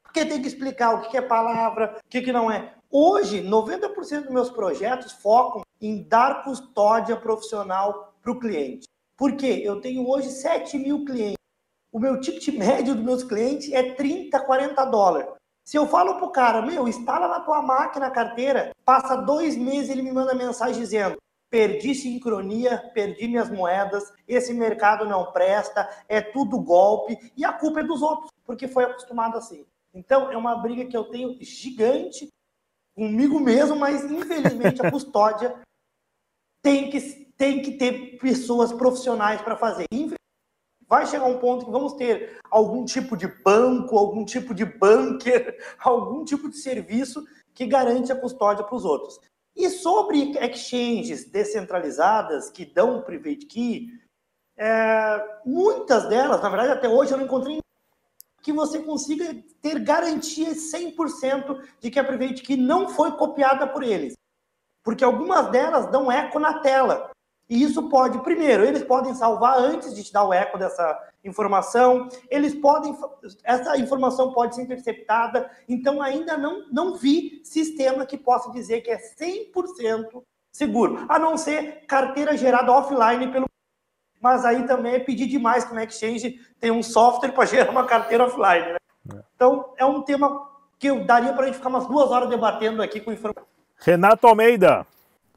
Porque 0.02 0.24
tem 0.24 0.40
que 0.40 0.48
explicar 0.48 0.94
o 0.94 1.10
que 1.10 1.16
é 1.16 1.22
palavra, 1.22 1.98
o 2.04 2.08
que 2.08 2.32
não 2.32 2.50
é. 2.50 2.74
Hoje, 2.90 3.42
90% 3.42 4.22
dos 4.22 4.30
meus 4.30 4.50
projetos 4.50 5.12
focam 5.12 5.62
em 5.80 6.02
dar 6.02 6.42
custódia 6.42 7.16
profissional 7.16 8.14
para 8.22 8.32
o 8.32 8.38
cliente. 8.38 8.88
Por 9.16 9.36
quê? 9.36 9.62
Eu 9.64 9.80
tenho 9.80 10.08
hoje 10.08 10.30
7 10.30 10.78
mil 10.78 11.04
clientes. 11.04 11.36
O 11.92 11.98
meu 11.98 12.20
ticket 12.20 12.48
médio 12.56 12.94
dos 12.94 13.04
meus 13.04 13.22
clientes 13.22 13.70
é 13.72 13.92
30, 13.94 14.40
40 14.40 14.84
dólares. 14.86 15.30
Se 15.64 15.76
eu 15.76 15.86
falo 15.86 16.14
para 16.14 16.24
o 16.24 16.30
cara, 16.30 16.62
meu, 16.62 16.86
instala 16.86 17.26
na 17.26 17.40
tua 17.40 17.60
máquina 17.60 18.06
a 18.06 18.10
carteira, 18.10 18.70
passa 18.84 19.16
dois 19.16 19.56
meses 19.56 19.90
ele 19.90 20.02
me 20.02 20.12
manda 20.12 20.32
mensagem 20.32 20.80
dizendo: 20.80 21.16
perdi 21.50 21.94
sincronia, 21.94 22.90
perdi 22.92 23.28
minhas 23.28 23.50
moedas, 23.50 24.12
esse 24.26 24.52
mercado 24.52 25.04
não 25.04 25.32
presta, 25.32 25.88
é 26.08 26.20
tudo 26.20 26.60
golpe 26.60 27.32
e 27.36 27.44
a 27.44 27.52
culpa 27.52 27.80
é 27.80 27.84
dos 27.84 28.02
outros, 28.02 28.30
porque 28.44 28.66
foi 28.68 28.84
acostumado 28.84 29.36
assim. 29.36 29.64
Então, 29.94 30.30
é 30.30 30.36
uma 30.36 30.56
briga 30.56 30.84
que 30.84 30.96
eu 30.96 31.04
tenho 31.04 31.36
gigante 31.40 32.28
comigo 32.94 33.40
mesmo, 33.40 33.76
mas 33.76 34.04
infelizmente 34.04 34.84
a 34.84 34.90
custódia 34.92 35.54
tem 36.62 36.90
que, 36.90 37.00
tem 37.36 37.62
que 37.62 37.72
ter 37.72 38.18
pessoas 38.18 38.72
profissionais 38.72 39.40
para 39.40 39.56
fazer. 39.56 39.86
Vai 40.88 41.06
chegar 41.06 41.26
um 41.26 41.38
ponto 41.38 41.64
que 41.64 41.70
vamos 41.70 41.94
ter 41.94 42.38
algum 42.50 42.84
tipo 42.84 43.16
de 43.16 43.26
banco, 43.26 43.98
algum 43.98 44.24
tipo 44.24 44.54
de 44.54 44.64
bunker, 44.64 45.58
algum 45.80 46.24
tipo 46.24 46.48
de 46.48 46.56
serviço 46.58 47.24
que 47.54 47.66
garante 47.66 48.12
a 48.12 48.20
custódia 48.20 48.64
para 48.64 48.76
os 48.76 48.84
outros. 48.84 49.18
E 49.56 49.70
sobre 49.70 50.36
exchanges 50.38 51.24
descentralizadas 51.24 52.50
que 52.50 52.66
dão 52.66 53.00
private 53.00 53.46
key, 53.46 53.88
é, 54.56 55.40
muitas 55.46 56.06
delas, 56.08 56.42
na 56.42 56.48
verdade, 56.50 56.72
até 56.72 56.88
hoje 56.88 57.12
eu 57.12 57.16
não 57.16 57.24
encontrei 57.24 57.58
que 58.42 58.52
você 58.52 58.80
consiga 58.80 59.34
ter 59.60 59.78
garantia 59.80 60.50
100% 60.54 61.60
de 61.80 61.90
que 61.90 61.98
a 61.98 62.04
private 62.04 62.42
key 62.42 62.56
não 62.56 62.88
foi 62.88 63.12
copiada 63.12 63.66
por 63.66 63.82
eles. 63.82 64.14
Porque 64.84 65.02
algumas 65.02 65.50
delas 65.50 65.90
dão 65.90 66.12
eco 66.12 66.38
na 66.38 66.60
tela. 66.60 67.10
E 67.48 67.62
isso 67.62 67.88
pode, 67.88 68.22
primeiro, 68.22 68.64
eles 68.64 68.84
podem 68.84 69.14
salvar 69.14 69.58
antes 69.58 69.94
de 69.94 70.04
te 70.04 70.12
dar 70.12 70.24
o 70.24 70.32
eco 70.32 70.58
dessa 70.58 70.96
informação, 71.28 72.08
eles 72.30 72.54
podem, 72.54 72.96
essa 73.44 73.76
informação 73.76 74.32
pode 74.32 74.54
ser 74.54 74.62
interceptada, 74.62 75.50
então 75.68 76.00
ainda 76.00 76.36
não, 76.36 76.66
não 76.70 76.96
vi 76.96 77.40
sistema 77.44 78.06
que 78.06 78.16
possa 78.16 78.50
dizer 78.52 78.80
que 78.80 78.90
é 78.90 78.98
100% 78.98 80.22
seguro, 80.52 81.04
a 81.08 81.18
não 81.18 81.36
ser 81.36 81.84
carteira 81.86 82.36
gerada 82.36 82.72
offline 82.72 83.30
pelo 83.30 83.46
mas 84.20 84.44
aí 84.44 84.66
também 84.66 84.94
é 84.94 84.98
pedir 84.98 85.26
demais 85.26 85.64
que 85.64 85.72
uma 85.72 85.84
exchange 85.84 86.40
tem 86.58 86.70
um 86.70 86.82
software 86.82 87.30
para 87.30 87.44
gerar 87.44 87.70
uma 87.70 87.84
carteira 87.84 88.24
offline. 88.24 88.72
Né? 88.72 88.76
É. 89.14 89.22
Então, 89.36 89.72
é 89.76 89.84
um 89.84 90.02
tema 90.02 90.50
que 90.78 90.88
eu 90.88 91.04
daria 91.04 91.32
para 91.32 91.44
a 91.44 91.46
gente 91.46 91.56
ficar 91.56 91.68
umas 91.68 91.86
duas 91.86 92.10
horas 92.10 92.28
debatendo 92.28 92.82
aqui 92.82 93.00
com 93.00 93.12
informação. 93.12 93.46
Renato 93.78 94.26
Almeida. 94.26 94.86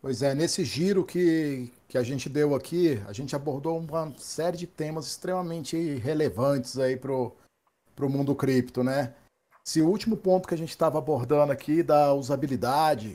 Pois 0.01 0.21
é, 0.21 0.33
nesse 0.33 0.63
giro 0.63 1.03
que, 1.03 1.71
que 1.89 1.97
a 1.97 2.03
gente 2.03 2.29
deu 2.29 2.53
aqui, 2.53 3.01
a 3.07 3.11
gente 3.11 3.35
abordou 3.35 3.79
uma 3.79 4.13
série 4.19 4.55
de 4.55 4.67
temas 4.67 5.07
extremamente 5.07 5.95
relevantes 5.95 6.77
aí 6.77 6.95
para 6.95 7.11
o 7.11 8.09
mundo 8.09 8.35
cripto, 8.35 8.83
né? 8.83 9.15
Se 9.65 9.81
o 9.81 9.89
último 9.89 10.15
ponto 10.15 10.47
que 10.47 10.53
a 10.53 10.57
gente 10.57 10.69
estava 10.69 10.99
abordando 10.99 11.51
aqui 11.51 11.81
da 11.81 12.13
usabilidade, 12.13 13.13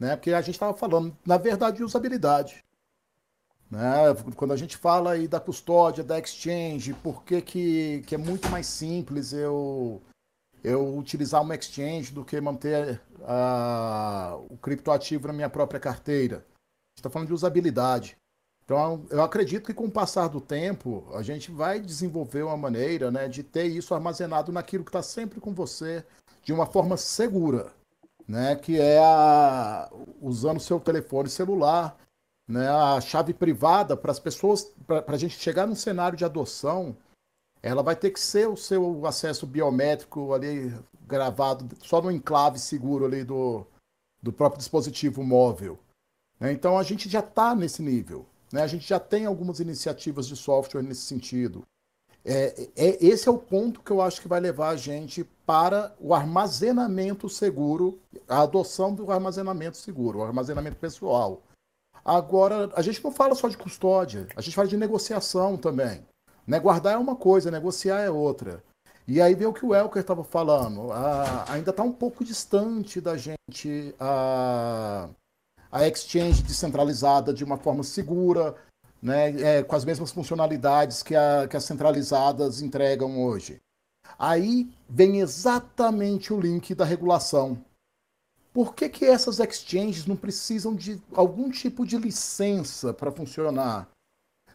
né? 0.00 0.16
Porque 0.16 0.32
a 0.32 0.40
gente 0.40 0.56
estava 0.56 0.76
falando, 0.76 1.16
na 1.24 1.36
verdade, 1.36 1.76
de 1.76 1.84
usabilidade. 1.84 2.64
Né? 3.70 3.80
Quando 4.34 4.52
a 4.52 4.56
gente 4.56 4.76
fala 4.76 5.12
aí 5.12 5.28
da 5.28 5.38
custódia, 5.38 6.02
da 6.02 6.18
exchange, 6.18 6.94
por 6.94 7.22
que, 7.22 7.40
que, 7.40 8.02
que 8.04 8.14
é 8.16 8.18
muito 8.18 8.48
mais 8.48 8.66
simples 8.66 9.32
eu, 9.32 10.02
eu 10.64 10.96
utilizar 10.96 11.40
uma 11.40 11.54
exchange 11.54 12.12
do 12.12 12.24
que 12.24 12.40
manter 12.40 13.00
uh, 13.20 14.44
o 14.50 14.56
criptoativo 14.56 15.28
na 15.28 15.32
minha 15.32 15.50
própria 15.50 15.78
carteira? 15.78 16.44
Está 16.98 17.08
falando 17.08 17.28
de 17.28 17.34
usabilidade. 17.34 18.16
Então, 18.64 19.06
eu 19.08 19.22
acredito 19.22 19.66
que 19.66 19.74
com 19.74 19.86
o 19.86 19.90
passar 19.90 20.28
do 20.28 20.40
tempo, 20.40 21.08
a 21.14 21.22
gente 21.22 21.50
vai 21.50 21.80
desenvolver 21.80 22.42
uma 22.42 22.56
maneira 22.56 23.10
né, 23.10 23.26
de 23.26 23.42
ter 23.42 23.64
isso 23.64 23.94
armazenado 23.94 24.52
naquilo 24.52 24.84
que 24.84 24.90
está 24.90 25.02
sempre 25.02 25.40
com 25.40 25.54
você, 25.54 26.04
de 26.42 26.52
uma 26.52 26.66
forma 26.66 26.96
segura, 26.96 27.72
né, 28.26 28.56
que 28.56 28.78
é 28.78 28.98
a, 28.98 29.90
usando 30.20 30.58
o 30.58 30.60
seu 30.60 30.78
telefone 30.78 31.30
celular, 31.30 31.96
né, 32.46 32.68
a 32.68 33.00
chave 33.00 33.32
privada 33.32 33.96
para 33.96 34.10
as 34.10 34.18
pessoas, 34.18 34.70
para 34.86 35.14
a 35.14 35.18
gente 35.18 35.38
chegar 35.38 35.66
num 35.66 35.74
cenário 35.74 36.18
de 36.18 36.24
adoção, 36.24 36.94
ela 37.62 37.82
vai 37.82 37.96
ter 37.96 38.10
que 38.10 38.20
ser 38.20 38.48
o 38.48 38.56
seu 38.56 39.06
acesso 39.06 39.46
biométrico 39.46 40.34
ali 40.34 40.74
gravado 41.06 41.68
só 41.82 42.02
no 42.02 42.10
enclave 42.10 42.58
seguro 42.58 43.06
ali 43.06 43.24
do, 43.24 43.66
do 44.22 44.32
próprio 44.32 44.58
dispositivo 44.58 45.22
móvel. 45.24 45.78
Né? 46.38 46.52
Então 46.52 46.78
a 46.78 46.82
gente 46.82 47.08
já 47.08 47.20
está 47.20 47.54
nesse 47.54 47.82
nível. 47.82 48.26
Né? 48.52 48.62
A 48.62 48.66
gente 48.66 48.88
já 48.88 48.98
tem 48.98 49.26
algumas 49.26 49.60
iniciativas 49.60 50.26
de 50.26 50.36
software 50.36 50.82
nesse 50.82 51.02
sentido. 51.02 51.64
É, 52.24 52.68
é, 52.76 53.04
esse 53.04 53.28
é 53.28 53.30
o 53.30 53.38
ponto 53.38 53.80
que 53.80 53.90
eu 53.90 54.02
acho 54.02 54.20
que 54.20 54.28
vai 54.28 54.40
levar 54.40 54.70
a 54.70 54.76
gente 54.76 55.24
para 55.46 55.94
o 55.98 56.14
armazenamento 56.14 57.28
seguro, 57.28 57.98
a 58.28 58.42
adoção 58.42 58.94
do 58.94 59.10
armazenamento 59.10 59.76
seguro, 59.78 60.18
o 60.18 60.22
armazenamento 60.22 60.76
pessoal. 60.76 61.42
Agora, 62.04 62.70
a 62.74 62.82
gente 62.82 63.02
não 63.02 63.10
fala 63.10 63.34
só 63.34 63.48
de 63.48 63.56
custódia, 63.56 64.26
a 64.36 64.40
gente 64.40 64.54
fala 64.54 64.68
de 64.68 64.76
negociação 64.76 65.56
também. 65.56 66.06
Né? 66.46 66.58
Guardar 66.58 66.94
é 66.94 66.96
uma 66.98 67.16
coisa, 67.16 67.50
negociar 67.50 68.00
é 68.00 68.10
outra. 68.10 68.62
E 69.06 69.22
aí 69.22 69.34
vem 69.34 69.46
o 69.46 69.52
que 69.52 69.64
o 69.64 69.74
Elker 69.74 70.02
estava 70.02 70.22
falando. 70.22 70.92
A, 70.92 71.50
ainda 71.50 71.70
está 71.70 71.82
um 71.82 71.92
pouco 71.92 72.24
distante 72.24 73.00
da 73.00 73.16
gente 73.16 73.94
a, 73.98 75.08
a 75.70 75.86
exchange 75.86 76.42
descentralizada 76.42 77.32
de 77.32 77.44
uma 77.44 77.56
forma 77.56 77.82
segura, 77.82 78.54
né, 79.00 79.30
é, 79.40 79.62
com 79.62 79.76
as 79.76 79.84
mesmas 79.84 80.10
funcionalidades 80.10 81.02
que, 81.02 81.14
a, 81.14 81.46
que 81.48 81.56
as 81.56 81.64
centralizadas 81.64 82.60
entregam 82.60 83.22
hoje. 83.22 83.60
Aí 84.18 84.68
vem 84.88 85.20
exatamente 85.20 86.32
o 86.32 86.40
link 86.40 86.74
da 86.74 86.84
regulação. 86.84 87.62
Por 88.52 88.74
que, 88.74 88.88
que 88.88 89.04
essas 89.04 89.38
exchanges 89.38 90.06
não 90.06 90.16
precisam 90.16 90.74
de 90.74 91.00
algum 91.12 91.50
tipo 91.50 91.86
de 91.86 91.96
licença 91.96 92.92
para 92.92 93.12
funcionar? 93.12 93.88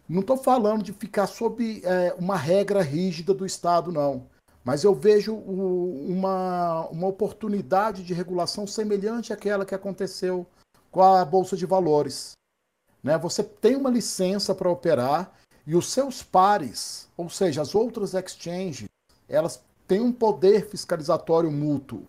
Não 0.09 0.20
estou 0.20 0.36
falando 0.36 0.84
de 0.84 0.91
ficar 0.91 1.28
sob 1.28 1.82
é, 1.86 2.14
uma 2.20 2.36
regra 2.36 2.82
rígida 2.82 3.34
do 3.34 3.45
Estado, 3.45 3.91
não. 3.91 4.28
Mas 4.64 4.84
eu 4.84 4.93
vejo 4.93 5.34
o, 5.34 6.05
uma, 6.07 6.88
uma 6.88 7.07
oportunidade 7.07 8.03
de 8.03 8.14
regulação 8.14 8.66
semelhante 8.66 9.32
àquela 9.32 9.66
que 9.66 9.76
aconteceu 9.76 10.45
com 10.93 11.01
a 11.01 11.25
Bolsa 11.25 11.57
de 11.57 11.65
Valores. 11.65 12.33
Né? 13.03 13.17
Você 13.17 13.43
tem 13.43 13.75
uma 13.75 13.89
licença 13.89 14.53
para 14.53 14.69
operar 14.69 15.33
e 15.65 15.75
os 15.75 15.91
seus 15.91 16.21
pares, 16.21 17.09
ou 17.17 17.29
seja, 17.29 17.61
as 17.61 17.73
outras 17.73 18.13
exchanges, 18.13 18.87
elas 19.27 19.61
têm 19.87 19.99
um 19.99 20.13
poder 20.13 20.69
fiscalizatório 20.69 21.51
mútuo. 21.51 22.07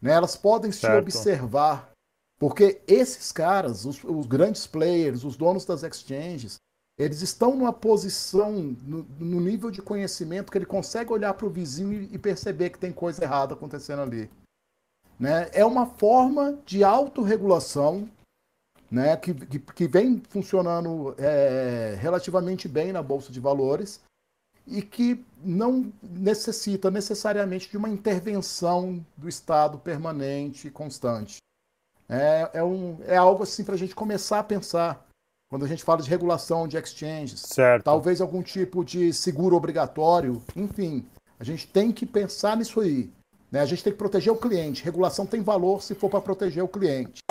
Né? 0.00 0.12
Elas 0.12 0.36
podem 0.36 0.70
certo. 0.70 0.92
se 0.92 0.98
observar, 0.98 1.90
porque 2.38 2.82
esses 2.86 3.32
caras, 3.32 3.86
os, 3.86 4.04
os, 4.04 4.26
grandes 4.26 4.66
players, 4.66 5.24
os 5.24 5.34
donos 5.34 5.64
das 5.64 5.82
exchanges, 5.82 6.56
eles 6.98 7.22
estão 7.22 7.56
numa 7.56 7.72
posição, 7.72 8.52
no, 8.52 9.04
no 9.18 9.40
nível 9.40 9.70
de 9.70 9.80
conhecimento, 9.80 10.52
que 10.52 10.58
ele 10.58 10.66
consegue 10.66 11.10
olhar 11.10 11.32
para 11.32 11.46
o 11.46 11.50
vizinho 11.50 11.94
e, 11.94 12.14
e 12.14 12.18
perceber 12.18 12.70
que 12.70 12.78
tem 12.78 12.92
coisa 12.92 13.24
errada 13.24 13.54
acontecendo 13.54 14.02
ali. 14.02 14.28
Né? 15.22 15.48
É 15.52 15.64
uma 15.64 15.86
forma 15.86 16.58
de 16.66 16.82
autorregulação 16.82 18.10
né, 18.90 19.16
que, 19.16 19.32
que, 19.32 19.60
que 19.60 19.86
vem 19.86 20.20
funcionando 20.28 21.14
é, 21.16 21.96
relativamente 21.96 22.66
bem 22.66 22.90
na 22.90 23.04
Bolsa 23.04 23.30
de 23.30 23.38
Valores 23.38 24.00
e 24.66 24.82
que 24.82 25.24
não 25.38 25.92
necessita 26.02 26.90
necessariamente 26.90 27.70
de 27.70 27.76
uma 27.76 27.88
intervenção 27.88 29.06
do 29.16 29.28
Estado 29.28 29.78
permanente 29.78 30.66
e 30.66 30.72
constante. 30.72 31.36
É, 32.08 32.50
é, 32.54 32.64
um, 32.64 32.98
é 33.06 33.16
algo 33.16 33.44
assim 33.44 33.62
para 33.62 33.76
a 33.76 33.78
gente 33.78 33.94
começar 33.94 34.40
a 34.40 34.44
pensar 34.44 35.06
quando 35.48 35.64
a 35.64 35.68
gente 35.68 35.84
fala 35.84 36.02
de 36.02 36.10
regulação 36.10 36.66
de 36.66 36.76
exchanges. 36.76 37.42
Certo. 37.42 37.84
Talvez 37.84 38.20
algum 38.20 38.42
tipo 38.42 38.84
de 38.84 39.12
seguro 39.12 39.54
obrigatório, 39.54 40.42
enfim. 40.56 41.06
A 41.38 41.44
gente 41.44 41.68
tem 41.68 41.92
que 41.92 42.04
pensar 42.04 42.56
nisso 42.56 42.80
aí. 42.80 43.08
Né? 43.52 43.60
A 43.60 43.66
gente 43.66 43.84
tem 43.84 43.92
que 43.92 43.98
proteger 43.98 44.32
o 44.32 44.36
cliente. 44.36 44.82
Regulação 44.82 45.26
tem 45.26 45.42
valor 45.42 45.82
se 45.82 45.94
for 45.94 46.08
para 46.08 46.22
proteger 46.22 46.64
o 46.64 46.68
cliente. 46.68 47.22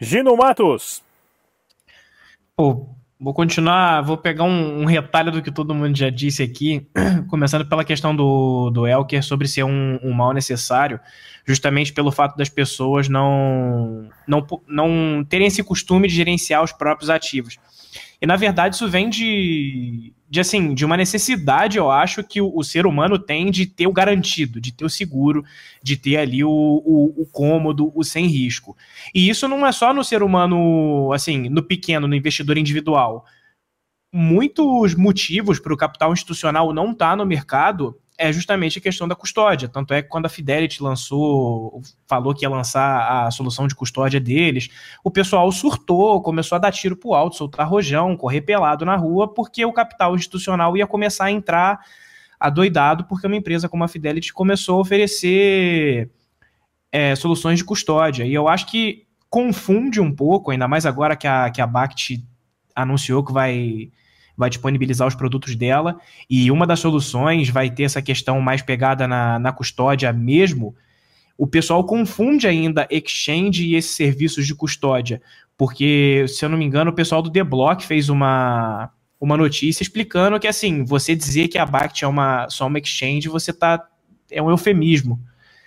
Gino 0.00 0.34
Matos. 0.34 1.02
Pô, 2.56 2.88
vou 3.20 3.34
continuar, 3.34 4.00
vou 4.00 4.16
pegar 4.16 4.44
um, 4.44 4.82
um, 4.82 4.84
retalho 4.84 5.30
do 5.30 5.42
que 5.42 5.52
todo 5.52 5.74
mundo 5.74 5.96
já 5.96 6.08
disse 6.08 6.42
aqui, 6.42 6.88
começando 7.28 7.68
pela 7.68 7.84
questão 7.84 8.16
do, 8.16 8.70
do 8.70 8.86
Elker 8.86 9.22
sobre 9.22 9.46
ser 9.46 9.64
um, 9.64 9.98
um 10.02 10.12
mal 10.12 10.32
necessário, 10.32 10.98
justamente 11.44 11.92
pelo 11.92 12.10
fato 12.10 12.36
das 12.36 12.48
pessoas 12.48 13.08
não, 13.08 14.08
não, 14.26 14.46
não 14.66 15.24
terem 15.28 15.46
esse 15.46 15.62
costume 15.62 16.08
de 16.08 16.14
gerenciar 16.14 16.64
os 16.64 16.72
próprios 16.72 17.10
ativos. 17.10 17.58
E 18.20 18.26
na 18.26 18.36
verdade 18.36 18.74
isso 18.74 18.88
vem 18.88 19.08
de, 19.08 20.12
de 20.28 20.40
assim, 20.40 20.74
de 20.74 20.84
uma 20.84 20.96
necessidade, 20.96 21.78
eu 21.78 21.90
acho, 21.90 22.22
que 22.24 22.40
o, 22.40 22.54
o, 22.54 22.64
ser 22.64 22.86
humano 22.86 23.18
tem 23.18 23.50
de 23.50 23.64
ter 23.64 23.86
o 23.86 23.92
garantido, 23.92 24.60
de 24.60 24.72
ter 24.72 24.84
o 24.84 24.90
seguro, 24.90 25.44
de 25.82 25.96
ter 25.96 26.16
ali 26.16 26.42
o, 26.42 26.50
o, 26.50 27.22
o, 27.22 27.26
cômodo, 27.26 27.92
o 27.94 28.02
sem 28.02 28.26
risco. 28.26 28.76
E 29.14 29.28
isso 29.28 29.46
não 29.46 29.66
é 29.66 29.72
só 29.72 29.94
no 29.94 30.02
ser 30.02 30.22
humano, 30.22 31.12
assim, 31.12 31.48
no 31.48 31.62
pequeno, 31.62 32.08
no 32.08 32.14
investidor 32.14 32.58
individual. 32.58 33.24
Muitos 34.12 34.94
motivos 34.94 35.60
para 35.60 35.72
o 35.72 35.76
capital 35.76 36.12
institucional 36.12 36.72
não 36.72 36.92
estar 36.92 37.10
tá 37.10 37.16
no 37.16 37.24
mercado 37.24 37.96
é 38.18 38.32
justamente 38.32 38.78
a 38.78 38.82
questão 38.82 39.06
da 39.06 39.14
custódia. 39.14 39.68
Tanto 39.68 39.94
é 39.94 40.02
que 40.02 40.08
quando 40.08 40.26
a 40.26 40.28
Fidelity 40.28 40.82
lançou, 40.82 41.80
falou 42.06 42.34
que 42.34 42.44
ia 42.44 42.50
lançar 42.50 43.26
a 43.26 43.30
solução 43.30 43.68
de 43.68 43.76
custódia 43.76 44.18
deles, 44.18 44.68
o 45.04 45.10
pessoal 45.10 45.50
surtou, 45.52 46.20
começou 46.20 46.56
a 46.56 46.58
dar 46.58 46.72
tiro 46.72 46.96
pro 46.96 47.14
alto, 47.14 47.36
soltar 47.36 47.68
rojão, 47.68 48.16
correr 48.16 48.40
pelado 48.40 48.84
na 48.84 48.96
rua, 48.96 49.32
porque 49.32 49.64
o 49.64 49.72
capital 49.72 50.16
institucional 50.16 50.76
ia 50.76 50.86
começar 50.86 51.26
a 51.26 51.30
entrar 51.30 51.78
adoidado, 52.40 53.04
porque 53.04 53.26
uma 53.26 53.36
empresa 53.36 53.68
como 53.68 53.84
a 53.84 53.88
Fidelity 53.88 54.32
começou 54.32 54.78
a 54.78 54.80
oferecer 54.80 56.10
é, 56.90 57.14
soluções 57.14 57.58
de 57.58 57.64
custódia. 57.64 58.24
E 58.24 58.34
eu 58.34 58.48
acho 58.48 58.66
que 58.66 59.06
confunde 59.30 60.00
um 60.00 60.12
pouco, 60.12 60.50
ainda 60.50 60.66
mais 60.66 60.84
agora 60.84 61.14
que 61.14 61.26
a, 61.26 61.50
que 61.50 61.60
a 61.60 61.66
BACT 61.66 62.24
anunciou 62.74 63.24
que 63.24 63.32
vai 63.32 63.90
vai 64.38 64.48
disponibilizar 64.48 65.08
os 65.08 65.16
produtos 65.16 65.56
dela 65.56 65.98
e 66.30 66.48
uma 66.50 66.64
das 66.64 66.78
soluções 66.78 67.48
vai 67.48 67.68
ter 67.68 67.82
essa 67.82 68.00
questão 68.00 68.40
mais 68.40 68.62
pegada 68.62 69.08
na, 69.08 69.38
na 69.38 69.52
custódia 69.52 70.12
mesmo. 70.12 70.76
O 71.36 71.46
pessoal 71.46 71.84
confunde 71.84 72.46
ainda 72.46 72.86
exchange 72.88 73.66
e 73.66 73.74
esses 73.74 73.90
serviços 73.90 74.46
de 74.46 74.54
custódia, 74.54 75.20
porque, 75.56 76.24
se 76.28 76.44
eu 76.44 76.48
não 76.48 76.56
me 76.56 76.64
engano, 76.64 76.92
o 76.92 76.94
pessoal 76.94 77.20
do 77.20 77.30
The 77.30 77.42
Block 77.42 77.84
fez 77.84 78.08
uma, 78.08 78.90
uma 79.20 79.36
notícia 79.36 79.82
explicando 79.82 80.38
que, 80.38 80.46
assim, 80.46 80.84
você 80.84 81.16
dizer 81.16 81.48
que 81.48 81.58
a 81.58 81.66
Bact 81.66 82.04
é 82.04 82.08
uma, 82.08 82.48
só 82.48 82.68
uma 82.68 82.78
exchange, 82.78 83.28
você 83.28 83.52
tá. 83.52 83.84
é 84.30 84.40
um 84.40 84.50
eufemismo. 84.50 85.20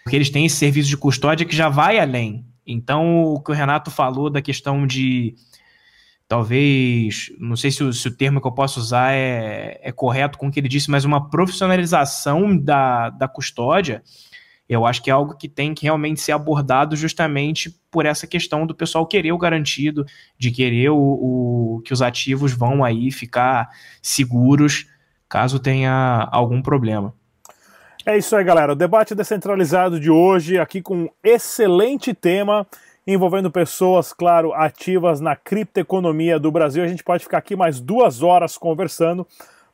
Porque 0.04 0.16
eles 0.16 0.30
têm 0.30 0.46
esse 0.46 0.56
serviço 0.56 0.90
de 0.90 0.98
custódia 0.98 1.46
que 1.46 1.56
já 1.56 1.68
vai 1.68 2.00
além. 2.00 2.46
Então, 2.66 3.26
o 3.26 3.42
que 3.42 3.52
o 3.52 3.54
Renato 3.54 3.92
falou 3.92 4.30
da 4.30 4.42
questão 4.42 4.88
de 4.88 5.36
talvez, 6.32 7.30
não 7.38 7.58
sei 7.58 7.72
se 7.72 7.84
o, 7.84 7.92
se 7.92 8.08
o, 8.08 8.16
termo 8.16 8.40
que 8.40 8.48
eu 8.48 8.54
posso 8.54 8.80
usar 8.80 9.12
é, 9.12 9.78
é 9.84 9.92
correto 9.92 10.38
com 10.38 10.48
o 10.48 10.52
que 10.52 10.62
ele 10.62 10.70
disse, 10.70 10.90
mas 10.90 11.04
uma 11.04 11.30
profissionalização 11.30 12.58
da, 12.58 13.10
da 13.10 13.28
custódia, 13.28 14.02
Eu 14.70 14.86
acho 14.86 15.04
que 15.04 15.10
é 15.10 15.14
algo 15.14 15.36
que 15.36 15.50
tem 15.50 15.74
que 15.74 15.84
realmente 15.84 16.22
ser 16.22 16.32
abordado 16.32 16.96
justamente 16.96 17.70
por 17.92 18.06
essa 18.06 18.26
questão 18.26 18.66
do 18.66 18.74
pessoal 18.74 19.06
querer 19.06 19.34
o 19.34 19.38
garantido, 19.38 20.06
de 20.40 20.52
querer 20.52 20.92
o, 20.92 20.98
o 20.98 21.82
que 21.84 21.92
os 21.92 22.02
ativos 22.02 22.54
vão 22.54 22.82
aí 22.82 23.12
ficar 23.12 23.68
seguros 24.02 24.88
caso 25.28 25.60
tenha 25.60 26.30
algum 26.32 26.62
problema. 26.62 27.14
É 28.06 28.18
isso 28.18 28.38
aí, 28.38 28.44
galera. 28.46 28.72
O 28.72 28.76
debate 28.76 29.14
descentralizado 29.14 30.00
de 30.00 30.10
hoje, 30.10 30.58
aqui 30.58 30.82
com 30.82 30.96
um 30.96 31.10
excelente 31.22 32.14
tema 32.14 32.66
envolvendo 33.06 33.50
pessoas, 33.50 34.14
claro, 34.14 34.54
ativas 34.54 35.20
na 35.20 35.36
criptoeconomia 35.36 36.40
do 36.40 36.52
Brasil. 36.52 36.84
A 36.84 36.88
gente 36.88 37.04
pode 37.04 37.24
ficar 37.24 37.40
aqui 37.40 37.56
mais 37.56 37.80
duas 37.80 38.22
horas 38.22 38.58
conversando, 38.58 39.26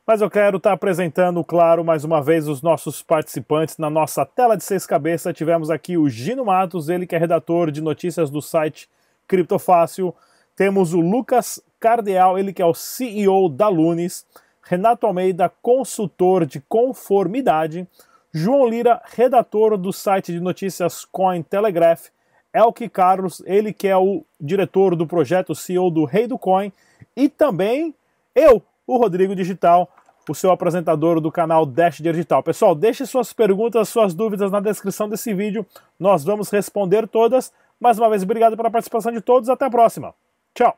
mas 0.06 0.20
eu 0.22 0.30
quero 0.30 0.56
estar 0.56 0.72
apresentando, 0.72 1.44
claro, 1.44 1.84
mais 1.84 2.04
uma 2.04 2.22
vez 2.22 2.48
os 2.48 2.62
nossos 2.62 3.02
participantes 3.02 3.76
na 3.76 3.90
nossa 3.90 4.24
tela 4.24 4.56
de 4.56 4.64
seis 4.64 4.86
cabeças. 4.86 5.36
Tivemos 5.36 5.70
aqui 5.70 5.98
o 5.98 6.08
Gino 6.08 6.44
Matos, 6.46 6.88
ele 6.88 7.06
que 7.06 7.14
é 7.14 7.18
redator 7.18 7.70
de 7.70 7.82
notícias 7.82 8.30
do 8.30 8.40
site 8.40 8.88
Criptofácil. 9.26 10.14
Temos 10.56 10.94
o 10.94 11.00
Lucas 11.00 11.62
Cardeal, 11.78 12.38
ele 12.38 12.52
que 12.52 12.62
é 12.62 12.66
o 12.66 12.74
CEO 12.74 13.48
da 13.48 13.68
Lunes. 13.68 14.26
Renato 14.62 15.06
Almeida, 15.06 15.52
consultor 15.62 16.44
de 16.44 16.60
conformidade. 16.60 17.86
João 18.32 18.66
Lira, 18.66 19.00
redator 19.04 19.76
do 19.76 19.92
site 19.92 20.32
de 20.32 20.40
notícias 20.40 21.04
Cointelegraph. 21.04 22.08
Elke 22.52 22.88
Carlos, 22.88 23.42
ele 23.46 23.72
que 23.72 23.86
é 23.88 23.96
o 23.96 24.24
diretor 24.40 24.96
do 24.96 25.06
projeto 25.06 25.54
CEO 25.54 25.90
do 25.90 26.04
Rei 26.04 26.26
do 26.26 26.38
Coin. 26.38 26.72
E 27.16 27.28
também 27.28 27.94
eu, 28.34 28.62
o 28.86 28.96
Rodrigo 28.96 29.34
Digital, 29.34 29.88
o 30.28 30.34
seu 30.34 30.50
apresentador 30.50 31.20
do 31.20 31.32
canal 31.32 31.64
Dash 31.64 31.98
Digital. 31.98 32.42
Pessoal, 32.42 32.74
deixe 32.74 33.06
suas 33.06 33.32
perguntas, 33.32 33.88
suas 33.88 34.14
dúvidas 34.14 34.50
na 34.50 34.60
descrição 34.60 35.08
desse 35.08 35.32
vídeo. 35.32 35.66
Nós 35.98 36.24
vamos 36.24 36.50
responder 36.50 37.08
todas. 37.08 37.52
Mais 37.80 37.98
uma 37.98 38.10
vez, 38.10 38.22
obrigado 38.22 38.56
pela 38.56 38.70
participação 38.70 39.12
de 39.12 39.20
todos. 39.20 39.48
Até 39.48 39.66
a 39.66 39.70
próxima. 39.70 40.14
Tchau. 40.54 40.76